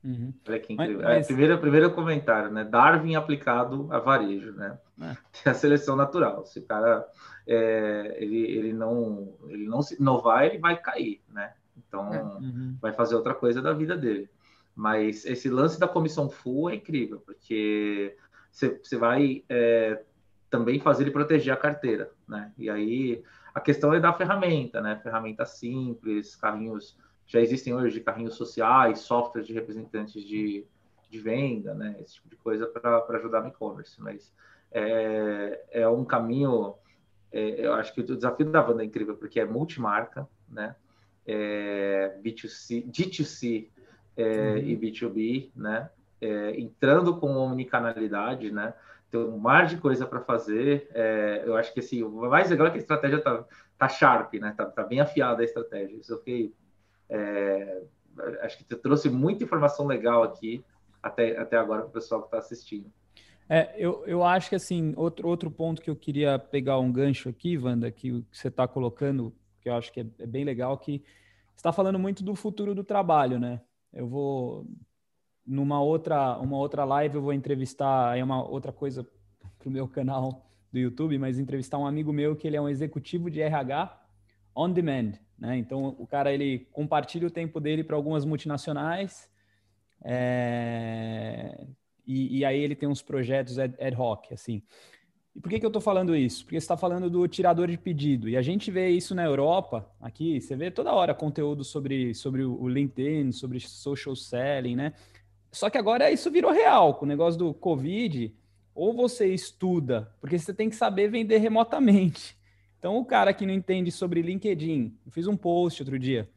Uhum. 0.04 0.34
Olha 0.48 0.58
que 0.58 0.72
incrível. 0.72 0.96
Mas, 0.98 1.06
mas... 1.06 1.24
É, 1.24 1.26
primeiro, 1.28 1.58
primeiro 1.58 1.90
comentário, 1.92 2.50
né? 2.50 2.64
Darwin 2.64 3.14
aplicado 3.14 3.88
a 3.90 3.98
varejo, 3.98 4.52
né? 4.52 4.78
É. 5.00 5.16
Tem 5.42 5.52
a 5.52 5.54
seleção 5.54 5.94
natural. 5.96 6.44
Se 6.44 6.58
o 6.58 6.66
cara 6.66 7.06
é, 7.46 8.16
ele, 8.18 8.40
ele 8.40 8.72
não 8.72 9.34
ele 9.48 9.66
não 9.66 9.82
se 9.82 9.94
inovar, 10.00 10.44
ele 10.44 10.58
vai 10.58 10.76
cair, 10.76 11.22
né? 11.28 11.52
Então 11.76 12.12
é. 12.12 12.22
uhum. 12.22 12.76
vai 12.80 12.92
fazer 12.92 13.14
outra 13.14 13.34
coisa 13.34 13.62
da 13.62 13.72
vida 13.72 13.96
dele. 13.96 14.28
Mas 14.74 15.24
esse 15.26 15.48
lance 15.48 15.78
da 15.78 15.86
comissão 15.86 16.30
full 16.30 16.70
é 16.70 16.76
incrível, 16.76 17.20
porque 17.20 18.16
você 18.50 18.96
vai 18.96 19.44
é, 19.48 20.02
também 20.50 20.80
fazer 20.80 21.04
ele 21.04 21.10
proteger 21.10 21.52
a 21.52 21.56
carteira, 21.56 22.10
né? 22.26 22.52
E 22.58 22.68
aí 22.68 23.22
a 23.54 23.60
questão 23.60 23.92
é 23.92 24.00
da 24.00 24.12
ferramenta, 24.12 24.80
né? 24.80 24.98
Ferramenta 25.02 25.44
simples, 25.44 26.34
carrinhos 26.34 26.96
já 27.32 27.40
existem 27.40 27.74
hoje 27.74 27.98
carrinhos 28.00 28.34
sociais, 28.34 29.00
softwares 29.00 29.46
de 29.46 29.54
representantes 29.54 30.22
de, 30.22 30.66
de 31.08 31.18
venda, 31.18 31.72
né? 31.72 31.96
Esse 31.98 32.16
tipo 32.16 32.28
de 32.28 32.36
coisa 32.36 32.66
para 32.66 33.16
ajudar 33.16 33.40
no 33.40 33.48
e-commerce. 33.48 33.98
Mas 34.02 34.30
é, 34.70 35.64
é 35.70 35.88
um 35.88 36.04
caminho, 36.04 36.74
é, 37.32 37.66
eu 37.66 37.72
acho 37.72 37.94
que 37.94 38.02
o 38.02 38.04
desafio 38.04 38.50
da 38.50 38.60
Wanda 38.60 38.82
é 38.82 38.86
incrível, 38.86 39.16
porque 39.16 39.40
é 39.40 39.46
multimarca, 39.46 40.28
né? 40.46 40.76
É, 41.26 42.18
B2C, 42.22 42.84
D2C 42.86 43.68
é, 44.14 44.24
uhum. 44.24 44.56
e 44.58 44.76
B2B, 44.76 45.50
né? 45.56 45.88
É, 46.20 46.60
entrando 46.60 47.16
com 47.16 47.34
omnicanalidade, 47.34 48.52
né? 48.52 48.74
Tem 49.10 49.18
um 49.18 49.38
mar 49.38 49.66
de 49.66 49.78
coisa 49.78 50.04
para 50.04 50.20
fazer. 50.20 50.86
É, 50.92 51.44
eu 51.46 51.56
acho 51.56 51.72
que 51.72 51.80
assim, 51.80 52.02
o 52.02 52.10
mais 52.28 52.50
legal 52.50 52.66
é 52.66 52.70
que 52.70 52.76
a 52.76 52.80
estratégia 52.80 53.22
tá, 53.22 53.42
tá 53.78 53.88
sharp, 53.88 54.34
né? 54.34 54.52
Tá, 54.54 54.66
tá 54.66 54.82
bem 54.82 55.00
afiada 55.00 55.40
a 55.40 55.44
estratégia. 55.46 55.96
Isso 55.96 56.12
eu 56.12 56.18
fiquei 56.18 56.54
é, 57.12 57.82
acho 58.40 58.58
que 58.58 58.64
você 58.64 58.76
trouxe 58.76 59.10
muita 59.10 59.44
informação 59.44 59.86
legal 59.86 60.22
aqui 60.22 60.64
até, 61.02 61.36
até 61.38 61.56
agora 61.56 61.82
para 61.82 61.90
o 61.90 61.92
pessoal 61.92 62.22
que 62.22 62.28
está 62.28 62.38
assistindo. 62.38 62.90
É, 63.48 63.74
eu, 63.76 64.02
eu 64.06 64.24
acho 64.24 64.48
que 64.48 64.54
assim, 64.54 64.94
outro, 64.96 65.28
outro 65.28 65.50
ponto 65.50 65.82
que 65.82 65.90
eu 65.90 65.96
queria 65.96 66.38
pegar 66.38 66.78
um 66.78 66.90
gancho 66.90 67.28
aqui, 67.28 67.58
Wanda, 67.58 67.90
que 67.90 68.24
você 68.32 68.48
está 68.48 68.66
colocando, 68.66 69.34
que 69.60 69.68
eu 69.68 69.74
acho 69.74 69.92
que 69.92 70.00
é, 70.00 70.06
é 70.20 70.26
bem 70.26 70.44
legal, 70.44 70.78
que 70.78 71.02
está 71.54 71.70
falando 71.70 71.98
muito 71.98 72.24
do 72.24 72.34
futuro 72.34 72.74
do 72.74 72.82
trabalho, 72.82 73.38
né? 73.38 73.60
Eu 73.92 74.08
vou 74.08 74.66
numa 75.44 75.82
outra 75.82 76.38
uma 76.38 76.56
outra 76.56 76.84
live 76.84 77.16
eu 77.16 77.22
vou 77.22 77.32
entrevistar 77.32 78.16
é 78.16 78.22
uma 78.22 78.48
outra 78.48 78.72
coisa 78.72 79.04
para 79.58 79.68
o 79.68 79.72
meu 79.72 79.88
canal 79.88 80.46
do 80.72 80.78
YouTube, 80.78 81.18
mas 81.18 81.38
entrevistar 81.38 81.78
um 81.78 81.86
amigo 81.86 82.12
meu 82.12 82.34
que 82.36 82.46
ele 82.46 82.56
é 82.56 82.60
um 82.60 82.68
executivo 82.68 83.28
de 83.28 83.40
RH 83.42 84.01
on 84.54 84.70
demand, 84.70 85.12
né? 85.38 85.56
Então 85.56 85.94
o 85.98 86.06
cara 86.06 86.32
ele 86.32 86.66
compartilha 86.72 87.26
o 87.26 87.30
tempo 87.30 87.60
dele 87.60 87.82
para 87.82 87.96
algumas 87.96 88.24
multinacionais 88.24 89.28
é... 90.04 91.64
e, 92.06 92.38
e, 92.38 92.44
aí 92.44 92.60
ele 92.60 92.74
tem 92.74 92.88
uns 92.88 93.02
projetos 93.02 93.58
ad, 93.58 93.74
ad 93.80 93.96
hoc, 93.96 94.32
assim. 94.32 94.62
E 95.34 95.40
por 95.40 95.48
que, 95.48 95.58
que 95.58 95.64
eu 95.64 95.68
estou 95.68 95.80
falando 95.80 96.14
isso? 96.14 96.44
Porque 96.44 96.60
você 96.60 96.64
está 96.64 96.76
falando 96.76 97.08
do 97.08 97.26
tirador 97.26 97.68
de 97.68 97.78
pedido. 97.78 98.28
E 98.28 98.36
a 98.36 98.42
gente 98.42 98.70
vê 98.70 98.90
isso 98.90 99.14
na 99.14 99.24
Europa, 99.24 99.88
aqui, 100.00 100.40
você 100.40 100.54
vê 100.54 100.70
toda 100.70 100.92
hora 100.92 101.14
conteúdo 101.14 101.64
sobre, 101.64 102.14
sobre 102.14 102.44
o 102.44 102.68
LinkedIn, 102.68 103.32
sobre 103.32 103.58
social 103.60 104.14
selling, 104.14 104.76
né? 104.76 104.92
Só 105.50 105.70
que 105.70 105.78
agora 105.78 106.10
isso 106.10 106.30
virou 106.30 106.50
real, 106.50 106.94
com 106.94 107.04
o 107.04 107.08
negócio 107.08 107.38
do 107.38 107.54
Covid, 107.54 108.34
ou 108.74 108.94
você 108.94 109.32
estuda, 109.32 110.14
porque 110.20 110.38
você 110.38 110.52
tem 110.52 110.68
que 110.68 110.76
saber 110.76 111.08
vender 111.08 111.38
remotamente. 111.38 112.36
Então, 112.82 112.98
o 112.98 113.04
cara 113.04 113.32
que 113.32 113.46
não 113.46 113.54
entende 113.54 113.92
sobre 113.92 114.20
LinkedIn, 114.22 114.98
eu 115.06 115.12
fiz 115.12 115.28
um 115.28 115.36
post 115.36 115.80
outro 115.80 115.96
dia, 115.96 116.28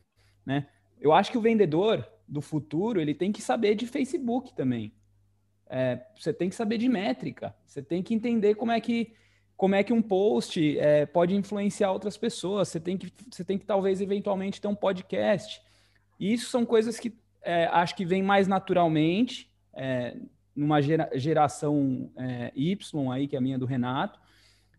né? 0.45 0.67
Eu 1.01 1.12
acho 1.12 1.31
que 1.31 1.39
o 1.39 1.41
vendedor 1.41 2.08
do 2.27 2.39
futuro, 2.39 3.01
ele 3.01 3.15
tem 3.15 3.31
que 3.31 3.41
saber 3.41 3.73
de 3.73 3.88
Facebook 3.88 4.53
também. 4.53 4.93
É, 5.67 6.05
você 6.15 6.31
tem 6.31 6.47
que 6.47 6.53
saber 6.53 6.77
de 6.77 6.88
métrica. 6.88 7.55
Você 7.65 7.81
tem 7.81 8.03
que 8.03 8.13
entender 8.13 8.53
como 8.53 8.71
é 8.71 8.79
que 8.79 9.12
como 9.58 9.73
é 9.73 9.84
que 9.84 9.91
um 9.91 10.03
post 10.03 10.77
é, 10.77 11.08
pode 11.08 11.34
influenciar 11.34 11.91
outras 11.91 12.15
pessoas. 12.15 12.67
Você 12.67 12.79
tem 12.79 12.95
que 12.95 13.12
você 13.27 13.43
tem 13.43 13.58
que 13.58 13.65
talvez 13.65 13.99
eventualmente 13.99 14.62
ter 14.62 14.67
um 14.67 14.75
podcast. 14.75 15.60
E 16.19 16.31
isso 16.31 16.51
são 16.51 16.63
coisas 16.63 16.99
que 16.99 17.12
é, 17.41 17.65
acho 17.71 17.95
que 17.95 18.05
vem 18.05 18.21
mais 18.21 18.47
naturalmente 18.47 19.51
é, 19.73 20.15
numa 20.55 20.79
gera, 20.79 21.10
geração 21.15 22.12
é, 22.15 22.51
Y 22.55 23.12
aí 23.12 23.27
que 23.27 23.36
é 23.36 23.39
a 23.39 23.41
minha 23.41 23.58
do 23.58 23.65
Renato 23.65 24.23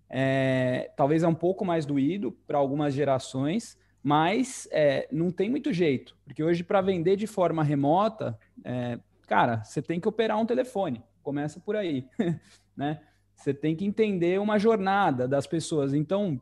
é, 0.09 0.91
talvez 0.97 1.23
é 1.23 1.29
um 1.29 1.35
pouco 1.35 1.65
mais 1.65 1.85
doído 1.85 2.33
para 2.47 2.59
algumas 2.59 2.95
gerações, 2.95 3.79
mas 4.03 4.69
é, 4.71 5.09
não 5.11 5.31
tem 5.31 5.51
muito 5.51 5.73
jeito, 5.73 6.17
porque 6.25 6.43
hoje 6.43 6.63
para 6.63 6.81
vender 6.81 7.17
de 7.17 7.27
forma 7.27 7.65
remota, 7.65 8.39
é, 8.65 8.99
cara, 9.27 9.65
você 9.65 9.83
tem 9.83 9.99
que 9.99 10.09
operar 10.09 10.39
um 10.39 10.47
telefone, 10.47 11.03
começa 11.23 11.59
por 11.59 11.75
aí, 11.75 12.07
né? 12.77 13.01
Você 13.35 13.53
tem 13.53 13.77
que 13.77 13.85
entender 13.85 14.41
uma 14.41 14.59
jornada 14.59 15.29
das 15.29 15.47
pessoas. 15.47 15.93
Então, 15.93 16.41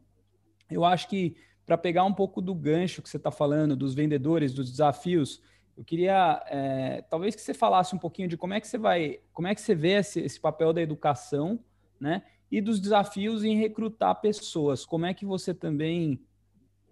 eu 0.70 0.84
acho 0.84 1.08
que 1.08 1.36
para 1.66 1.76
pegar 1.76 2.04
um 2.04 2.12
pouco 2.12 2.40
do 2.40 2.54
gancho 2.54 3.02
que 3.02 3.08
você 3.08 3.16
está 3.16 3.30
falando, 3.30 3.74
dos 3.74 3.94
vendedores, 3.94 4.52
dos 4.52 4.70
desafios, 4.70 5.42
eu 5.76 5.84
queria 5.84 6.42
é, 6.46 7.02
talvez 7.10 7.34
que 7.34 7.40
você 7.40 7.52
falasse 7.52 7.94
um 7.96 7.98
pouquinho 7.98 8.28
de 8.28 8.36
como 8.36 8.54
é 8.54 8.60
que 8.60 8.68
você 8.68 8.78
vai, 8.78 9.20
como 9.32 9.48
é 9.48 9.54
que 9.54 9.60
você 9.60 9.74
vê 9.74 9.94
esse, 9.94 10.20
esse 10.20 10.38
papel 10.38 10.72
da 10.72 10.80
educação, 10.80 11.58
né? 11.98 12.22
E 12.50 12.60
dos 12.60 12.80
desafios 12.80 13.44
em 13.44 13.56
recrutar 13.56 14.20
pessoas. 14.20 14.84
Como 14.84 15.06
é 15.06 15.14
que 15.14 15.24
você 15.24 15.52
também 15.52 16.20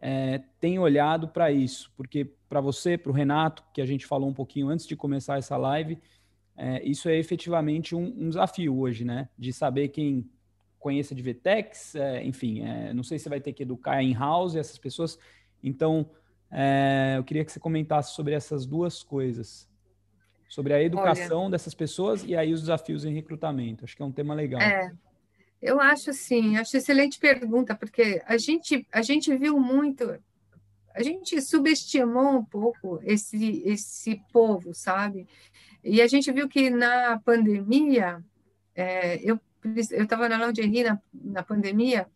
é, 0.01 0.43
tem 0.61 0.79
olhado 0.79 1.29
para 1.29 1.51
isso? 1.53 1.93
Porque 1.97 2.25
para 2.49 2.61
você, 2.61 2.99
para 2.99 3.11
o 3.11 3.15
Renato, 3.15 3.63
que 3.73 3.81
a 3.81 3.87
gente 3.87 4.07
falou 4.07 4.29
um 4.29 4.35
pouquinho 4.35 4.69
antes 4.69 4.87
de 4.87 4.97
começar 4.97 5.39
essa 5.39 5.57
live, 5.57 5.99
é, 6.57 6.83
isso 6.85 7.09
é 7.09 7.17
efetivamente 7.17 7.95
um, 7.95 8.05
um, 8.05 8.29
desafio 8.29 8.79
hoje, 8.79 9.05
né? 9.05 9.29
De 9.39 9.53
saber 9.53 9.89
quem 9.89 10.29
conheça 10.79 11.15
de 11.15 11.23
VTEX, 11.23 11.95
é, 11.95 12.25
enfim, 12.25 12.61
é, 12.61 12.93
não 12.93 13.03
sei 13.03 13.19
se 13.19 13.29
vai 13.29 13.41
ter 13.41 13.53
que 13.53 13.63
educar 13.63 14.03
em 14.03 14.13
house 14.13 14.57
essas 14.57 14.79
pessoas. 14.79 15.19
Então, 15.63 16.11
é, 16.51 17.15
eu 17.17 17.25
queria 17.25 17.45
que 17.45 17.53
você 17.53 17.61
comentasse 17.61 18.15
sobre 18.15 18.35
essas 18.35 18.67
duas 18.67 19.03
coisas. 19.03 19.71
Sobre 20.49 20.75
a 20.75 20.83
educação 20.83 21.43
Olha, 21.43 21.53
dessas 21.53 21.73
pessoas 21.73 22.25
e 22.25 22.37
aí 22.37 22.53
os 22.53 22.61
desafios 22.61 23.07
em 23.07 23.15
recrutamento. 23.15 23.85
Acho 23.85 23.97
que 23.97 24.03
é 24.03 24.05
um 24.05 24.13
tema 24.13 24.35
legal. 24.35 24.61
É, 24.61 24.93
eu 25.63 25.81
acho 25.81 26.11
assim, 26.11 26.57
acho 26.57 26.77
excelente 26.77 27.21
pergunta, 27.21 27.75
porque 27.75 28.21
a 28.27 28.37
gente, 28.37 28.85
a 28.91 29.01
gente 29.01 29.35
viu 29.37 29.61
muito, 29.61 30.19
a 30.93 31.03
gente 31.03 31.41
subestimou 31.41 32.39
um 32.39 32.45
pouco 32.45 33.01
esse, 33.05 33.63
esse 33.65 34.21
povo, 34.33 34.75
sabe? 34.75 35.27
E 35.85 36.03
a 36.03 36.09
gente 36.09 36.33
viu 36.33 36.49
que 36.49 36.69
na 36.69 37.21
pandemia, 37.25 38.23
é, 38.75 39.19
eu 39.23 39.41
eu 39.65 40.05
estava 40.05 40.29
na 40.29 40.47
lingerie 40.47 40.85
na, 40.85 41.01
na 41.13 41.43
pandemia, 41.43 42.07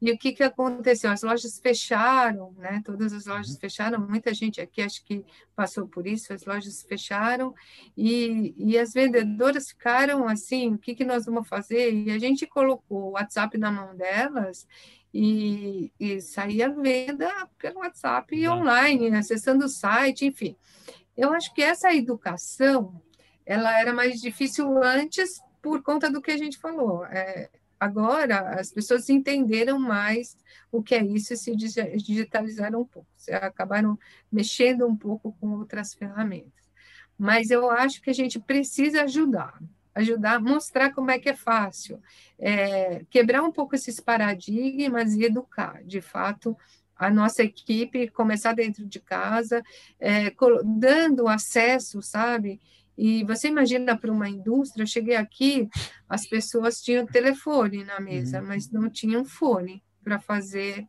e 0.00 0.10
o 0.10 0.18
que, 0.18 0.32
que 0.32 0.42
aconteceu? 0.42 1.10
As 1.10 1.22
lojas 1.22 1.58
fecharam, 1.58 2.52
né? 2.58 2.82
Todas 2.84 3.12
as 3.12 3.26
lojas 3.26 3.54
uhum. 3.54 3.60
fecharam, 3.60 4.00
muita 4.00 4.34
gente 4.34 4.60
aqui 4.60 4.82
acho 4.82 5.04
que 5.04 5.24
passou 5.54 5.86
por 5.86 6.06
isso, 6.06 6.32
as 6.32 6.44
lojas 6.44 6.82
fecharam, 6.82 7.54
e, 7.96 8.54
e 8.58 8.78
as 8.78 8.92
vendedoras 8.92 9.68
ficaram 9.68 10.26
assim, 10.28 10.74
o 10.74 10.78
que, 10.78 10.94
que 10.94 11.04
nós 11.04 11.26
vamos 11.26 11.48
fazer? 11.48 11.92
E 11.92 12.10
a 12.10 12.18
gente 12.18 12.46
colocou 12.46 13.04
o 13.04 13.10
WhatsApp 13.12 13.56
na 13.58 13.70
mão 13.70 13.96
delas, 13.96 14.66
e, 15.12 15.92
e 15.98 16.20
saía 16.20 16.68
venda 16.68 17.30
pelo 17.56 17.78
WhatsApp 17.78 18.34
e 18.34 18.48
online, 18.48 19.14
acessando 19.14 19.66
o 19.66 19.68
site, 19.68 20.26
enfim. 20.26 20.56
Eu 21.16 21.32
acho 21.32 21.54
que 21.54 21.62
essa 21.62 21.94
educação, 21.94 23.00
ela 23.46 23.78
era 23.78 23.92
mais 23.92 24.20
difícil 24.20 24.82
antes 24.82 25.40
por 25.64 25.82
conta 25.82 26.10
do 26.10 26.20
que 26.20 26.30
a 26.30 26.36
gente 26.36 26.58
falou. 26.58 27.06
É, 27.06 27.48
agora 27.80 28.60
as 28.60 28.70
pessoas 28.70 29.08
entenderam 29.08 29.78
mais 29.78 30.36
o 30.70 30.82
que 30.82 30.94
é 30.94 31.02
isso 31.02 31.32
e 31.32 31.38
se 31.38 31.56
digitalizaram 31.56 32.82
um 32.82 32.84
pouco, 32.84 33.08
se 33.16 33.32
acabaram 33.32 33.98
mexendo 34.30 34.86
um 34.86 34.94
pouco 34.94 35.32
com 35.40 35.52
outras 35.52 35.94
ferramentas. 35.94 36.52
Mas 37.16 37.50
eu 37.50 37.70
acho 37.70 38.02
que 38.02 38.10
a 38.10 38.12
gente 38.12 38.38
precisa 38.38 39.04
ajudar, 39.04 39.58
ajudar, 39.94 40.38
mostrar 40.38 40.92
como 40.92 41.10
é 41.10 41.18
que 41.18 41.30
é 41.30 41.34
fácil, 41.34 41.98
é, 42.38 43.02
quebrar 43.08 43.42
um 43.42 43.50
pouco 43.50 43.74
esses 43.74 43.98
paradigmas 44.00 45.14
e 45.14 45.24
educar, 45.24 45.82
de 45.82 46.02
fato, 46.02 46.54
a 46.94 47.08
nossa 47.08 47.42
equipe, 47.42 48.10
começar 48.10 48.52
dentro 48.52 48.84
de 48.84 49.00
casa, 49.00 49.62
é, 49.98 50.30
dando 50.62 51.26
acesso, 51.26 52.02
sabe? 52.02 52.60
E 52.96 53.24
você 53.24 53.48
imagina 53.48 53.96
para 53.96 54.12
uma 54.12 54.28
indústria, 54.28 54.82
eu 54.82 54.86
cheguei 54.86 55.16
aqui, 55.16 55.68
as 56.08 56.26
pessoas 56.26 56.80
tinham 56.80 57.06
telefone 57.06 57.84
na 57.84 58.00
mesa, 58.00 58.40
uhum. 58.40 58.46
mas 58.48 58.70
não 58.70 58.88
tinham 58.88 59.24
fone 59.24 59.82
para 60.02 60.18
fazer 60.18 60.86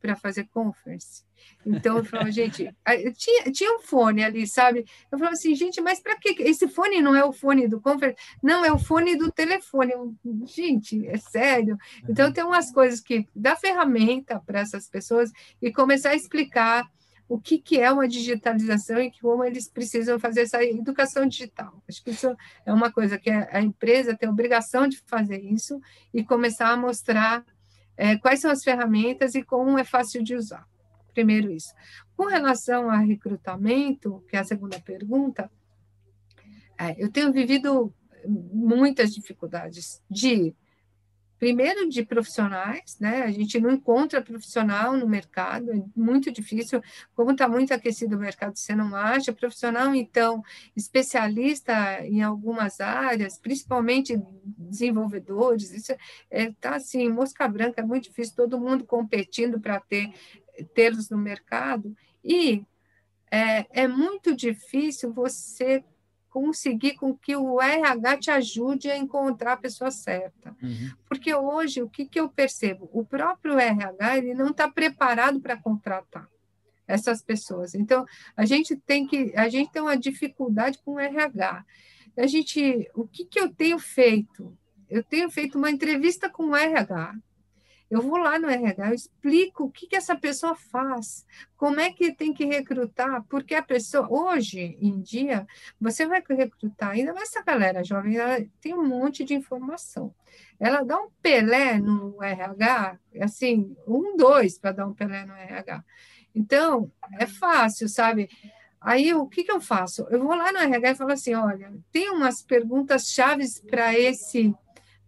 para 0.00 0.16
fazer 0.16 0.48
conference. 0.48 1.22
Então 1.64 1.98
eu 1.98 2.04
falava, 2.04 2.30
gente, 2.30 2.68
tinha, 3.16 3.52
tinha 3.52 3.76
um 3.76 3.80
fone 3.80 4.24
ali, 4.24 4.48
sabe? 4.48 4.84
Eu 5.10 5.16
falava 5.16 5.34
assim, 5.34 5.54
gente, 5.54 5.80
mas 5.80 6.00
para 6.00 6.18
que 6.18 6.42
esse 6.42 6.66
fone 6.66 7.00
não 7.00 7.14
é 7.14 7.24
o 7.24 7.32
fone 7.32 7.68
do 7.68 7.80
conference? 7.80 8.20
Não, 8.42 8.64
é 8.64 8.72
o 8.72 8.78
fone 8.78 9.16
do 9.16 9.30
telefone. 9.30 9.92
Eu, 9.92 10.12
gente, 10.44 11.06
é 11.06 11.16
sério. 11.16 11.78
Então 12.08 12.26
uhum. 12.26 12.32
tem 12.32 12.44
umas 12.44 12.72
coisas 12.72 13.00
que 13.00 13.28
dá 13.34 13.54
ferramenta 13.54 14.40
para 14.40 14.60
essas 14.60 14.88
pessoas 14.88 15.30
e 15.60 15.72
começar 15.72 16.10
a 16.10 16.16
explicar 16.16 16.84
o 17.28 17.40
que, 17.40 17.58
que 17.58 17.80
é 17.80 17.90
uma 17.90 18.06
digitalização 18.06 19.00
e 19.00 19.10
como 19.20 19.44
eles 19.44 19.68
precisam 19.68 20.18
fazer 20.18 20.42
essa 20.42 20.62
educação 20.62 21.26
digital. 21.26 21.82
Acho 21.88 22.02
que 22.02 22.10
isso 22.10 22.36
é 22.66 22.72
uma 22.72 22.92
coisa 22.92 23.18
que 23.18 23.30
a 23.30 23.60
empresa 23.60 24.16
tem 24.16 24.28
a 24.28 24.32
obrigação 24.32 24.86
de 24.86 24.98
fazer 25.06 25.40
isso 25.40 25.80
e 26.12 26.22
começar 26.24 26.68
a 26.68 26.76
mostrar 26.76 27.44
é, 27.96 28.16
quais 28.18 28.40
são 28.40 28.50
as 28.50 28.62
ferramentas 28.62 29.34
e 29.34 29.42
como 29.42 29.78
é 29.78 29.84
fácil 29.84 30.22
de 30.22 30.34
usar. 30.34 30.66
Primeiro 31.12 31.50
isso. 31.50 31.72
Com 32.16 32.26
relação 32.26 32.90
a 32.90 32.98
recrutamento, 32.98 34.24
que 34.28 34.36
é 34.36 34.40
a 34.40 34.44
segunda 34.44 34.80
pergunta, 34.80 35.50
é, 36.78 36.94
eu 37.02 37.10
tenho 37.10 37.32
vivido 37.32 37.94
muitas 38.26 39.14
dificuldades 39.14 40.02
de 40.10 40.54
primeiro 41.42 41.88
de 41.88 42.04
profissionais, 42.04 42.96
né? 43.00 43.22
A 43.22 43.30
gente 43.32 43.58
não 43.58 43.72
encontra 43.72 44.22
profissional 44.22 44.96
no 44.96 45.08
mercado, 45.08 45.72
é 45.72 45.82
muito 45.96 46.30
difícil. 46.30 46.80
Como 47.16 47.32
está 47.32 47.48
muito 47.48 47.74
aquecido 47.74 48.14
o 48.14 48.20
mercado, 48.20 48.56
você 48.56 48.76
não 48.76 48.94
acha 48.94 49.32
profissional, 49.32 49.92
então, 49.92 50.40
especialista 50.76 51.98
em 52.06 52.22
algumas 52.22 52.80
áreas, 52.80 53.40
principalmente 53.40 54.22
desenvolvedores, 54.56 55.72
isso 55.72 55.92
está 56.30 56.74
é, 56.74 56.76
assim, 56.76 57.08
mosca 57.08 57.48
branca, 57.48 57.80
é 57.80 57.84
muito 57.84 58.04
difícil, 58.04 58.36
todo 58.36 58.60
mundo 58.60 58.84
competindo 58.84 59.60
para 59.60 59.80
ter 59.80 60.12
tê-los 60.76 61.10
no 61.10 61.18
mercado. 61.18 61.92
E 62.22 62.64
é, 63.32 63.82
é 63.82 63.88
muito 63.88 64.32
difícil 64.36 65.12
você 65.12 65.82
conseguir 66.32 66.94
com 66.94 67.14
que 67.14 67.36
o 67.36 67.60
RH 67.60 68.16
te 68.16 68.30
ajude 68.30 68.90
a 68.90 68.96
encontrar 68.96 69.52
a 69.52 69.56
pessoa 69.58 69.90
certa. 69.90 70.56
Uhum. 70.62 70.90
Porque 71.06 71.34
hoje, 71.34 71.82
o 71.82 71.90
que, 71.90 72.06
que 72.06 72.18
eu 72.18 72.28
percebo? 72.28 72.88
O 72.90 73.04
próprio 73.04 73.58
RH 73.58 74.16
ele 74.16 74.34
não 74.34 74.48
está 74.48 74.66
preparado 74.66 75.40
para 75.40 75.58
contratar 75.58 76.26
essas 76.88 77.22
pessoas. 77.22 77.74
Então, 77.74 78.06
a 78.34 78.46
gente 78.46 78.74
tem 78.76 79.06
que, 79.06 79.32
a 79.36 79.48
gente 79.50 79.70
tem 79.70 79.82
uma 79.82 79.96
dificuldade 79.96 80.78
com 80.82 80.92
o 80.92 81.00
RH. 81.00 81.64
A 82.16 82.26
gente, 82.26 82.90
o 82.94 83.06
que, 83.06 83.26
que 83.26 83.38
eu 83.38 83.52
tenho 83.52 83.78
feito? 83.78 84.56
Eu 84.88 85.04
tenho 85.04 85.30
feito 85.30 85.58
uma 85.58 85.70
entrevista 85.70 86.30
com 86.30 86.46
o 86.46 86.56
RH, 86.56 87.14
eu 87.92 88.00
vou 88.00 88.16
lá 88.16 88.38
no 88.38 88.48
RH, 88.48 88.88
eu 88.88 88.94
explico 88.94 89.64
o 89.64 89.70
que, 89.70 89.86
que 89.86 89.94
essa 89.94 90.16
pessoa 90.16 90.56
faz, 90.56 91.26
como 91.58 91.78
é 91.78 91.92
que 91.92 92.10
tem 92.10 92.32
que 92.32 92.46
recrutar, 92.46 93.22
porque 93.28 93.54
a 93.54 93.62
pessoa, 93.62 94.08
hoje 94.10 94.78
em 94.80 94.98
dia, 95.02 95.46
você 95.78 96.06
vai 96.06 96.22
recrutar, 96.26 96.92
ainda 96.92 97.12
mais 97.12 97.28
essa 97.28 97.42
galera 97.42 97.84
jovem, 97.84 98.16
ela 98.16 98.42
tem 98.62 98.72
um 98.72 98.88
monte 98.88 99.24
de 99.24 99.34
informação. 99.34 100.14
Ela 100.58 100.82
dá 100.82 100.96
um 100.96 101.10
Pelé 101.20 101.78
no 101.78 102.22
RH, 102.22 102.98
assim, 103.20 103.76
um, 103.86 104.16
dois 104.16 104.58
para 104.58 104.72
dar 104.72 104.86
um 104.86 104.94
Pelé 104.94 105.26
no 105.26 105.34
RH. 105.34 105.84
Então, 106.34 106.90
é 107.18 107.26
fácil, 107.26 107.90
sabe? 107.90 108.30
Aí, 108.80 109.12
o 109.12 109.26
que, 109.26 109.44
que 109.44 109.52
eu 109.52 109.60
faço? 109.60 110.06
Eu 110.08 110.22
vou 110.22 110.34
lá 110.34 110.50
no 110.50 110.60
RH 110.60 110.90
e 110.92 110.94
falo 110.94 111.12
assim: 111.12 111.34
olha, 111.34 111.70
tem 111.92 112.08
umas 112.08 112.42
perguntas 112.42 113.12
chaves 113.12 113.60
para 113.60 113.96
esse 113.96 114.54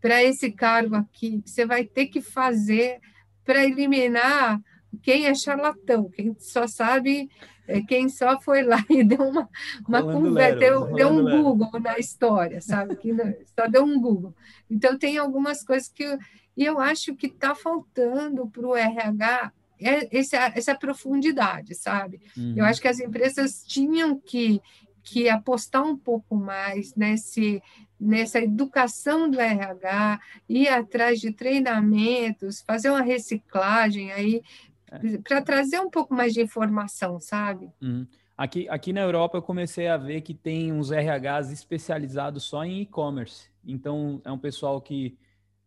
para 0.04 0.22
esse 0.22 0.52
cargo 0.52 0.96
aqui, 0.96 1.42
você 1.46 1.64
vai 1.64 1.82
ter 1.82 2.08
que 2.08 2.20
fazer 2.20 3.00
para 3.42 3.64
eliminar 3.64 4.60
quem 5.02 5.24
é 5.24 5.34
charlatão, 5.34 6.10
quem 6.10 6.36
só 6.38 6.66
sabe, 6.66 7.30
é, 7.66 7.80
quem 7.80 8.10
só 8.10 8.38
foi 8.38 8.62
lá 8.62 8.84
e 8.90 9.02
deu 9.02 9.22
uma, 9.26 9.48
uma 9.88 10.02
conversa, 10.02 10.58
deu, 10.58 10.92
deu 10.92 11.08
um. 11.08 11.22
Google 11.24 11.80
na 11.80 11.98
história, 11.98 12.60
sabe? 12.60 12.96
Que 12.96 13.14
só 13.58 13.66
deu 13.66 13.82
um 13.82 13.98
Google. 13.98 14.34
Então, 14.70 14.98
tem 14.98 15.16
algumas 15.16 15.64
coisas 15.64 15.88
que. 15.88 16.02
Eu, 16.02 16.18
eu 16.54 16.78
acho 16.78 17.16
que 17.16 17.28
está 17.28 17.54
faltando 17.54 18.46
para 18.48 18.66
o 18.66 18.76
RH 18.76 19.52
é 19.80 20.18
essa, 20.18 20.52
essa 20.54 20.74
profundidade, 20.74 21.74
sabe? 21.74 22.20
Uhum. 22.36 22.52
Eu 22.58 22.66
acho 22.66 22.78
que 22.78 22.88
as 22.88 23.00
empresas 23.00 23.64
tinham 23.66 24.20
que, 24.20 24.60
que 25.04 25.28
apostar 25.28 25.84
um 25.84 25.96
pouco 25.96 26.34
mais 26.34 26.94
nesse, 26.94 27.62
nessa 28.00 28.40
educação 28.40 29.30
do 29.30 29.38
RH, 29.38 30.18
ir 30.48 30.68
atrás 30.68 31.20
de 31.20 31.30
treinamentos, 31.30 32.62
fazer 32.62 32.90
uma 32.90 33.02
reciclagem 33.02 34.10
aí, 34.10 34.42
é. 34.90 35.18
para 35.18 35.42
trazer 35.42 35.78
um 35.78 35.90
pouco 35.90 36.14
mais 36.14 36.32
de 36.32 36.40
informação, 36.40 37.20
sabe? 37.20 37.70
Uhum. 37.82 38.06
Aqui, 38.36 38.68
aqui 38.68 38.92
na 38.92 39.02
Europa 39.02 39.38
eu 39.38 39.42
comecei 39.42 39.86
a 39.86 39.96
ver 39.96 40.22
que 40.22 40.34
tem 40.34 40.72
uns 40.72 40.90
RHs 40.90 41.52
especializados 41.52 42.44
só 42.44 42.64
em 42.64 42.80
e-commerce. 42.80 43.48
Então 43.64 44.20
é 44.24 44.32
um 44.32 44.38
pessoal 44.38 44.80
que 44.80 45.16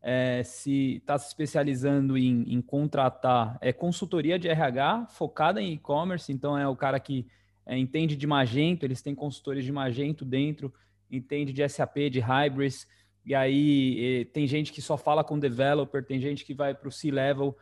é, 0.01 0.43
se 0.43 0.97
está 0.97 1.17
se 1.17 1.27
especializando 1.27 2.17
em, 2.17 2.43
em, 2.53 2.61
contratar 2.61 3.57
é 3.61 3.71
consultoria 3.71 4.37
de 4.37 4.47
RH 4.47 5.07
focada 5.11 5.61
em 5.61 5.73
e-commerce. 5.73 6.31
Então 6.31 6.57
é 6.57 6.67
o 6.67 6.75
cara 6.75 6.99
que 6.99 7.25
é, 7.67 7.77
entende 7.77 8.15
de 8.15 8.25
Magento, 8.25 8.85
eles 8.85 9.01
têm 9.01 9.13
consultores 9.13 9.63
de 9.63 9.71
Magento 9.71 10.25
dentro 10.25 10.73
entende 11.09 11.53
de 11.53 11.67
SAP, 11.67 12.09
de 12.09 12.19
Hybris, 12.19 12.87
e 13.25 13.35
aí 13.35 14.25
tem 14.33 14.47
gente 14.47 14.71
que 14.71 14.81
só 14.81 14.97
fala 14.97 15.23
com 15.23 15.39
developer, 15.39 16.05
tem 16.05 16.19
gente 16.19 16.45
que 16.45 16.53
vai 16.53 16.73
para 16.73 16.87
o 16.87 16.91
C-level. 16.91 17.57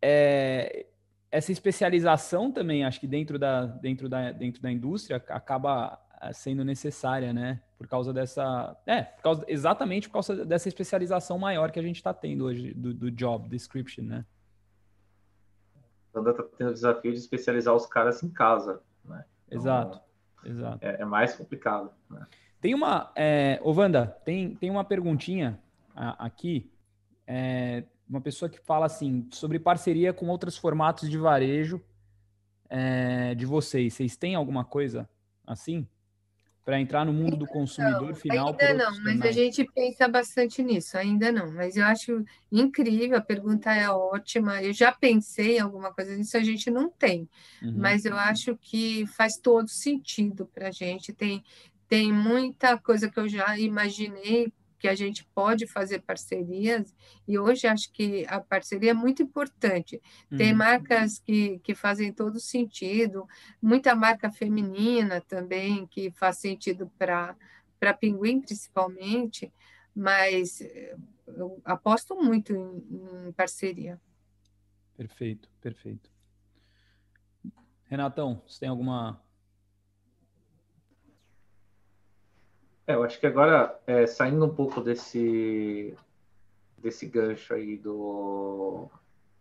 É, 0.00 0.86
essa 1.30 1.52
especialização 1.52 2.50
também, 2.50 2.84
acho 2.84 3.00
que 3.00 3.06
dentro 3.06 3.38
da, 3.38 3.66
dentro 3.66 4.08
da, 4.08 4.32
dentro 4.32 4.62
da 4.62 4.70
indústria, 4.70 5.16
acaba 5.28 6.00
é, 6.22 6.32
sendo 6.32 6.64
necessária, 6.64 7.32
né? 7.32 7.60
Por 7.76 7.86
causa 7.86 8.10
dessa. 8.10 8.74
É, 8.86 9.02
por 9.02 9.22
causa, 9.22 9.44
exatamente 9.48 10.08
por 10.08 10.14
causa 10.14 10.46
dessa 10.46 10.68
especialização 10.68 11.38
maior 11.38 11.70
que 11.70 11.78
a 11.78 11.82
gente 11.82 11.96
está 11.96 12.14
tendo 12.14 12.46
hoje 12.46 12.72
do, 12.72 12.94
do 12.94 13.10
job 13.10 13.50
description, 13.50 14.04
né? 14.04 14.24
Então 16.08 16.26
está 16.30 16.42
tendo 16.56 16.70
o 16.70 16.74
desafio 16.74 17.12
de 17.12 17.18
especializar 17.18 17.74
os 17.74 17.84
caras 17.84 18.22
em 18.22 18.30
casa? 18.30 18.80
Então, 19.56 19.62
exato, 19.62 20.00
exato. 20.44 20.78
É, 20.86 21.02
é 21.02 21.04
mais 21.04 21.34
complicado, 21.34 21.90
né? 22.10 22.26
Tem 22.60 22.74
uma. 22.74 23.12
É, 23.14 23.60
ô, 23.62 23.72
Wanda, 23.72 24.06
tem, 24.24 24.54
tem 24.56 24.70
uma 24.70 24.84
perguntinha 24.84 25.60
aqui. 25.94 26.70
É, 27.26 27.84
uma 28.08 28.20
pessoa 28.20 28.48
que 28.48 28.58
fala 28.58 28.86
assim 28.86 29.28
sobre 29.32 29.58
parceria 29.58 30.12
com 30.12 30.26
outros 30.28 30.56
formatos 30.56 31.10
de 31.10 31.18
varejo 31.18 31.82
é, 32.68 33.34
de 33.34 33.44
vocês. 33.44 33.94
Vocês 33.94 34.16
têm 34.16 34.34
alguma 34.34 34.64
coisa 34.64 35.08
assim? 35.46 35.86
Para 36.66 36.80
entrar 36.80 37.04
no 37.04 37.12
mundo 37.12 37.36
do 37.36 37.46
consumidor 37.46 38.08
não, 38.08 38.14
final? 38.16 38.48
Ainda 38.48 38.74
não, 38.74 39.00
mas 39.04 39.22
a 39.22 39.30
gente 39.30 39.64
pensa 39.72 40.08
bastante 40.08 40.64
nisso, 40.64 40.98
ainda 40.98 41.30
não. 41.30 41.52
Mas 41.52 41.76
eu 41.76 41.84
acho 41.84 42.24
incrível, 42.50 43.16
a 43.16 43.20
pergunta 43.20 43.72
é 43.72 43.88
ótima. 43.88 44.60
Eu 44.60 44.72
já 44.72 44.90
pensei 44.90 45.58
em 45.58 45.60
alguma 45.60 45.94
coisa 45.94 46.16
nisso, 46.16 46.36
a 46.36 46.42
gente 46.42 46.68
não 46.68 46.90
tem. 46.90 47.28
Uhum. 47.62 47.74
Mas 47.76 48.04
eu 48.04 48.16
acho 48.16 48.56
que 48.56 49.06
faz 49.06 49.34
todo 49.40 49.68
sentido 49.68 50.44
para 50.52 50.66
a 50.66 50.72
gente. 50.72 51.12
Tem, 51.12 51.44
tem 51.88 52.12
muita 52.12 52.76
coisa 52.76 53.08
que 53.08 53.20
eu 53.20 53.28
já 53.28 53.56
imaginei 53.56 54.52
que 54.78 54.88
a 54.88 54.94
gente 54.94 55.24
pode 55.34 55.66
fazer 55.66 56.02
parcerias, 56.02 56.94
e 57.26 57.38
hoje 57.38 57.66
acho 57.66 57.92
que 57.92 58.26
a 58.28 58.40
parceria 58.40 58.90
é 58.90 58.94
muito 58.94 59.22
importante. 59.22 60.00
Tem 60.36 60.52
uhum. 60.52 60.58
marcas 60.58 61.18
que, 61.18 61.58
que 61.60 61.74
fazem 61.74 62.12
todo 62.12 62.38
sentido, 62.38 63.26
muita 63.60 63.94
marca 63.94 64.30
feminina 64.30 65.20
também, 65.20 65.86
que 65.86 66.10
faz 66.10 66.38
sentido 66.38 66.90
para 66.98 67.36
pinguim, 68.00 68.40
principalmente, 68.40 69.52
mas 69.94 70.60
eu 71.26 71.60
aposto 71.64 72.14
muito 72.16 72.54
em, 72.54 73.28
em 73.28 73.32
parceria. 73.32 74.00
Perfeito, 74.96 75.50
perfeito. 75.60 76.10
Renatão, 77.84 78.42
você 78.46 78.60
tem 78.60 78.68
alguma 78.68 79.22
É, 82.86 82.94
eu 82.94 83.02
acho 83.02 83.18
que 83.18 83.26
agora, 83.26 83.76
é, 83.86 84.06
saindo 84.06 84.44
um 84.46 84.54
pouco 84.54 84.80
desse, 84.80 85.96
desse 86.78 87.06
gancho 87.06 87.52
aí 87.52 87.76
do, 87.76 88.88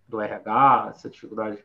do 0.07 0.19
RH, 0.19 0.87
essa 0.95 1.09
dificuldade 1.09 1.63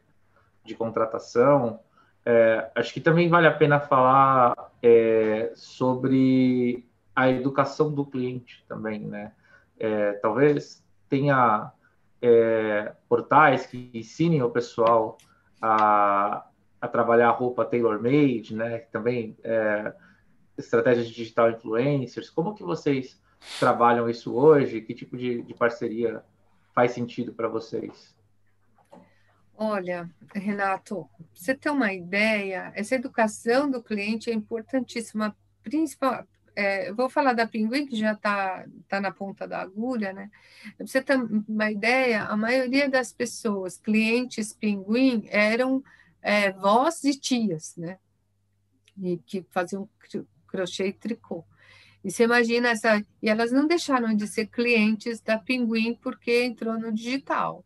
de 0.63 0.75
contratação, 0.75 1.81
é, 2.25 2.71
acho 2.75 2.93
que 2.93 3.01
também 3.01 3.31
vale 3.31 3.47
a 3.47 3.55
pena 3.55 3.81
falar 3.81 4.55
é, 4.83 5.53
sobre 5.55 6.87
a 7.17 7.31
educação 7.31 7.93
do 7.93 8.05
cliente 8.05 8.63
também, 8.69 9.01
né? 9.01 9.33
É, 9.79 10.13
talvez 10.15 10.85
tenha 11.09 11.73
é, 12.21 12.95
portais 13.09 13.67
que 13.67 13.91
ensinem 13.95 14.43
o 14.43 14.51
pessoal 14.51 15.17
a, 15.63 16.47
a 16.79 16.89
trabalhar 16.89 17.31
roupa 17.31 17.65
tailor-made, 17.65 18.55
né? 18.55 18.81
Também 18.93 19.35
é, 19.43 19.95
estratégias 20.57 21.09
de 21.09 21.15
digital 21.15 21.51
influencers? 21.51 22.31
Como 22.31 22.55
que 22.55 22.63
vocês 22.63 23.21
trabalham 23.59 24.09
isso 24.09 24.35
hoje? 24.35 24.81
Que 24.81 24.95
tipo 24.95 25.17
de, 25.17 25.43
de 25.43 25.55
parceria 25.55 26.23
faz 26.75 26.93
sentido 26.93 27.33
para 27.33 27.49
vocês? 27.49 28.15
Olha, 29.57 30.09
Renato, 30.35 31.07
você 31.35 31.55
ter 31.55 31.69
uma 31.69 31.93
ideia, 31.93 32.73
essa 32.75 32.95
educação 32.95 33.71
do 33.71 33.83
cliente 33.83 34.31
é 34.31 34.33
importantíssima, 34.33 35.37
principal, 35.63 36.25
é, 36.57 36.93
vou 36.93 37.09
falar 37.09 37.33
da 37.33 37.47
Pinguim, 37.47 37.87
que 37.87 37.97
já 37.97 38.13
está 38.13 38.67
tá 38.89 39.01
na 39.01 39.11
ponta 39.11 39.47
da 39.47 39.61
agulha, 39.61 40.13
né? 40.13 40.31
Pra 40.77 40.87
você 40.87 41.03
ter 41.03 41.17
uma 41.49 41.71
ideia, 41.71 42.25
a 42.25 42.37
maioria 42.37 42.89
das 42.89 43.13
pessoas, 43.13 43.77
clientes 43.77 44.53
Pinguim, 44.53 45.27
eram 45.31 45.83
é, 46.23 46.53
vós 46.53 47.05
e 47.05 47.19
tias, 47.19 47.77
né? 47.77 47.99
E 49.01 49.19
que 49.19 49.43
faziam 49.51 49.89
crochê 50.51 50.89
e 50.89 50.93
tricô. 50.93 51.45
E 52.03 52.11
você 52.11 52.25
imagina 52.25 52.71
essa. 52.71 53.05
E 53.23 53.29
elas 53.29 53.53
não 53.53 53.67
deixaram 53.67 54.15
de 54.15 54.27
ser 54.27 54.47
clientes 54.47 55.21
da 55.21 55.39
Pinguim 55.39 55.95
porque 55.95 56.45
entrou 56.45 56.79
no 56.79 56.93
digital. 56.93 57.65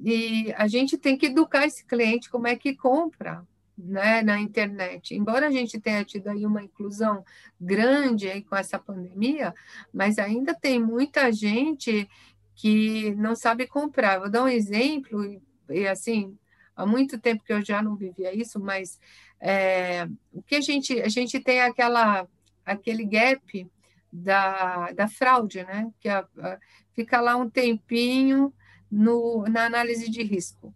E 0.00 0.52
a 0.56 0.66
gente 0.66 0.98
tem 0.98 1.16
que 1.16 1.26
educar 1.26 1.64
esse 1.66 1.84
cliente 1.84 2.28
como 2.28 2.48
é 2.48 2.56
que 2.56 2.74
compra 2.74 3.46
né, 3.78 4.22
na 4.22 4.40
internet. 4.40 5.14
Embora 5.14 5.46
a 5.46 5.50
gente 5.50 5.80
tenha 5.80 6.04
tido 6.04 6.28
aí 6.28 6.44
uma 6.44 6.62
inclusão 6.62 7.24
grande 7.60 8.28
aí 8.28 8.42
com 8.42 8.56
essa 8.56 8.78
pandemia, 8.78 9.54
mas 9.92 10.18
ainda 10.18 10.54
tem 10.54 10.80
muita 10.80 11.30
gente 11.32 12.08
que 12.54 13.14
não 13.14 13.34
sabe 13.34 13.66
comprar. 13.66 14.18
Vou 14.18 14.30
dar 14.30 14.44
um 14.44 14.48
exemplo, 14.48 15.24
e, 15.24 15.40
e 15.70 15.86
assim, 15.86 16.36
há 16.76 16.86
muito 16.86 17.18
tempo 17.18 17.44
que 17.44 17.52
eu 17.52 17.64
já 17.64 17.82
não 17.82 17.96
vivia 17.96 18.34
isso, 18.34 18.60
mas 18.60 18.98
é, 19.40 20.06
o 20.32 20.42
que 20.42 20.56
a 20.56 20.60
gente 20.60 21.00
a 21.00 21.08
gente 21.08 21.40
tem 21.40 21.60
aquela 21.60 22.26
aquele 22.64 23.04
gap 23.04 23.66
da, 24.12 24.92
da 24.92 25.08
fraude, 25.08 25.64
né? 25.64 25.90
Que 26.00 26.08
a, 26.08 26.26
a, 26.38 26.58
fica 26.94 27.20
lá 27.20 27.36
um 27.36 27.48
tempinho 27.48 28.52
no, 28.90 29.44
na 29.48 29.64
análise 29.64 30.10
de 30.10 30.22
risco. 30.22 30.74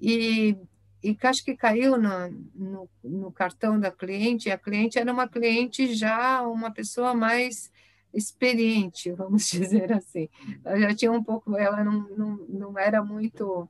E, 0.00 0.54
e 1.02 1.16
acho 1.22 1.42
que 1.42 1.56
caiu 1.56 1.96
no, 1.96 2.28
no, 2.54 2.90
no, 3.02 3.32
cartão 3.32 3.80
da 3.80 3.90
cliente, 3.90 4.50
a 4.50 4.58
cliente 4.58 4.98
era 4.98 5.10
uma 5.10 5.26
cliente 5.26 5.94
já, 5.94 6.42
uma 6.42 6.70
pessoa 6.70 7.14
mais 7.14 7.72
experiente, 8.12 9.10
vamos 9.16 9.48
dizer 9.48 9.90
assim. 9.92 10.28
Ela 10.62 10.80
já 10.80 10.94
tinha 10.94 11.12
um 11.12 11.24
pouco, 11.24 11.56
ela 11.56 11.82
não, 11.82 12.08
não, 12.10 12.36
não 12.48 12.78
era 12.78 13.02
muito, 13.02 13.66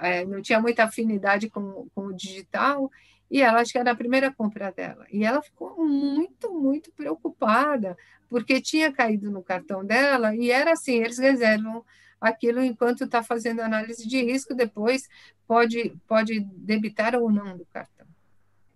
é, 0.00 0.24
não 0.24 0.42
tinha 0.42 0.60
muita 0.60 0.84
afinidade 0.84 1.48
com, 1.48 1.86
com 1.94 2.06
o 2.06 2.14
digital, 2.14 2.90
e 3.30 3.42
ela, 3.42 3.60
acho 3.60 3.72
que 3.72 3.78
era 3.78 3.90
a 3.90 3.96
primeira 3.96 4.32
compra 4.32 4.70
dela. 4.70 5.04
E 5.10 5.24
ela 5.24 5.42
ficou 5.42 5.84
muito, 5.84 6.52
muito 6.52 6.92
preocupada, 6.92 7.96
porque 8.28 8.60
tinha 8.60 8.92
caído 8.92 9.30
no 9.30 9.42
cartão 9.42 9.84
dela, 9.84 10.34
e 10.34 10.50
era 10.50 10.72
assim: 10.72 10.96
eles 10.96 11.18
reservam 11.18 11.84
aquilo 12.20 12.62
enquanto 12.62 13.04
está 13.04 13.22
fazendo 13.22 13.60
análise 13.60 14.06
de 14.06 14.22
risco, 14.22 14.54
depois 14.54 15.08
pode, 15.46 15.94
pode 16.06 16.40
debitar 16.40 17.14
ou 17.14 17.30
não 17.30 17.56
do 17.56 17.66
cartão. 17.66 18.06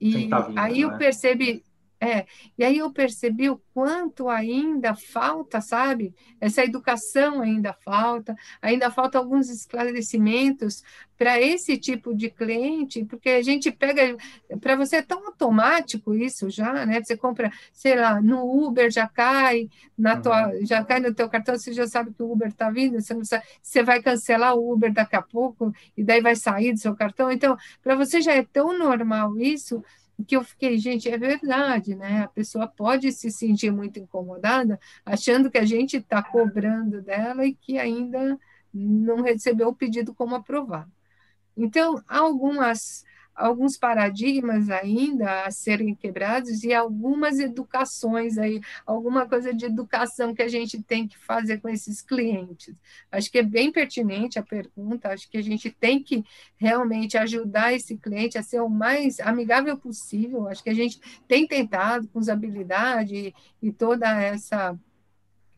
E 0.01 0.29
tá 0.29 0.41
vindo, 0.41 0.59
aí 0.59 0.79
né? 0.79 0.85
eu 0.85 0.99
percebi, 0.99 1.63
é, 2.01 2.25
e 2.57 2.65
aí 2.65 2.79
eu 2.79 2.91
percebi 2.91 3.51
o 3.51 3.61
quanto 3.75 4.31
ainda 4.31 4.95
falta, 4.95 5.61
sabe? 5.61 6.15
Essa 6.41 6.65
educação 6.65 7.43
ainda 7.43 7.75
falta, 7.75 8.35
ainda 8.63 8.91
falta 8.91 9.19
alguns 9.19 9.51
esclarecimentos 9.51 10.83
para 11.19 11.39
esse 11.39 11.77
tipo 11.77 12.15
de 12.15 12.31
cliente, 12.31 13.05
porque 13.05 13.29
a 13.29 13.43
gente 13.43 13.71
pega, 13.71 14.17
para 14.63 14.77
você 14.77 14.97
é 14.97 15.03
tão 15.03 15.27
automático 15.27 16.15
isso 16.15 16.49
já, 16.49 16.87
né? 16.87 17.03
Você 17.03 17.15
compra, 17.15 17.53
sei 17.71 17.95
lá, 17.95 18.19
no 18.23 18.67
Uber 18.67 18.91
já 18.91 19.07
cai, 19.07 19.69
na 19.99 20.15
uhum. 20.15 20.23
tua, 20.23 20.65
já 20.65 20.83
cai 20.83 21.01
no 21.01 21.13
teu 21.13 21.29
cartão, 21.29 21.59
você 21.59 21.75
já 21.75 21.87
sabe 21.87 22.15
que 22.15 22.23
o 22.23 22.33
Uber 22.33 22.49
está 22.49 22.71
vindo, 22.71 22.99
você 22.99 23.13
não 23.13 23.27
sabe, 23.27 23.45
você 23.61 23.83
vai 23.83 24.01
cancelar 24.03 24.55
o 24.55 24.73
Uber 24.73 24.91
daqui 24.91 25.17
a 25.17 25.21
pouco 25.21 25.71
e 25.95 26.03
daí 26.03 26.23
vai 26.23 26.35
sair 26.35 26.73
do 26.73 26.81
seu 26.81 26.97
cartão. 26.97 27.31
Então, 27.31 27.55
para 27.83 27.95
você 27.95 28.23
já 28.23 28.33
é 28.33 28.43
tão 28.43 28.79
normal 28.79 29.39
isso, 29.39 29.85
que 30.25 30.37
eu 30.37 30.45
fiquei, 30.45 30.79
gente, 30.79 31.09
é 31.09 31.17
verdade, 31.17 31.95
né? 31.95 32.23
A 32.23 32.29
pessoa 32.29 32.67
pode 32.67 33.13
se 33.13 33.31
sentir 33.31 33.71
muito 33.71 33.99
incomodada, 33.99 34.79
achando 35.05 35.51
que 35.51 35.59
a 35.59 35.65
gente 35.65 35.97
está 35.99 36.23
cobrando 36.23 37.03
dela 37.03 37.47
e 37.47 37.55
que 37.55 37.79
ainda 37.79 38.39
não 38.73 39.23
recebeu 39.23 39.69
o 39.69 39.75
pedido 39.75 40.15
como 40.15 40.35
aprovado. 40.35 40.91
Então, 41.57 42.03
algumas 42.09 43.05
alguns 43.41 43.77
paradigmas 43.77 44.69
ainda 44.69 45.45
a 45.45 45.51
serem 45.51 45.95
quebrados 45.95 46.63
e 46.63 46.73
algumas 46.73 47.39
educações 47.39 48.37
aí, 48.37 48.61
alguma 48.87 49.27
coisa 49.27 49.53
de 49.53 49.65
educação 49.65 50.35
que 50.35 50.43
a 50.43 50.49
gente 50.49 50.83
tem 50.83 51.09
que 51.09 51.19
fazer 51.19 51.59
com 51.59 51.69
esses 51.69 52.03
clientes. 52.03 52.75
Acho 53.11 53.31
que 53.31 53.39
é 53.39 53.43
bem 53.43 53.73
pertinente 53.73 54.39
a 54.39 54.43
pergunta, 54.43 55.09
acho 55.09 55.29
que 55.29 55.39
a 55.39 55.43
gente 55.43 55.71
tem 55.71 56.03
que 56.03 56.23
realmente 56.57 57.17
ajudar 57.17 57.73
esse 57.73 57.97
cliente 57.97 58.37
a 58.37 58.43
ser 58.43 58.61
o 58.61 58.69
mais 58.69 59.19
amigável 59.21 59.77
possível. 59.77 60.47
Acho 60.47 60.63
que 60.63 60.71
a 60.71 60.75
gente 60.75 61.01
tem 61.27 61.47
tentado 61.47 62.07
com 62.09 62.19
usabilidade 62.19 63.15
e, 63.15 63.35
e 63.63 63.73
toda 63.73 64.09
essa 64.21 64.79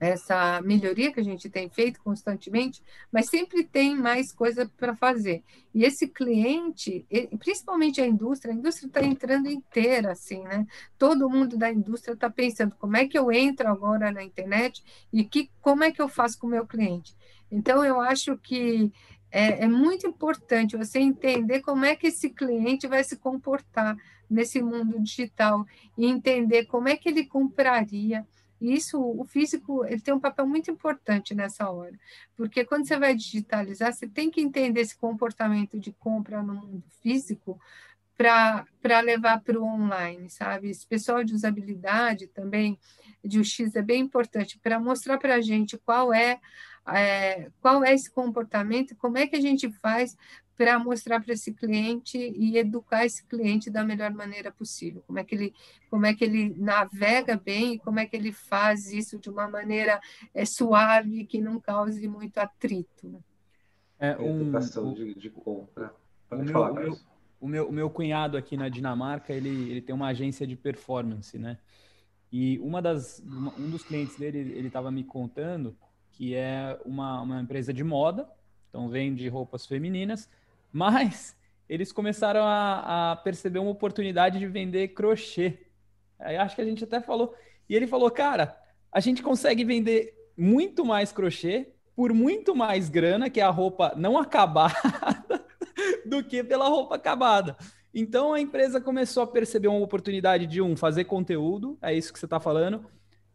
essa 0.02 0.60
melhoria 0.62 1.12
que 1.12 1.20
a 1.20 1.24
gente 1.24 1.48
tem 1.48 1.70
feito 1.70 2.00
constantemente, 2.02 2.82
mas 3.10 3.28
sempre 3.28 3.62
tem 3.62 3.94
mais 3.94 4.32
coisa 4.32 4.68
para 4.76 4.96
fazer. 4.96 5.44
E 5.72 5.84
esse 5.84 6.08
cliente, 6.08 7.06
principalmente 7.38 8.00
a 8.00 8.06
indústria, 8.06 8.52
a 8.52 8.56
indústria 8.56 8.88
está 8.88 9.04
entrando 9.04 9.48
inteira, 9.48 10.10
assim, 10.10 10.42
né? 10.42 10.66
Todo 10.98 11.30
mundo 11.30 11.56
da 11.56 11.70
indústria 11.70 12.14
está 12.14 12.28
pensando 12.28 12.74
como 12.80 12.96
é 12.96 13.06
que 13.06 13.16
eu 13.16 13.30
entro 13.30 13.68
agora 13.68 14.10
na 14.10 14.24
internet 14.24 14.82
e 15.12 15.22
que, 15.22 15.48
como 15.60 15.84
é 15.84 15.92
que 15.92 16.02
eu 16.02 16.08
faço 16.08 16.36
com 16.36 16.48
o 16.48 16.50
meu 16.50 16.66
cliente. 16.66 17.14
Então, 17.48 17.84
eu 17.84 18.00
acho 18.00 18.36
que 18.38 18.90
é, 19.30 19.64
é 19.64 19.68
muito 19.68 20.04
importante 20.04 20.76
você 20.76 20.98
entender 20.98 21.60
como 21.60 21.84
é 21.84 21.94
que 21.94 22.08
esse 22.08 22.28
cliente 22.28 22.88
vai 22.88 23.04
se 23.04 23.16
comportar 23.16 23.96
nesse 24.28 24.60
mundo 24.60 24.98
digital 24.98 25.64
e 25.96 26.06
entender 26.06 26.64
como 26.64 26.88
é 26.88 26.96
que 26.96 27.08
ele 27.08 27.24
compraria 27.24 28.26
e 28.62 28.74
isso, 28.74 28.96
o 28.96 29.24
físico, 29.24 29.84
ele 29.84 30.00
tem 30.00 30.14
um 30.14 30.20
papel 30.20 30.46
muito 30.46 30.70
importante 30.70 31.34
nessa 31.34 31.68
hora, 31.68 31.98
porque 32.36 32.64
quando 32.64 32.86
você 32.86 32.96
vai 32.96 33.12
digitalizar, 33.12 33.92
você 33.92 34.06
tem 34.06 34.30
que 34.30 34.40
entender 34.40 34.82
esse 34.82 34.96
comportamento 34.96 35.80
de 35.80 35.90
compra 35.90 36.40
no 36.40 36.54
mundo 36.54 36.84
físico 37.02 37.60
para 38.16 39.00
levar 39.00 39.40
para 39.40 39.58
o 39.58 39.64
online, 39.64 40.30
sabe? 40.30 40.70
Esse 40.70 40.86
pessoal 40.86 41.24
de 41.24 41.34
usabilidade 41.34 42.28
também, 42.28 42.78
de 43.24 43.40
UX, 43.40 43.74
é 43.74 43.82
bem 43.82 44.02
importante 44.02 44.60
para 44.60 44.78
mostrar 44.78 45.18
para 45.18 45.34
a 45.34 45.40
gente 45.40 45.76
qual 45.78 46.14
é, 46.14 46.38
é, 46.86 47.50
qual 47.60 47.82
é 47.82 47.92
esse 47.92 48.12
comportamento, 48.12 48.94
como 48.94 49.18
é 49.18 49.26
que 49.26 49.34
a 49.34 49.40
gente 49.40 49.68
faz 49.72 50.16
para 50.62 50.78
mostrar 50.78 51.20
para 51.20 51.34
esse 51.34 51.52
cliente 51.52 52.16
e 52.16 52.56
educar 52.56 53.04
esse 53.04 53.26
cliente 53.26 53.68
da 53.68 53.84
melhor 53.84 54.12
maneira 54.12 54.52
possível. 54.52 55.02
Como 55.04 55.18
é 55.18 55.24
que 55.24 55.34
ele, 55.34 55.54
como 55.90 56.06
é 56.06 56.14
que 56.14 56.22
ele 56.22 56.54
navega 56.56 57.36
bem 57.36 57.74
e 57.74 57.78
como 57.80 57.98
é 57.98 58.06
que 58.06 58.14
ele 58.14 58.30
faz 58.30 58.92
isso 58.92 59.18
de 59.18 59.28
uma 59.28 59.48
maneira 59.48 60.00
é, 60.32 60.44
suave 60.44 61.26
que 61.26 61.40
não 61.40 61.58
cause 61.58 62.06
muito 62.06 62.38
atrito. 62.38 63.08
Né? 63.08 63.18
É 63.98 64.16
um, 64.16 64.42
educação 64.42 64.94
de, 64.94 65.14
de 65.14 65.30
compra. 65.30 65.92
Pode 66.30 66.48
o, 66.48 66.52
falar, 66.52 66.72
meu, 66.74 66.96
o, 67.40 67.48
meu, 67.48 67.68
o 67.68 67.72
meu 67.72 67.90
cunhado 67.90 68.36
aqui 68.36 68.56
na 68.56 68.68
Dinamarca, 68.68 69.32
ele, 69.32 69.48
ele 69.48 69.82
tem 69.82 69.92
uma 69.92 70.06
agência 70.06 70.46
de 70.46 70.54
performance, 70.54 71.36
né? 71.36 71.58
E 72.30 72.60
uma 72.60 72.80
das, 72.80 73.18
uma, 73.18 73.52
um 73.58 73.68
dos 73.68 73.82
clientes 73.82 74.16
dele, 74.16 74.38
ele 74.38 74.68
estava 74.68 74.92
me 74.92 75.02
contando 75.02 75.76
que 76.12 76.36
é 76.36 76.80
uma, 76.84 77.20
uma 77.20 77.40
empresa 77.40 77.72
de 77.74 77.82
moda, 77.82 78.30
então 78.68 78.88
vende 78.88 79.28
roupas 79.28 79.66
femininas, 79.66 80.30
mas 80.72 81.36
eles 81.68 81.92
começaram 81.92 82.42
a, 82.42 83.12
a 83.12 83.16
perceber 83.16 83.58
uma 83.58 83.70
oportunidade 83.70 84.38
de 84.38 84.46
vender 84.46 84.88
crochê. 84.88 85.66
Aí 86.18 86.36
acho 86.36 86.54
que 86.54 86.62
a 86.62 86.64
gente 86.64 86.84
até 86.84 87.00
falou. 87.00 87.34
E 87.68 87.74
ele 87.74 87.86
falou, 87.86 88.10
cara, 88.10 88.56
a 88.90 89.00
gente 89.00 89.22
consegue 89.22 89.64
vender 89.64 90.14
muito 90.36 90.84
mais 90.84 91.12
crochê 91.12 91.72
por 91.94 92.12
muito 92.12 92.54
mais 92.54 92.88
grana, 92.88 93.28
que 93.28 93.40
a 93.40 93.50
roupa 93.50 93.92
não 93.96 94.18
acabada, 94.18 94.74
do 96.06 96.24
que 96.24 96.42
pela 96.42 96.68
roupa 96.68 96.96
acabada. 96.96 97.56
Então 97.94 98.32
a 98.32 98.40
empresa 98.40 98.80
começou 98.80 99.22
a 99.22 99.26
perceber 99.26 99.68
uma 99.68 99.80
oportunidade 99.80 100.46
de 100.46 100.62
um 100.62 100.76
fazer 100.76 101.04
conteúdo, 101.04 101.78
é 101.82 101.94
isso 101.94 102.12
que 102.12 102.18
você 102.18 102.26
está 102.26 102.40
falando, 102.40 102.84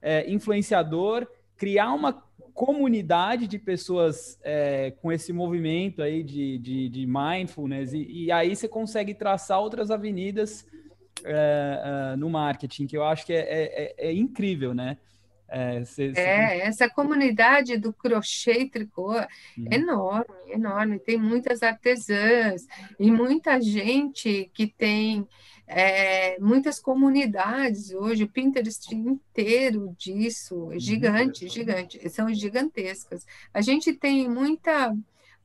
é, 0.01 0.29
influenciador, 0.29 1.27
criar 1.55 1.93
uma 1.93 2.26
comunidade 2.57 3.45
de 3.45 3.59
pessoas 3.59 4.39
é, 4.43 4.89
com 4.99 5.11
esse 5.11 5.31
movimento 5.31 6.01
aí 6.01 6.23
de, 6.23 6.57
de, 6.57 6.89
de 6.89 7.05
mindfulness, 7.05 7.93
e, 7.93 8.25
e, 8.25 8.31
aí 8.31 8.55
você 8.55 8.67
consegue 8.67 9.13
traçar 9.13 9.59
outras 9.59 9.91
avenidas 9.91 10.65
é, 11.23 12.13
é, 12.13 12.15
no 12.15 12.31
marketing, 12.31 12.87
que 12.87 12.97
eu 12.97 13.03
acho 13.03 13.27
que 13.27 13.33
é, 13.33 13.41
é, 13.41 13.95
é, 13.99 14.07
é 14.09 14.11
incrível, 14.11 14.73
né? 14.73 14.97
É, 15.47 15.85
cê, 15.85 16.15
cê... 16.15 16.19
é, 16.19 16.61
essa 16.61 16.89
comunidade 16.89 17.77
do 17.77 17.93
crochê 17.93 18.61
e 18.61 18.69
tricô 18.69 19.13
é 19.13 19.27
uhum. 19.55 19.67
enorme, 19.71 20.35
enorme. 20.47 20.99
Tem 20.99 21.15
muitas 21.15 21.61
artesãs 21.61 22.65
e 22.99 23.11
muita 23.11 23.61
gente 23.61 24.49
que 24.51 24.65
tem 24.65 25.27
é, 25.67 26.39
muitas 26.39 26.79
comunidades 26.79 27.91
hoje, 27.91 28.23
o 28.23 28.29
Pinterest 28.29 28.95
inteiro 28.95 29.93
disso, 29.97 30.71
é 30.71 30.79
gigante, 30.79 31.43
uhum. 31.43 31.51
gigante, 31.51 32.09
são 32.09 32.33
gigantescas. 32.33 33.25
A 33.53 33.61
gente 33.61 33.93
tem 33.93 34.29
muita 34.29 34.95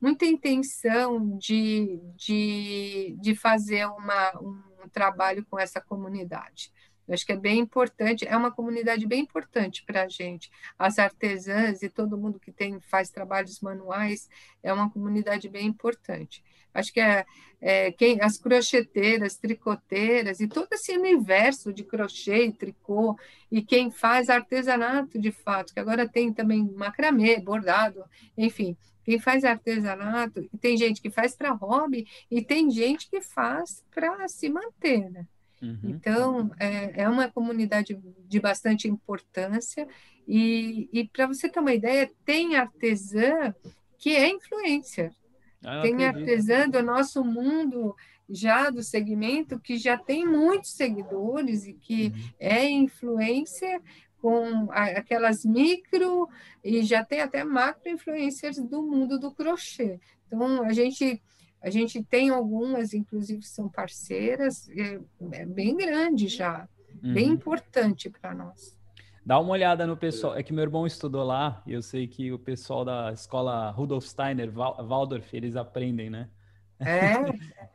muita 0.01 0.27
intenção 0.27 1.39
de, 1.39 2.01
de, 2.17 3.17
de 3.21 3.37
fazer 3.37 3.87
uma, 3.87 4.33
um 4.41 4.89
trabalho 4.93 5.47
com 5.49 5.57
essa 5.57 5.81
comunidade. 5.81 6.73
Eu 7.07 7.15
acho 7.15 7.25
que 7.25 7.33
é 7.33 7.37
bem 7.37 7.61
importante, 7.61 8.27
é 8.27 8.37
uma 8.37 8.51
comunidade 8.51 9.07
bem 9.07 9.21
importante 9.21 9.85
para 9.85 10.03
a 10.03 10.09
gente. 10.09 10.51
As 10.79 10.99
artesãs 10.99 11.83
e 11.83 11.89
todo 11.89 12.19
mundo 12.19 12.41
que 12.41 12.51
tem 12.51 12.81
faz 12.81 13.11
trabalhos 13.11 13.61
manuais 13.61 14.29
é 14.61 14.73
uma 14.73 14.91
comunidade 14.91 15.49
bem 15.49 15.67
importante. 15.67 16.43
Acho 16.75 16.93
que 16.93 17.01
é, 17.01 17.25
é 17.61 17.93
quem, 17.93 18.21
as 18.21 18.39
crocheteiras, 18.39 19.37
tricoteiras 19.37 20.41
e 20.41 20.49
todo 20.49 20.69
esse 20.73 20.97
universo 20.97 21.73
de 21.73 21.85
crochê 21.85 22.47
e 22.47 22.53
tricô 22.53 23.17
e 23.51 23.63
quem 23.63 23.91
faz 23.91 24.29
artesanato 24.29 25.19
de 25.19 25.31
fato, 25.31 25.73
que 25.73 25.81
agora 25.81 26.09
tem 26.09 26.33
também 26.33 26.71
macramê, 26.75 27.39
bordado, 27.41 28.05
enfim, 28.37 28.77
quem 29.05 29.19
faz 29.19 29.45
artesanato, 29.45 30.49
tem 30.61 30.77
gente 30.77 31.01
que 31.01 31.11
faz 31.11 31.35
para 31.35 31.53
hobby 31.53 32.07
e 32.31 32.43
tem 32.43 32.71
gente 32.71 33.11
que 33.11 33.21
faz 33.21 33.85
para 33.91 34.29
se 34.29 34.49
manter, 34.49 35.11
né? 35.11 35.27
Uhum. 35.61 35.79
Então, 35.85 36.51
é, 36.59 37.03
é 37.03 37.09
uma 37.09 37.31
comunidade 37.31 37.97
de 38.27 38.41
bastante 38.41 38.89
importância, 38.89 39.87
e, 40.27 40.89
e 40.93 41.09
para 41.09 41.27
você 41.27 41.49
ter 41.49 41.61
uma 41.61 41.73
ideia, 41.73 42.11
tem 42.25 42.57
artesã 42.57 43.55
que 43.99 44.11
é 44.11 44.29
influencer. 44.29 45.13
Ah, 45.65 45.81
tem 45.83 46.05
artesã 46.05 46.69
do 46.69 46.83
nosso 46.83 47.25
mundo 47.25 47.95
já 48.29 48.71
do 48.71 48.83
segmento 48.83 49.59
que 49.59 49.77
já 49.77 49.97
tem 49.97 50.27
muitos 50.27 50.73
seguidores 50.73 51.67
e 51.67 51.75
que 51.75 52.07
uhum. 52.07 52.31
é 52.39 52.69
influencer 52.69 53.81
com 54.19 54.69
aquelas 54.71 55.45
micro 55.45 56.29
e 56.63 56.83
já 56.83 57.05
tem 57.05 57.21
até 57.21 57.43
macro 57.43 57.91
influencers 57.91 58.57
do 58.59 58.83
mundo 58.83 59.19
do 59.19 59.33
crochê. 59.33 59.99
Então 60.27 60.63
a 60.63 60.73
gente 60.73 61.21
a 61.61 61.71
gente 61.71 62.03
tem 62.03 62.29
algumas, 62.29 62.93
inclusive, 62.93 63.43
são 63.43 63.69
parceiras, 63.69 64.69
é, 64.71 64.99
é 65.31 65.47
bem 65.47 65.77
grande 65.77 66.27
já, 66.27 66.69
uhum. 67.03 67.15
bem 67.15 67.29
importante 67.29 68.11
para 68.11 68.35
nós. 68.35 68.77
Dá 69.25 69.39
uma 69.39 69.53
olhada 69.53 69.87
no 69.87 69.97
pessoal. 69.97 70.37
É 70.37 70.43
que 70.43 70.53
meu 70.53 70.63
irmão 70.63 70.87
estudou 70.87 71.25
lá 71.25 71.63
e 71.67 71.73
eu 71.73 71.83
sei 71.83 72.07
que 72.07 72.33
o 72.33 72.39
pessoal 72.39 72.85
da 72.85 73.13
escola 73.13 73.71
Rudolf 73.71 74.05
Steiner, 74.05 74.51
Waldorf, 74.53 75.33
eles 75.33 75.55
aprendem, 75.55 76.11
né? 76.11 76.29
É. 76.81 77.15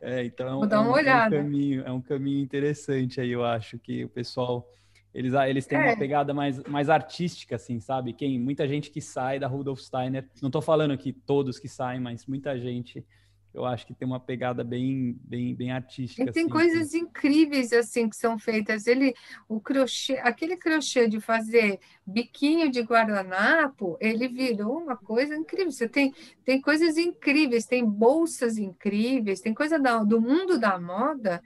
é 0.00 0.24
então 0.24 0.58
Vou 0.58 0.66
dar 0.66 0.80
uma 0.80 0.88
é 0.88 0.90
um, 0.90 0.94
olhada. 0.94 1.36
É 1.36 1.40
um, 1.40 1.42
caminho, 1.42 1.82
é 1.86 1.92
um 1.92 2.00
caminho 2.00 2.40
interessante 2.40 3.20
aí, 3.20 3.30
eu 3.30 3.44
acho 3.44 3.78
que 3.78 4.04
o 4.04 4.08
pessoal 4.08 4.68
eles, 5.14 5.34
ah, 5.34 5.48
eles 5.48 5.66
têm 5.66 5.78
é. 5.78 5.86
uma 5.86 5.96
pegada 5.96 6.34
mais, 6.34 6.62
mais 6.64 6.90
artística, 6.90 7.56
assim, 7.56 7.80
sabe? 7.80 8.12
Quem 8.12 8.38
muita 8.38 8.68
gente 8.68 8.90
que 8.90 9.00
sai 9.00 9.38
da 9.38 9.46
Rudolf 9.46 9.80
Steiner, 9.80 10.28
não 10.42 10.48
estou 10.48 10.60
falando 10.60 10.96
que 10.98 11.12
todos 11.12 11.58
que 11.58 11.68
saem, 11.68 11.98
mas 11.98 12.26
muita 12.26 12.58
gente 12.58 13.04
eu 13.52 13.64
acho 13.64 13.86
que 13.86 13.94
tem 13.94 14.06
uma 14.06 14.20
pegada 14.20 14.62
bem, 14.62 15.18
bem, 15.24 15.54
bem 15.54 15.72
artística. 15.72 16.22
E 16.22 16.32
tem 16.32 16.44
assim, 16.44 16.52
coisas 16.52 16.90
que... 16.90 16.98
incríveis 16.98 17.72
assim 17.72 18.08
que 18.08 18.16
são 18.16 18.38
feitas. 18.38 18.86
Ele, 18.86 19.14
o 19.48 19.60
crochê, 19.60 20.18
aquele 20.18 20.56
crochê 20.56 21.08
de 21.08 21.20
fazer 21.20 21.80
biquinho 22.06 22.70
de 22.70 22.80
guardanapo, 22.82 23.96
ele 24.00 24.28
virou 24.28 24.78
uma 24.78 24.96
coisa 24.96 25.34
incrível. 25.34 25.72
Você 25.72 25.88
tem, 25.88 26.14
tem 26.44 26.60
coisas 26.60 26.96
incríveis, 26.96 27.66
tem 27.66 27.84
bolsas 27.84 28.58
incríveis, 28.58 29.40
tem 29.40 29.54
coisa 29.54 29.78
da, 29.78 30.04
do 30.04 30.20
mundo 30.20 30.58
da 30.58 30.78
moda 30.78 31.42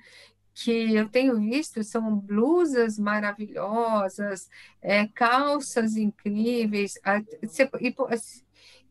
que 0.55 0.95
eu 0.95 1.09
tenho 1.09 1.41
visto 1.41 1.83
são 1.83 2.15
blusas 2.15 2.99
maravilhosas, 2.99 4.51
é, 4.83 5.07
calças 5.09 5.97
incríveis. 5.97 6.95
e, 7.81 7.95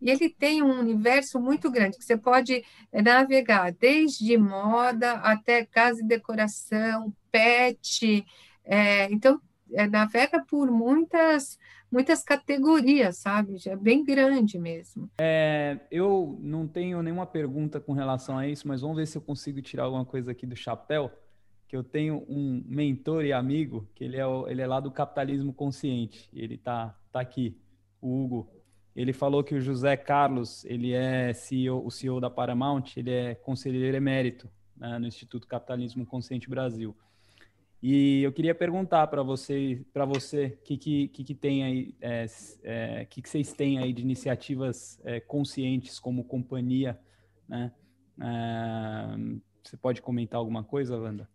e 0.02 0.10
ele 0.10 0.30
tem 0.30 0.64
um 0.64 0.80
universo 0.80 1.40
muito 1.40 1.70
grande, 1.70 1.98
que 1.98 2.04
você 2.04 2.18
pode 2.18 2.64
eh, 2.92 3.02
navegar 3.02 3.72
desde 3.72 4.36
moda 4.38 5.14
até 5.14 5.64
casa 5.64 6.02
e 6.02 6.08
decoração, 6.08 7.14
pet. 7.32 8.26
É, 8.66 9.12
então, 9.12 9.40
é, 9.72 9.88
navega 9.88 10.44
por 10.46 10.70
muitas 10.72 11.58
muitas 11.92 12.24
categorias, 12.24 13.18
sabe? 13.18 13.58
É 13.68 13.76
bem 13.76 14.04
grande 14.04 14.58
mesmo. 14.58 15.10
É, 15.20 15.78
eu 15.92 16.40
não 16.42 16.66
tenho 16.66 17.02
nenhuma 17.04 17.26
pergunta 17.26 17.82
com 17.82 17.92
relação 17.92 18.38
a 18.38 18.48
isso, 18.48 18.66
mas 18.66 18.80
vamos 18.80 18.96
ver 18.96 19.06
se 19.06 19.18
eu 19.18 19.22
consigo 19.22 19.62
tirar 19.62 19.84
alguma 19.84 20.06
coisa 20.06 20.32
aqui 20.32 20.46
do 20.46 20.56
chapéu. 20.56 21.12
Que 21.68 21.76
eu 21.76 21.84
tenho 21.84 22.26
um 22.30 22.64
mentor 22.66 23.26
e 23.26 23.34
amigo 23.34 23.88
que 23.94 24.06
ele 24.06 24.18
é, 24.18 24.24
ele 24.48 24.62
é 24.62 24.68
lá 24.68 24.80
do 24.80 24.90
capitalismo 24.90 25.54
consciente. 25.54 26.30
Ele 26.34 26.58
tá, 26.58 26.98
tá 27.12 27.20
aqui, 27.20 27.58
o 28.02 28.24
Hugo 28.24 28.61
ele 28.96 29.14
falou 29.14 29.44
que 29.44 29.56
o 29.56 29.62
José 29.62 29.96
Carlos, 29.96 30.66
ele 30.66 30.94
é 30.94 31.34
CEO, 31.34 31.86
o 31.86 31.90
CEO 31.90 32.20
da 32.20 32.30
Paramount, 32.30 32.84
ele 32.98 33.12
é 33.12 33.36
conselheiro 33.36 33.96
emérito 33.96 34.50
né, 34.76 35.00
no 35.00 35.08
Instituto 35.08 35.48
Capitalismo 35.48 36.06
Consciente 36.06 36.50
Brasil. 36.50 36.96
E 37.82 38.22
eu 38.22 38.32
queria 38.32 38.54
perguntar 38.54 39.08
para 39.08 39.24
você, 39.24 39.84
para 39.92 40.06
você, 40.06 40.52
que, 40.64 40.78
que, 40.78 41.08
que, 41.08 41.34
tem 41.34 41.64
aí, 41.64 41.96
é, 42.00 42.26
é, 42.64 43.06
que, 43.06 43.22
que 43.22 43.30
vocês 43.30 43.54
têm 43.54 43.80
aí 43.80 43.92
de 43.92 44.04
iniciativas 44.04 45.02
é, 45.04 45.20
conscientes 45.20 45.98
como 45.98 46.24
companhia, 46.24 47.00
né? 47.48 47.72
É, 48.22 49.42
você 49.64 49.78
pode 49.78 50.02
comentar 50.02 50.38
alguma 50.38 50.64
coisa, 50.64 50.96
Wanda? 50.96 51.28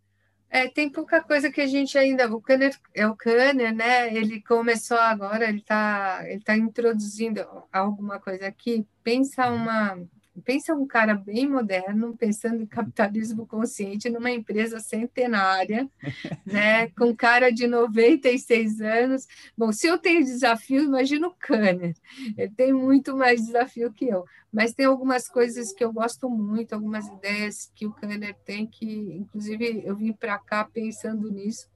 É, 0.49 0.67
tem 0.67 0.89
pouca 0.89 1.21
coisa 1.21 1.51
que 1.51 1.61
a 1.61 1.67
gente 1.67 1.97
ainda. 1.97 2.33
O 2.33 2.41
Kanner, 2.41 2.75
é 2.93 3.05
o 3.07 3.15
Kanner, 3.15 3.73
né? 3.75 4.13
Ele 4.15 4.41
começou 4.41 4.97
agora, 4.97 5.49
ele 5.49 5.59
está 5.59 6.21
ele 6.25 6.41
tá 6.41 6.55
introduzindo 6.55 7.45
alguma 7.71 8.19
coisa 8.19 8.47
aqui. 8.47 8.87
Pensa 9.03 9.49
uhum. 9.49 9.55
uma 9.55 10.07
pensa 10.41 10.73
um 10.73 10.85
cara 10.85 11.15
bem 11.15 11.47
moderno, 11.47 12.15
pensando 12.17 12.61
em 12.61 12.65
capitalismo 12.65 13.45
consciente 13.45 14.09
numa 14.09 14.31
empresa 14.31 14.79
centenária, 14.79 15.89
né, 16.45 16.89
com 16.89 17.15
cara 17.15 17.51
de 17.51 17.67
96 17.67 18.81
anos. 18.81 19.27
Bom, 19.57 19.71
se 19.71 19.87
eu 19.87 19.97
tenho 19.97 20.23
desafio, 20.23 20.83
imagina 20.83 21.27
o 21.27 21.35
Kanner. 21.35 21.95
Ele 22.37 22.51
tem 22.51 22.73
muito 22.73 23.15
mais 23.15 23.45
desafio 23.45 23.91
que 23.91 24.07
eu. 24.07 24.25
Mas 24.51 24.73
tem 24.73 24.85
algumas 24.85 25.27
coisas 25.27 25.73
que 25.73 25.83
eu 25.83 25.91
gosto 25.91 26.29
muito, 26.29 26.73
algumas 26.73 27.07
ideias 27.07 27.71
que 27.75 27.85
o 27.85 27.91
Kanner 27.91 28.35
tem, 28.45 28.65
que, 28.65 28.85
inclusive, 28.85 29.83
eu 29.85 29.95
vim 29.95 30.13
para 30.13 30.39
cá 30.39 30.63
pensando 30.63 31.29
nisso, 31.31 31.67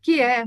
que 0.00 0.20
é 0.20 0.46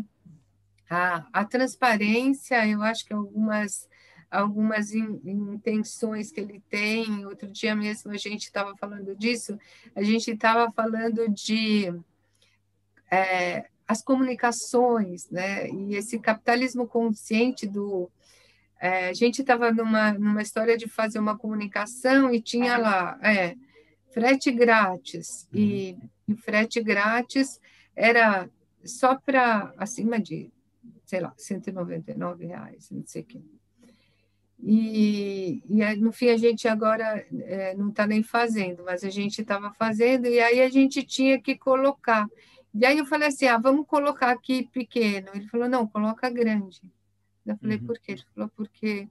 a, 0.89 1.25
a 1.33 1.45
transparência, 1.45 2.67
eu 2.67 2.81
acho 2.81 3.05
que 3.05 3.13
algumas 3.13 3.87
algumas 4.29 4.93
in, 4.93 5.19
intenções 5.25 6.31
que 6.31 6.39
ele 6.39 6.61
tem. 6.69 7.25
Outro 7.25 7.51
dia 7.51 7.75
mesmo 7.75 8.11
a 8.11 8.17
gente 8.17 8.43
estava 8.43 8.75
falando 8.77 9.15
disso, 9.15 9.57
a 9.95 10.03
gente 10.03 10.31
estava 10.31 10.71
falando 10.71 11.29
de 11.29 11.93
é, 13.11 13.65
as 13.87 14.01
comunicações, 14.01 15.29
né? 15.29 15.69
E 15.69 15.95
esse 15.95 16.19
capitalismo 16.19 16.87
consciente 16.87 17.67
do. 17.67 18.09
É, 18.79 19.09
a 19.09 19.13
gente 19.13 19.41
estava 19.41 19.71
numa, 19.71 20.13
numa 20.13 20.41
história 20.41 20.77
de 20.77 20.87
fazer 20.87 21.17
uma 21.19 21.37
comunicação 21.37 22.33
e 22.33 22.41
tinha 22.41 22.77
lá 22.77 23.17
é, 23.23 23.55
frete 24.11 24.51
grátis, 24.51 25.47
e, 25.53 25.97
uhum. 26.27 26.35
e 26.35 26.35
frete 26.35 26.81
grátis 26.81 27.59
era 27.95 28.49
só 28.83 29.15
para 29.15 29.73
acima 29.77 30.19
de 30.19 30.51
sei 31.05 31.19
lá, 31.19 31.33
199 31.37 32.45
reais, 32.45 32.89
não 32.89 33.05
sei 33.05 33.21
o 33.21 33.25
quê. 33.25 33.41
E, 34.59 35.61
e 35.69 35.83
aí, 35.83 35.97
no 35.97 36.11
fim 36.11 36.29
a 36.29 36.37
gente 36.37 36.67
agora 36.67 37.25
é, 37.43 37.75
não 37.75 37.89
está 37.89 38.07
nem 38.07 38.23
fazendo, 38.23 38.83
mas 38.83 39.03
a 39.03 39.09
gente 39.09 39.41
estava 39.41 39.71
fazendo, 39.73 40.27
e 40.27 40.39
aí 40.39 40.61
a 40.61 40.69
gente 40.69 41.03
tinha 41.03 41.39
que 41.39 41.55
colocar. 41.55 42.27
E 42.73 42.85
aí 42.85 42.97
eu 42.97 43.05
falei 43.05 43.27
assim: 43.27 43.47
ah, 43.47 43.57
vamos 43.57 43.85
colocar 43.87 44.31
aqui 44.31 44.63
pequeno. 44.71 45.29
Ele 45.33 45.47
falou: 45.47 45.69
não, 45.69 45.87
coloca 45.87 46.29
grande. 46.29 46.81
Eu 47.45 47.57
falei: 47.57 47.77
uhum. 47.77 47.85
por 47.85 47.99
quê? 47.99 48.13
Ele 48.13 48.23
falou: 48.33 48.49
porque 48.55 49.07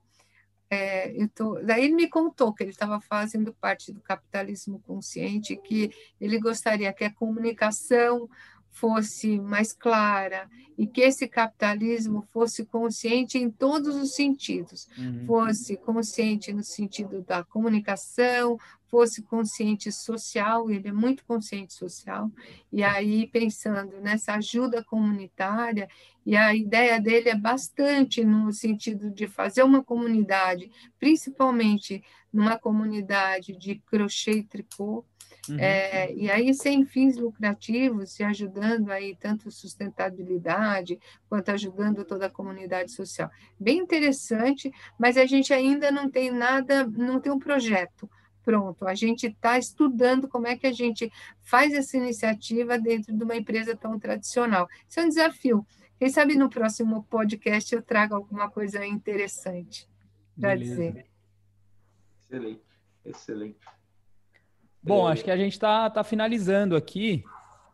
é, 0.71 1.11
eu 1.23 1.29
tô... 1.29 1.61
Daí 1.63 1.85
ele 1.85 1.95
me 1.95 2.09
contou 2.09 2.53
que 2.53 2.63
ele 2.63 2.71
estava 2.71 3.01
fazendo 3.01 3.53
parte 3.55 3.93
do 3.93 4.01
capitalismo 4.01 4.81
consciente, 4.81 5.57
que 5.57 5.91
ele 6.21 6.39
gostaria 6.39 6.93
que 6.93 7.05
a 7.05 7.13
comunicação 7.13 8.29
fosse 8.75 9.39
mais 9.39 9.73
clara 9.73 10.51
e 10.77 10.85
que 10.85 11.01
esse 11.01 11.29
capitalismo 11.29 12.27
fosse 12.33 12.67
consciente 12.67 13.39
em 13.39 13.49
todos 13.49 13.95
os 13.95 14.15
sentidos, 14.17 14.89
uhum. 14.99 15.25
fosse 15.27 15.77
consciente 15.77 16.53
no 16.53 16.65
sentido 16.65 17.23
da 17.23 17.45
comunicação, 17.45 18.59
fosse 18.89 19.23
consciente 19.23 19.93
social, 19.93 20.69
ele 20.69 20.89
é 20.89 20.93
muito 20.93 21.25
consciente 21.25 21.73
social, 21.73 22.31
e 22.73 22.83
aí 22.83 23.29
pensando 23.29 24.01
nessa 24.01 24.35
ajuda 24.35 24.83
comunitária, 24.83 25.89
e 26.27 26.37
a 26.37 26.53
ideia 26.55 27.01
dele 27.01 27.29
é 27.29 27.37
bastante 27.37 28.25
no 28.25 28.53
sentido 28.53 29.09
de 29.09 29.29
fazer 29.29 29.63
uma 29.63 29.85
comunidade, 29.85 30.71
principalmente 30.99 32.03
numa 32.33 32.59
comunidade 32.59 33.57
de 33.57 33.77
crochê 33.87 34.33
e 34.39 34.43
tricô, 34.43 35.05
Uhum. 35.49 35.59
É, 35.59 36.13
e 36.15 36.31
aí, 36.31 36.55
sem 36.55 36.85
fins 36.85 37.17
lucrativos, 37.17 38.19
e 38.19 38.25
ajudando 38.25 38.91
aí 38.91 39.17
tanto 39.17 39.51
sustentabilidade, 39.51 40.99
quanto 41.29 41.51
ajudando 41.51 42.05
toda 42.05 42.27
a 42.27 42.31
comunidade 42.31 42.93
social. 42.93 43.31
Bem 43.59 43.79
interessante, 43.79 44.73
mas 44.99 45.17
a 45.17 45.27
gente 45.27 45.53
ainda 45.53 45.91
não 45.91 46.11
tem 46.11 46.31
nada, 46.31 46.87
não 46.87 47.21
tem 47.21 47.33
um 47.33 47.39
projeto 47.39 48.09
pronto. 48.45 48.87
A 48.87 48.95
gente 48.95 49.27
está 49.27 49.59
estudando 49.59 50.29
como 50.29 50.47
é 50.47 50.57
que 50.57 50.67
a 50.67 50.73
gente 50.73 51.11
faz 51.43 51.73
essa 51.73 51.97
iniciativa 51.97 52.79
dentro 52.79 53.17
de 53.17 53.25
uma 53.25 53.35
empresa 53.35 53.75
tão 53.75 53.99
tradicional. 53.99 54.69
Isso 54.87 55.01
é 55.01 55.05
um 55.05 55.09
desafio. 55.09 55.67
Quem 55.99 56.11
sabe 56.11 56.37
no 56.37 56.51
próximo 56.51 57.03
podcast 57.05 57.75
eu 57.75 57.83
trago 57.83 58.15
alguma 58.15 58.51
coisa 58.51 58.85
interessante 58.85 59.89
para 60.39 60.55
dizer. 60.55 61.07
Excelente, 62.23 62.63
excelente. 63.05 63.74
Bom, 64.85 65.09
acho 65.09 65.25
que 65.25 65.31
a 65.31 65.37
gente 65.37 65.53
está 65.53 65.89
tá 65.89 66.05
finalizando 66.05 66.77
aqui. 66.77 67.25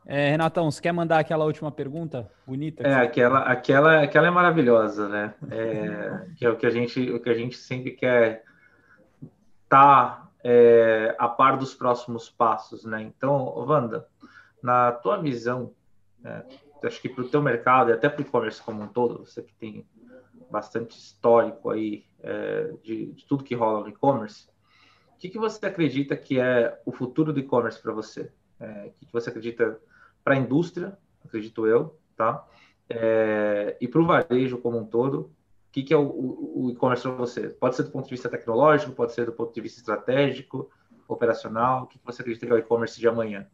É, 0.07 0.31
Renatão, 0.31 0.71
você 0.71 0.81
quer 0.81 0.93
mandar 0.93 1.19
aquela 1.19 1.45
última 1.45 1.71
pergunta 1.71 2.31
bonita? 2.47 2.87
É, 2.87 2.95
aquela, 2.95 3.41
aquela, 3.41 4.03
aquela 4.03 4.27
é 4.29 4.31
maravilhosa, 4.31 5.09
né? 5.09 5.35
É, 5.51 6.27
que 6.37 6.47
é 6.47 6.51
o 6.51 6.57
que 6.57 6.67
a 6.67 6.71
gente, 6.71 7.11
o 7.11 7.21
que 7.21 7.29
a 7.29 7.35
gente 7.35 7.57
sempre 7.57 7.91
quer 7.93 8.45
estar 9.65 9.69
tá, 9.69 10.31
é, 10.43 11.15
a 11.19 11.29
par 11.29 11.57
dos 11.57 11.75
próximos 11.75 12.31
passos, 12.31 12.85
né? 12.85 13.03
Então, 13.03 13.53
Wanda, 13.57 14.07
na 14.63 14.93
tua 14.93 15.17
visão, 15.19 15.73
né, 16.21 16.45
acho 16.85 17.01
que 17.03 17.09
para 17.09 17.25
o 17.25 17.29
teu 17.29 17.43
mercado 17.43 17.91
e 17.91 17.93
até 17.93 18.09
para 18.09 18.21
o 18.21 18.23
e-commerce 18.23 18.63
como 18.63 18.83
um 18.83 18.89
todo, 18.89 19.27
você 19.27 19.43
que 19.43 19.55
tem 19.55 19.87
bastante 20.51 20.99
histórico 20.99 21.71
aí 21.71 22.05
é, 22.23 22.73
de, 22.83 23.13
de 23.13 23.27
tudo 23.27 23.45
que 23.45 23.55
rola 23.55 23.81
no 23.81 23.89
e-commerce, 23.89 24.49
que, 25.21 25.29
que 25.29 25.39
você 25.39 25.67
acredita 25.67 26.17
que 26.17 26.41
é 26.41 26.81
o 26.87 26.91
futuro 26.91 27.31
do 27.31 27.39
e-commerce 27.39 27.81
para 27.81 27.93
você? 27.93 28.33
É, 28.59 28.87
o 28.87 28.93
que, 28.99 29.07
que 29.07 29.13
você 29.13 29.29
acredita 29.29 29.79
para 30.25 30.35
a 30.35 30.39
indústria, 30.39 30.97
acredito 31.23 31.67
eu, 31.67 31.99
tá? 32.17 32.47
É, 32.89 33.77
e 33.81 33.87
para 33.87 34.01
o 34.01 34.07
varejo 34.07 34.59
como 34.59 34.79
um 34.79 34.85
todo, 34.85 35.19
o 35.21 35.31
que, 35.73 35.83
que 35.83 35.93
é 35.93 35.97
o, 35.97 36.03
o, 36.03 36.65
o 36.65 36.71
e-commerce 36.71 37.03
para 37.03 37.13
você? 37.13 37.51
Pode 37.51 37.77
ser 37.77 37.83
do 37.83 37.91
ponto 37.91 38.07
de 38.07 38.11
vista 38.11 38.31
tecnológico, 38.31 38.93
pode 38.93 39.13
ser 39.13 39.27
do 39.27 39.33
ponto 39.33 39.53
de 39.55 39.61
vista 39.61 39.79
estratégico, 39.79 40.71
operacional. 41.07 41.85
O 41.85 41.87
que, 41.87 41.99
que 41.99 42.05
você 42.05 42.23
acredita 42.23 42.47
que 42.47 42.53
é 42.53 42.55
o 42.55 42.59
e-commerce 42.59 42.99
de 42.99 43.07
amanhã? 43.07 43.47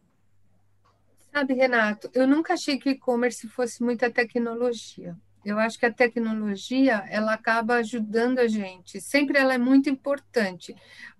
Sabe, 1.33 1.53
Renato, 1.53 2.09
eu 2.13 2.25
nunca 2.25 2.53
achei 2.53 2.79
que 2.79 2.89
o 2.89 2.91
e-commerce 2.91 3.45
fosse 3.49 3.83
muita 3.83 4.09
tecnologia. 4.09 5.17
Eu 5.45 5.59
acho 5.59 5.79
que 5.79 5.85
a 5.85 5.93
tecnologia 5.93 7.03
ela 7.09 7.33
acaba 7.33 7.75
ajudando 7.75 8.39
a 8.39 8.47
gente. 8.47 8.99
Sempre 8.99 9.37
ela 9.37 9.53
é 9.53 9.57
muito 9.57 9.89
importante, 9.89 10.75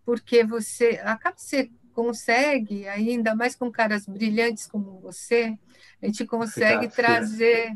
porque 0.06 0.44
você 0.44 1.00
acaba 1.04 1.38
você 1.38 1.72
consegue, 1.94 2.88
ainda 2.88 3.36
mais 3.36 3.56
com 3.56 3.72
caras 3.72 4.06
brilhantes 4.06 4.68
como 4.68 5.00
você, 5.00 5.58
a 6.02 6.06
gente 6.06 6.26
consegue 6.26 6.88
trazer 6.88 7.74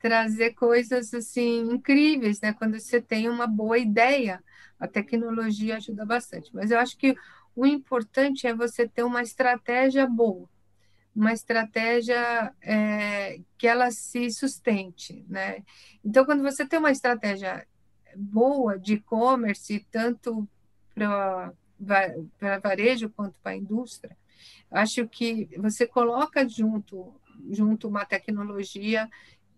trazer 0.00 0.54
coisas 0.54 1.12
assim 1.12 1.62
incríveis, 1.72 2.40
né? 2.40 2.52
Quando 2.52 2.78
você 2.78 3.00
tem 3.00 3.28
uma 3.28 3.48
boa 3.48 3.76
ideia, 3.78 4.40
a 4.78 4.86
tecnologia 4.86 5.76
ajuda 5.76 6.06
bastante. 6.06 6.54
Mas 6.54 6.70
eu 6.70 6.78
acho 6.78 6.96
que 6.96 7.16
o 7.56 7.66
importante 7.66 8.46
é 8.46 8.54
você 8.54 8.86
ter 8.86 9.02
uma 9.02 9.22
estratégia 9.22 10.06
boa 10.06 10.48
uma 11.18 11.32
estratégia 11.32 12.54
é, 12.62 13.40
que 13.58 13.66
ela 13.66 13.90
se 13.90 14.30
sustente, 14.30 15.24
né? 15.28 15.64
Então, 16.04 16.24
quando 16.24 16.44
você 16.44 16.64
tem 16.64 16.78
uma 16.78 16.92
estratégia 16.92 17.66
boa 18.14 18.78
de 18.78 18.94
e-commerce, 18.94 19.84
tanto 19.90 20.48
para 20.94 21.52
varejo 22.62 23.10
quanto 23.10 23.40
para 23.40 23.50
a 23.52 23.56
indústria, 23.56 24.16
acho 24.70 25.08
que 25.08 25.48
você 25.58 25.86
coloca 25.88 26.48
junto 26.48 27.12
junto 27.50 27.88
uma 27.88 28.04
tecnologia 28.04 29.08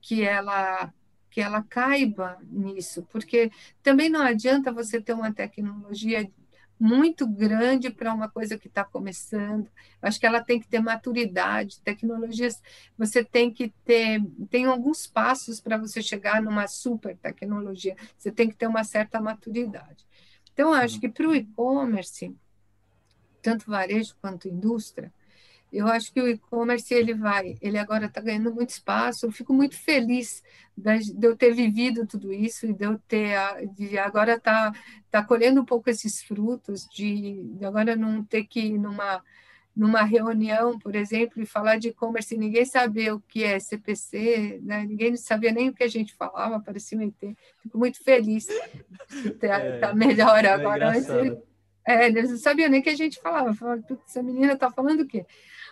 que 0.00 0.22
ela 0.22 0.92
que 1.30 1.40
ela 1.40 1.62
caiba 1.62 2.38
nisso, 2.42 3.06
porque 3.12 3.52
também 3.82 4.08
não 4.08 4.22
adianta 4.22 4.72
você 4.72 5.00
ter 5.00 5.12
uma 5.12 5.32
tecnologia 5.32 6.28
muito 6.80 7.26
grande 7.26 7.90
para 7.90 8.14
uma 8.14 8.26
coisa 8.26 8.56
que 8.56 8.66
está 8.66 8.82
começando. 8.82 9.70
Acho 10.00 10.18
que 10.18 10.24
ela 10.24 10.42
tem 10.42 10.58
que 10.58 10.66
ter 10.66 10.80
maturidade. 10.80 11.82
Tecnologias, 11.82 12.62
você 12.96 13.22
tem 13.22 13.52
que 13.52 13.68
ter, 13.84 14.24
tem 14.48 14.64
alguns 14.64 15.06
passos 15.06 15.60
para 15.60 15.76
você 15.76 16.02
chegar 16.02 16.40
numa 16.40 16.66
super 16.66 17.14
tecnologia. 17.18 17.94
Você 18.16 18.32
tem 18.32 18.48
que 18.48 18.56
ter 18.56 18.66
uma 18.66 18.82
certa 18.82 19.20
maturidade. 19.20 20.06
Então, 20.54 20.72
acho 20.72 20.98
que 20.98 21.08
para 21.08 21.28
o 21.28 21.34
e-commerce, 21.34 22.34
tanto 23.42 23.70
varejo 23.70 24.16
quanto 24.20 24.48
indústria, 24.48 25.12
eu 25.72 25.86
acho 25.86 26.12
que 26.12 26.20
o 26.20 26.28
e-commerce 26.28 26.92
ele 26.92 27.14
vai, 27.14 27.56
ele 27.60 27.78
agora 27.78 28.06
está 28.06 28.20
ganhando 28.20 28.52
muito 28.52 28.70
espaço. 28.70 29.26
Eu 29.26 29.32
fico 29.32 29.52
muito 29.52 29.76
feliz 29.76 30.42
de 30.76 31.26
eu 31.26 31.36
ter 31.36 31.52
vivido 31.52 32.06
tudo 32.06 32.32
isso 32.32 32.66
e 32.66 32.72
de 32.72 32.84
eu 32.84 32.98
ter 33.06 33.36
de 33.74 33.98
agora 33.98 34.38
tá 34.40 34.72
tá 35.10 35.22
colhendo 35.22 35.60
um 35.60 35.64
pouco 35.64 35.90
esses 35.90 36.22
frutos 36.22 36.86
de, 36.88 37.42
de 37.42 37.64
agora 37.64 37.94
não 37.94 38.24
ter 38.24 38.44
que 38.44 38.60
ir 38.60 38.78
numa 38.78 39.22
numa 39.74 40.02
reunião, 40.02 40.78
por 40.78 40.94
exemplo, 40.96 41.40
e 41.40 41.46
falar 41.46 41.78
de 41.78 41.88
e-commerce 41.88 42.34
e 42.34 42.38
ninguém 42.38 42.64
saber 42.64 43.12
o 43.12 43.20
que 43.20 43.44
é 43.44 43.58
CPC, 43.58 44.60
né? 44.62 44.84
ninguém 44.84 45.16
sabia 45.16 45.52
nem 45.52 45.68
o 45.68 45.72
que 45.72 45.84
a 45.84 45.88
gente 45.88 46.12
falava, 46.14 46.60
parecia 46.60 46.98
um 46.98 47.02
ET. 47.02 47.36
Fico 47.62 47.78
muito 47.78 48.02
feliz 48.02 48.46
de 48.46 49.28
estar 49.28 49.60
é, 49.60 49.78
tá 49.78 49.94
melhor 49.94 50.44
é 50.44 50.48
agora. 50.48 50.92
É, 51.86 52.06
eles 52.06 52.30
não 52.30 52.38
sabiam 52.38 52.68
nem 52.68 52.80
o 52.80 52.82
que 52.82 52.90
a 52.90 52.96
gente 52.96 53.20
falava. 53.20 53.54
Falavam, 53.54 53.84
essa 54.06 54.22
menina 54.22 54.52
está 54.52 54.70
falando 54.70 55.00
o 55.00 55.06
quê? 55.06 55.24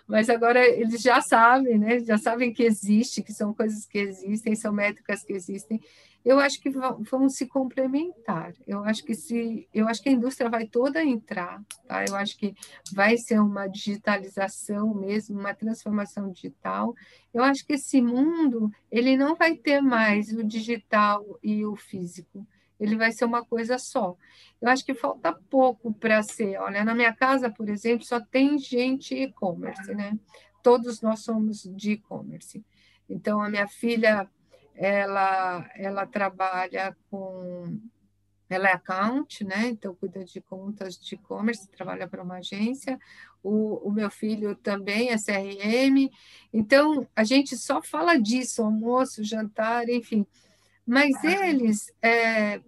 Mas 0.09 0.31
agora 0.31 0.67
eles 0.67 1.03
já 1.03 1.21
sabem, 1.21 1.79
né? 1.79 2.01
Já 2.01 2.17
sabem 2.17 2.51
que 2.51 2.63
existe, 2.63 3.23
que 3.23 3.33
são 3.33 3.53
coisas 3.53 3.85
que 3.85 3.99
existem, 3.99 4.55
são 4.57 4.73
métricas 4.73 5.23
que 5.23 5.35
existem. 5.35 5.79
Eu 6.25 6.41
acho 6.41 6.61
que 6.61 6.71
vão, 6.71 7.03
vão 7.03 7.29
se 7.29 7.47
complementar. 7.47 8.55
Eu 8.67 8.83
acho 8.85 9.05
que 9.05 9.15
se, 9.15 9.69
eu 9.73 9.87
acho 9.87 10.03
que 10.03 10.09
a 10.09 10.13
indústria 10.13 10.49
vai 10.49 10.67
toda 10.67 11.05
entrar, 11.05 11.63
tá? 11.87 12.05
Eu 12.07 12.17
acho 12.17 12.39
que 12.39 12.55
vai 12.95 13.19
ser 13.19 13.39
uma 13.39 13.67
digitalização 13.67 14.95
mesmo, 14.95 15.39
uma 15.39 15.55
transformação 15.55 16.31
digital. 16.31 16.95
Eu 17.33 17.45
acho 17.45 17.67
que 17.67 17.75
esse 17.75 18.01
mundo 18.01 18.71
ele 18.91 19.15
não 19.15 19.37
vai 19.37 19.57
ter 19.57 19.83
mais 19.83 20.33
o 20.33 20.43
digital 20.43 21.39
e 21.43 21.67
o 21.67 21.77
físico 21.77 22.47
ele 22.79 22.97
vai 22.97 23.13
ser 23.13 23.25
uma 23.25 23.45
coisa 23.45 23.79
só. 23.79 24.17
Eu 24.61 24.69
acho 24.69 24.85
que 24.85 24.95
falta 24.95 25.33
pouco 25.51 25.93
para 25.93 26.23
ser. 26.23 26.59
Olha, 26.61 26.85
na 26.85 26.95
minha 26.95 27.13
casa, 27.13 27.51
por 27.51 27.69
exemplo, 27.69 28.05
só 28.05 28.21
tem 28.21 28.59
gente 28.59 29.15
e-commerce, 29.15 29.95
né? 29.95 30.19
Todos 30.63 31.01
nós 31.01 31.21
somos 31.21 31.63
de 31.63 31.93
e-commerce. 31.93 32.65
Então, 33.09 33.41
a 33.41 33.49
minha 33.49 33.67
filha, 33.67 34.29
ela, 34.75 35.69
ela 35.77 36.07
trabalha 36.07 36.97
com. 37.11 37.81
Ela 38.51 38.71
é 38.71 38.73
account, 38.73 39.45
né? 39.45 39.69
Então, 39.69 39.95
cuida 39.95 40.25
de 40.25 40.41
contas 40.41 40.99
de 40.99 41.17
e-commerce, 41.17 41.69
trabalha 41.69 42.09
para 42.09 42.23
uma 42.23 42.37
agência. 42.37 42.99
O, 43.43 43.89
o 43.89 43.93
meu 43.93 44.11
filho 44.11 44.55
também 44.55 45.11
é 45.11 45.17
CRM. 45.17 46.09
Então, 46.51 47.07
a 47.15 47.25
gente 47.25 47.57
só 47.59 47.83
fala 47.83 48.17
disso, 48.17 48.63
almoço, 48.63 49.23
jantar, 49.23 49.89
enfim 49.89 50.27
mas 50.89 51.23
eles 51.23 51.93
é, 52.01 52.61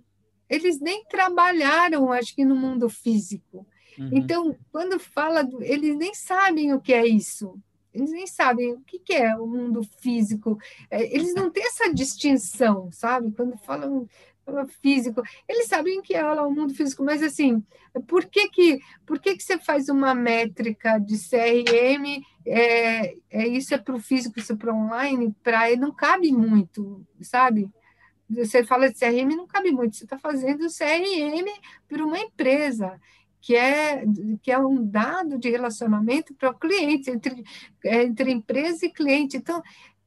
eles 0.49 0.81
nem 0.81 1.05
trabalharam, 1.05 2.13
acho 2.13 2.35
que 2.35 2.45
no 2.45 2.57
mundo 2.57 2.89
físico. 2.91 3.67
Uhum. 3.99 4.11
Então, 4.13 4.57
quando 4.71 4.99
fala, 4.99 5.43
do, 5.43 5.63
eles 5.63 5.97
nem 5.97 6.13
sabem 6.13 6.75
o 6.75 6.81
que 6.81 6.93
é 6.93 7.07
isso. 7.07 7.59
eles 7.95 8.11
nem 8.11 8.27
sabem 8.27 8.73
o 8.73 8.81
que, 8.81 8.99
que 8.99 9.15
é 9.15 9.37
o 9.37 9.47
mundo 9.47 9.83
físico. 10.01 10.59
É, 10.91 11.03
eles 11.15 11.35
não 11.35 11.51
têm 11.51 11.65
essa 11.65 11.93
distinção, 11.93 12.91
sabe? 12.93 13.33
Quando 13.33 13.57
falam 13.59 14.09
físico, 14.83 15.23
eles 15.49 15.67
sabem 15.67 16.03
que 16.03 16.15
é 16.15 16.25
o 16.25 16.51
mundo 16.51 16.75
físico, 16.75 17.05
mas 17.05 17.23
assim, 17.23 17.63
por 18.09 18.25
que 18.27 18.49
que, 18.49 18.81
por 19.07 19.21
que, 19.21 19.37
que 19.37 19.43
você 19.43 19.57
faz 19.59 19.89
uma 19.89 20.13
métrica 20.13 20.99
de 20.99 21.17
CRM? 21.17 22.21
É, 22.45 23.15
é 23.31 23.47
isso 23.47 23.73
é 23.75 23.79
para 23.79 23.95
o 23.95 24.01
físico, 24.01 24.41
isso 24.41 24.53
é 24.53 24.57
para 24.57 24.75
online, 24.75 25.35
para 25.43 25.77
não 25.77 25.93
cabe 25.93 26.33
muito, 26.33 27.07
sabe? 27.21 27.71
Você 28.31 28.65
fala 28.65 28.91
de 28.91 28.99
CRM, 28.99 29.37
não 29.37 29.47
cabe 29.47 29.71
muito. 29.73 29.97
Você 29.97 30.05
está 30.05 30.19
fazendo 30.19 30.67
CRM 30.69 31.47
para 31.89 32.05
uma 32.05 32.19
empresa 32.19 33.01
que 33.41 33.57
é, 33.57 34.05
que 34.43 34.53
é 34.53 34.59
um 34.59 34.85
dado 34.85 35.39
de 35.39 35.51
relacionamento 35.51 36.35
para 36.35 36.51
o 36.51 36.59
cliente, 36.59 37.11
entre, 37.11 37.43
entre 37.85 38.31
empresa 38.31 38.87
e 38.87 38.93
cliente. 38.93 39.37
Então, 39.37 39.63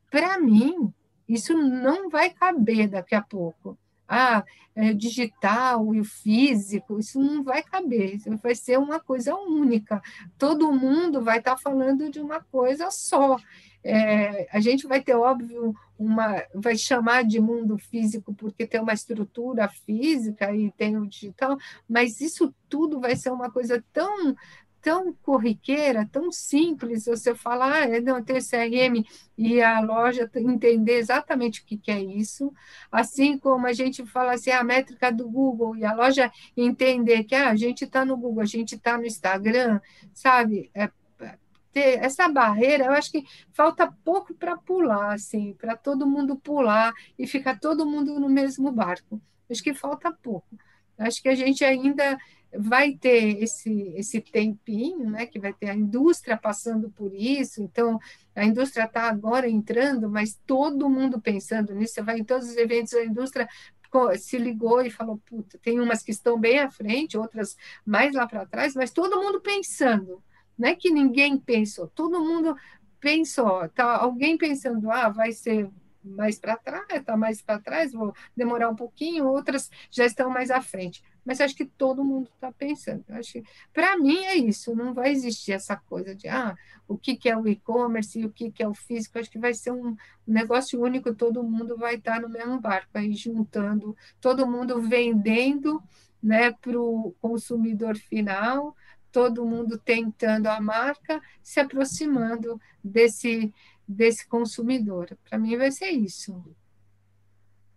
para 0.09 0.39
mim, 0.39 0.93
isso 1.28 1.53
não 1.57 2.09
vai 2.09 2.30
caber 2.30 2.88
daqui 2.88 3.15
a 3.15 3.21
pouco. 3.21 3.78
Ah, 4.07 4.43
é, 4.76 4.93
digital 4.93 5.93
e 5.95 5.99
o 5.99 6.03
físico, 6.03 6.99
isso 6.99 7.19
não 7.19 7.43
vai 7.43 7.63
caber, 7.63 8.15
isso 8.15 8.30
vai 8.38 8.53
ser 8.53 8.78
uma 8.78 8.99
coisa 8.99 9.36
única. 9.36 10.01
Todo 10.38 10.71
mundo 10.71 11.21
vai 11.21 11.39
estar 11.39 11.55
tá 11.55 11.61
falando 11.61 12.09
de 12.09 12.19
uma 12.19 12.41
coisa 12.41 12.91
só. 12.91 13.38
É, 13.84 14.48
a 14.52 14.60
gente 14.60 14.88
vai 14.88 15.02
ter, 15.02 15.14
óbvio, 15.16 15.76
uma, 15.98 16.44
vai 16.54 16.78
chamar 16.78 17.24
de 17.24 17.40
mundo 17.40 17.78
físico 17.78 18.34
porque 18.34 18.66
tem 18.66 18.82
uma 18.82 18.94
estrutura 18.94 19.68
física 19.86 20.54
e 20.56 20.72
tem 20.72 20.98
o 20.98 21.08
digital, 21.08 21.58
mas 21.88 22.22
isso 22.22 22.54
tudo 22.70 23.00
vai 23.00 23.16
ser 23.16 23.32
uma 23.32 23.52
coisa 23.52 23.84
tão 23.92 24.36
tão 24.84 25.14
corriqueira, 25.14 26.06
tão 26.12 26.30
simples, 26.30 27.06
você 27.06 27.34
falar, 27.34 27.84
ah, 27.84 28.02
não, 28.02 28.22
tem 28.22 28.40
CRM 28.40 29.02
e 29.38 29.62
a 29.62 29.80
loja 29.80 30.30
entender 30.36 30.98
exatamente 30.98 31.62
o 31.62 31.66
que, 31.66 31.78
que 31.78 31.90
é 31.90 32.04
isso, 32.04 32.54
assim 32.92 33.38
como 33.40 33.66
a 33.66 33.72
gente 33.72 34.06
fala 34.06 34.34
assim, 34.34 34.52
a 34.52 34.62
métrica 34.62 35.10
do 35.10 35.30
Google 35.30 35.78
e 35.78 35.86
a 35.86 35.94
loja 35.94 36.30
entender 36.56 37.24
que 37.24 37.34
ah, 37.34 37.52
a 37.52 37.56
gente 37.56 37.86
está 37.86 38.04
no 38.04 38.18
Google, 38.18 38.44
a 38.44 38.46
gente 38.46 38.76
está 38.76 38.98
no 38.98 39.06
Instagram, 39.06 39.80
sabe? 40.14 40.70
É, 40.76 40.92
ter 41.74 42.03
essa 42.03 42.30
barreira, 42.30 42.86
eu 42.86 42.93
acho 42.93 43.11
que 43.11 43.26
falta 43.51 43.91
pouco 44.05 44.34
para 44.34 44.55
pular, 44.55 45.13
assim, 45.13 45.53
para 45.53 45.76
todo 45.76 46.07
mundo 46.07 46.38
pular 46.38 46.93
e 47.17 47.26
ficar 47.26 47.59
todo 47.59 47.86
mundo 47.86 48.19
no 48.19 48.30
mesmo 48.30 48.71
barco. 48.71 49.19
Acho 49.49 49.63
que 49.63 49.74
falta 49.74 50.11
pouco. 50.11 50.47
Acho 50.97 51.21
que 51.21 51.30
a 51.30 51.36
gente 51.36 51.65
ainda 51.65 52.17
vai 52.55 52.93
ter 52.93 53.41
esse, 53.41 53.93
esse 53.95 54.21
tempinho, 54.21 55.09
né, 55.09 55.26
que 55.26 55.39
vai 55.39 55.51
ter 55.51 55.69
a 55.69 55.76
indústria 55.76 56.38
passando 56.38 56.89
por 56.91 57.11
isso, 57.13 57.63
então 57.63 57.99
a 58.36 58.45
indústria 58.45 58.84
está 58.84 59.09
agora 59.09 59.49
entrando, 59.49 60.07
mas 60.07 60.39
todo 60.45 60.89
mundo 60.89 61.19
pensando 61.19 61.74
nisso, 61.74 61.95
você 61.95 62.03
vai 62.03 62.19
em 62.19 62.24
todos 62.24 62.47
os 62.49 62.55
eventos, 62.55 62.93
a 62.93 63.03
indústria 63.03 63.47
se 64.17 64.38
ligou 64.38 64.82
e 64.82 64.89
falou, 64.89 65.19
puta, 65.26 65.57
tem 65.59 65.80
umas 65.80 66.01
que 66.03 66.11
estão 66.11 66.39
bem 66.39 66.59
à 66.59 66.69
frente, 66.69 67.17
outras 67.17 67.55
mais 67.86 68.13
lá 68.13 68.28
para 68.28 68.45
trás, 68.45 68.74
mas 68.76 68.91
todo 68.91 69.21
mundo 69.21 69.39
pensando, 69.41 70.24
não 70.58 70.70
é 70.70 70.76
que 70.76 70.91
ninguém 70.91 71.38
pensou, 71.38 71.88
todo 71.88 72.24
mundo 72.24 72.56
pensou, 72.99 73.68
tá 73.70 73.97
alguém 73.97 74.38
pensando, 74.38 74.89
ah, 74.89 75.10
vai 75.10 75.32
ser 75.32 75.70
mais 76.04 76.38
para 76.38 76.58
trás, 76.58 76.86
está 76.91 77.16
mais 77.16 77.41
para 77.41 77.60
trás, 77.60 77.93
vou 77.93 78.14
demorar 78.36 78.70
um 78.70 78.76
pouquinho, 78.76 79.28
outras 79.28 79.70
já 79.89 80.06
estão 80.06 80.30
mais 80.30 80.51
à 80.51 80.62
frente. 80.62 81.04
Mas 81.26 81.39
acho 81.39 81.56
que 81.56 81.66
todo 81.66 82.04
mundo 82.04 82.30
está 82.34 82.51
pensando. 82.51 83.04
Acho 83.10 83.41
para 83.74 83.97
mim 83.97 84.18
é 84.26 84.36
isso, 84.36 84.76
não 84.76 84.93
vai 84.93 85.12
existir 85.12 85.54
essa 85.54 85.76
coisa 85.76 86.14
de 86.14 86.28
ah, 86.28 86.56
o 86.88 86.97
que, 86.97 87.16
que 87.16 87.30
é 87.30 87.38
o 87.38 87.47
e-commerce 87.47 88.20
e 88.20 88.26
o 88.26 88.30
que, 88.30 88.51
que 88.51 88.62
é 88.62 88.68
o 88.68 88.74
físico. 88.74 89.18
Acho 89.18 89.32
que 89.32 89.39
vai 89.39 89.54
ser 89.54 89.72
um 89.72 89.95
negócio 90.28 90.82
único, 90.82 91.16
todo 91.16 91.43
mundo 91.43 91.78
vai 91.78 91.95
estar 91.95 92.22
no 92.22 92.30
mesmo 92.30 92.60
barco, 92.60 92.89
aí 92.93 93.14
juntando, 93.14 93.95
todo 94.20 94.45
mundo 94.45 94.82
vendendo 94.82 95.82
né, 96.22 96.51
para 96.51 96.80
o 96.80 97.16
consumidor 97.22 97.97
final, 97.97 98.76
todo 99.14 99.45
mundo 99.45 99.78
tentando 99.78 100.47
a 100.47 100.59
marca, 100.59 101.22
se 101.41 101.59
aproximando 101.59 102.59
desse, 102.84 103.53
desse 103.88 104.28
consumidor. 104.28 105.16
Para 105.30 105.38
mim 105.38 105.55
vai 105.55 105.72
ser 105.72 105.91
isso. 105.91 106.43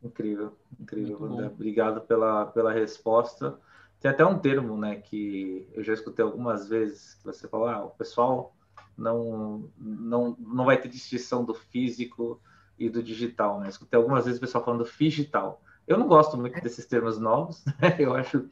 Incrível, 0.03 0.57
incrível, 0.81 1.21
Wanda. 1.21 1.49
Obrigado 1.49 2.01
pela, 2.01 2.47
pela 2.47 2.73
resposta. 2.73 3.61
Tem 4.01 4.11
até 4.11 4.25
um 4.25 4.39
termo, 4.39 4.79
né, 4.79 4.97
que 4.97 5.69
eu 5.75 5.85
já 5.85 5.93
escutei 5.93 6.25
algumas 6.25 6.69
vezes, 6.69 7.15
que 7.15 7.25
você 7.25 7.47
fala, 7.47 7.75
ah, 7.75 7.85
o 7.85 7.91
pessoal 7.91 8.57
não, 8.97 9.71
não, 9.77 10.35
não 10.39 10.65
vai 10.65 10.81
ter 10.81 10.89
distinção 10.89 11.45
do 11.45 11.55
físico 11.55 12.41
e 12.79 12.89
do 12.89 13.03
digital, 13.03 13.61
né? 13.61 13.69
Escutei 13.69 13.99
algumas 13.99 14.25
vezes 14.25 14.39
o 14.39 14.41
pessoal 14.41 14.65
falando 14.65 14.91
digital. 14.99 15.63
Eu 15.87 15.97
não 15.97 16.09
gosto 16.09 16.37
muito 16.37 16.61
desses 16.61 16.85
termos 16.87 17.19
novos, 17.19 17.65
né? 17.81 17.95
eu 17.99 18.15
acho 18.15 18.47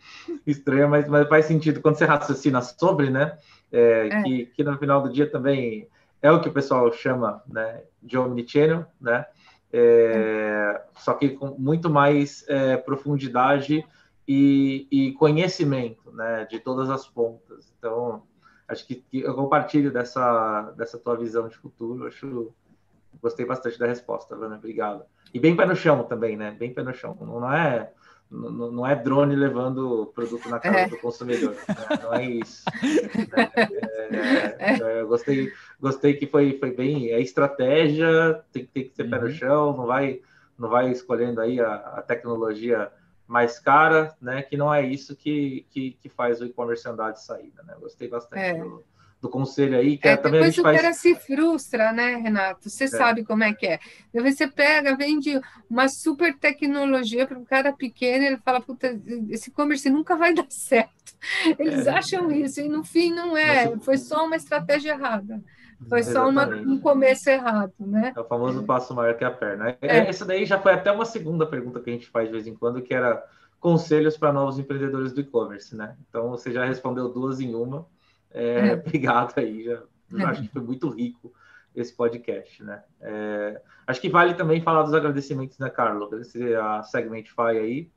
estranho, 0.47 0.89
mas, 0.89 1.09
mas 1.09 1.29
faz 1.29 1.47
sentido 1.47 1.81
quando 1.81 1.97
você 1.97 2.05
raciocina 2.05 2.63
sobre, 2.63 3.11
né? 3.11 3.37
É, 3.73 4.09
é. 4.09 4.23
Que, 4.23 4.47
que 4.47 4.65
no 4.65 4.79
final 4.79 5.03
do 5.03 5.13
dia 5.13 5.29
também 5.29 5.89
é 6.23 6.31
o 6.31 6.41
que 6.41 6.49
o 6.49 6.53
pessoal 6.53 6.91
chama 6.93 7.43
né, 7.47 7.83
de 8.03 8.17
omnichannel, 8.17 8.87
né? 9.01 9.27
É, 9.73 10.81
só 10.95 11.15
que 11.15 11.31
com 11.31 11.49
muito 11.59 11.91
mais 11.91 12.45
é, 12.49 12.77
profundidade 12.77 13.85
e, 14.27 14.87
e, 14.91 15.13
conhecimento, 15.15 16.13
né? 16.13 16.47
De 16.49 16.61
todas 16.61 16.89
as 16.89 17.07
pontas. 17.09 17.73
Então, 17.77 18.23
acho 18.69 18.87
que, 18.87 18.95
que 18.95 19.21
eu 19.21 19.35
compartilho 19.35 19.93
dessa, 19.93 20.73
dessa 20.77 20.97
tua 20.97 21.17
visão 21.17 21.49
de 21.49 21.57
futuro. 21.57 22.07
Acho 22.07 22.55
gostei 23.21 23.47
bastante 23.47 23.79
da 23.79 23.87
resposta, 23.87 24.37
Vana. 24.37 24.57
Obrigado. 24.57 25.05
E 25.33 25.39
bem 25.39 25.57
pé 25.57 25.67
no 25.67 25.75
chão 25.75 26.05
também, 26.05 26.37
né? 26.37 26.53
Bem 26.53 26.73
pé 26.73 26.83
no 26.83 26.95
chão. 26.95 27.17
Não 27.21 27.53
é, 27.53 27.91
não, 28.31 28.71
não 28.71 28.87
é 28.87 28.95
drone 28.95 29.35
levando 29.35 30.13
produto 30.15 30.49
na 30.49 30.59
casa 30.59 30.79
é. 30.79 30.89
do 30.89 30.99
consumidor. 30.99 31.57
Né? 31.69 31.99
Não 32.03 32.15
é 32.15 32.25
isso. 32.27 32.65
É, 34.07 34.57
é, 34.59 35.01
é, 35.01 35.05
gostei, 35.05 35.51
gostei 35.81 36.15
que 36.15 36.27
foi, 36.27 36.59
foi 36.59 36.71
bem. 36.71 37.11
É 37.11 37.21
estratégia, 37.21 38.45
tem, 38.53 38.67
tem 38.67 38.85
que 38.85 38.95
ser 38.95 39.05
uhum. 39.05 39.11
pé 39.11 39.19
no 39.19 39.27
uhum. 39.27 39.33
chão, 39.33 39.77
não 39.77 39.87
vai, 39.87 40.21
não 40.59 40.69
vai 40.69 40.91
escolhendo 40.91 41.41
aí 41.41 41.59
a, 41.59 41.75
a 41.75 42.03
tecnologia 42.03 42.93
mais 43.27 43.59
cara, 43.59 44.15
né? 44.21 44.43
Que 44.43 44.57
não 44.57 44.73
é 44.73 44.83
isso 44.87 45.17
que, 45.17 45.67
que, 45.71 45.93
que 45.93 46.09
faz 46.09 46.41
o 46.41 46.45
e-commerce 46.45 46.87
andar 46.87 47.13
de 47.13 47.25
saída, 47.25 47.63
né? 47.63 47.75
Gostei 47.81 48.09
bastante 48.09 48.43
é. 48.43 48.55
do, 48.55 48.85
do 49.25 49.31
conselho 49.31 49.79
aí, 49.79 49.97
que 49.97 50.07
é, 50.07 50.19
também 50.19 50.41
depois 50.41 50.59
o 50.59 50.63
faz... 50.63 50.81
cara 50.81 50.93
se 50.93 51.15
frustra, 51.15 51.93
né, 51.93 52.17
Renato? 52.17 52.69
Você 52.69 52.85
é. 52.85 52.89
sabe 52.89 53.25
como 53.25 53.43
é 53.43 53.55
que 53.55 53.67
é. 53.67 53.79
Depois 54.13 54.37
você 54.37 54.47
pega, 54.47 54.95
vende 54.95 55.41
uma 55.69 55.89
super 55.89 56.37
tecnologia 56.39 57.27
para 57.27 57.39
um 57.39 57.45
cara 57.45 57.73
pequeno, 57.73 58.25
ele 58.25 58.37
fala, 58.37 58.61
puta, 58.61 59.01
esse 59.31 59.49
e-commerce 59.49 59.89
nunca 59.89 60.15
vai 60.15 60.35
dar 60.35 60.45
certo. 60.51 60.93
Eles 61.59 61.87
é, 61.87 61.91
acham 61.91 62.31
isso, 62.31 62.61
e 62.61 62.69
no 62.69 62.85
fim 62.85 63.15
não 63.15 63.35
é, 63.35 63.75
foi 63.79 63.97
só 63.97 64.27
uma 64.27 64.37
estratégia 64.37 64.91
errada. 64.91 65.43
Foi 65.89 66.03
só 66.03 66.29
uma, 66.29 66.47
um 66.47 66.79
começo 66.79 67.29
errado, 67.29 67.73
né? 67.81 68.13
É 68.15 68.21
o 68.21 68.25
famoso 68.25 68.63
passo 68.63 68.95
maior 68.95 69.17
que 69.17 69.25
a 69.25 69.31
perna. 69.31 69.77
É. 69.81 69.99
Essa 70.09 70.25
daí 70.25 70.45
já 70.45 70.59
foi 70.59 70.73
até 70.73 70.93
uma 70.93 71.05
segunda 71.05 71.47
pergunta 71.47 71.81
que 71.81 71.91
a 71.91 71.93
gente 71.93 72.09
faz 72.09 72.27
de 72.27 72.33
vez 72.33 72.47
em 72.47 72.55
quando, 72.55 72.81
que 72.81 72.95
era 72.95 73.23
conselhos 73.59 74.17
para 74.17 74.33
novos 74.33 74.59
empreendedores 74.59 75.13
do 75.13 75.21
e-commerce, 75.21 75.75
né? 75.75 75.97
Então 76.09 76.31
você 76.31 76.53
já 76.53 76.65
respondeu 76.65 77.09
duas 77.09 77.41
em 77.41 77.55
uma. 77.55 77.87
É, 78.35 78.69
é. 78.69 78.73
Obrigado 78.85 79.39
aí, 79.39 79.65
já, 79.65 79.83
acho 80.29 80.43
que 80.43 80.49
foi 80.49 80.63
muito 80.63 80.89
rico 80.91 81.33
esse 81.75 81.93
podcast, 81.93 82.63
né? 82.63 82.83
É, 83.01 83.61
acho 83.87 84.01
que 84.01 84.09
vale 84.09 84.35
também 84.35 84.61
falar 84.61 84.83
dos 84.83 84.95
agradecimentos, 84.95 85.59
né, 85.59 85.71
Carlos? 85.71 86.07
Agradecer 86.07 86.57
a 86.59 86.83
Segmentify 86.83 87.59
aí 87.59 87.91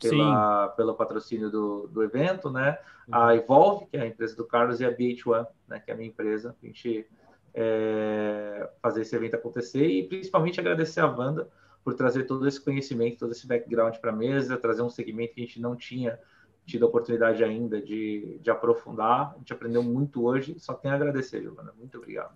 pela, 0.00 0.68
pelo 0.68 0.94
patrocínio 0.94 1.50
do, 1.50 1.88
do 1.88 2.02
evento, 2.02 2.50
né? 2.50 2.78
A 3.10 3.26
uhum. 3.26 3.30
Evolve, 3.32 3.86
que 3.86 3.96
é 3.96 4.02
a 4.02 4.06
empresa 4.06 4.36
do 4.36 4.46
Carlos, 4.46 4.80
e 4.80 4.84
a 4.84 4.96
BH1, 4.96 5.46
né, 5.68 5.80
que 5.80 5.90
é 5.90 5.94
a 5.94 5.96
minha 5.96 6.08
empresa, 6.08 6.56
a 6.62 6.66
gente 6.66 7.06
é, 7.52 8.70
fazer 8.80 9.02
esse 9.02 9.14
evento 9.14 9.34
acontecer 9.34 9.84
e 9.84 10.06
principalmente 10.06 10.60
agradecer 10.60 11.00
a 11.00 11.06
Wanda 11.06 11.48
por 11.82 11.94
trazer 11.94 12.24
todo 12.24 12.46
esse 12.46 12.60
conhecimento, 12.60 13.18
todo 13.18 13.32
esse 13.32 13.46
background 13.46 13.96
para 13.96 14.10
a 14.10 14.16
mesa, 14.16 14.56
trazer 14.56 14.82
um 14.82 14.90
segmento 14.90 15.34
que 15.34 15.42
a 15.42 15.44
gente 15.44 15.60
não 15.60 15.74
tinha 15.74 16.18
tido 16.70 16.84
a 16.84 16.88
oportunidade 16.88 17.42
ainda 17.44 17.80
de, 17.80 18.38
de 18.40 18.50
aprofundar. 18.50 19.32
A 19.34 19.38
gente 19.38 19.52
aprendeu 19.52 19.82
muito 19.82 20.24
hoje, 20.24 20.56
só 20.58 20.74
tenho 20.74 20.94
a 20.94 20.96
agradecer, 20.96 21.42
Giovana. 21.42 21.72
Muito 21.78 21.98
obrigado. 21.98 22.34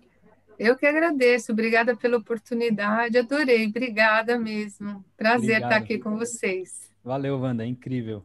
Eu 0.57 0.77
que 0.77 0.85
agradeço, 0.85 1.51
obrigada 1.51 1.95
pela 1.95 2.17
oportunidade, 2.17 3.17
adorei, 3.17 3.67
obrigada 3.67 4.39
mesmo. 4.39 5.03
Prazer 5.17 5.57
Obrigado, 5.57 5.63
estar 5.63 5.75
aqui 5.75 5.99
com 5.99 6.17
vocês. 6.17 6.89
Valeu, 7.03 7.39
Wanda, 7.39 7.63
é 7.63 7.67
incrível. 7.67 8.23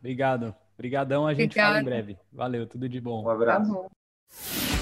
Obrigado. 0.00 0.54
Obrigadão, 0.74 1.26
a 1.26 1.32
gente 1.32 1.52
Obrigada. 1.52 1.68
fala 1.68 1.80
em 1.80 1.84
breve. 1.84 2.18
Valeu, 2.32 2.66
tudo 2.66 2.88
de 2.88 3.00
bom. 3.00 3.24
Um 3.24 3.30
abraço. 3.30 3.72
Tá 3.72 4.73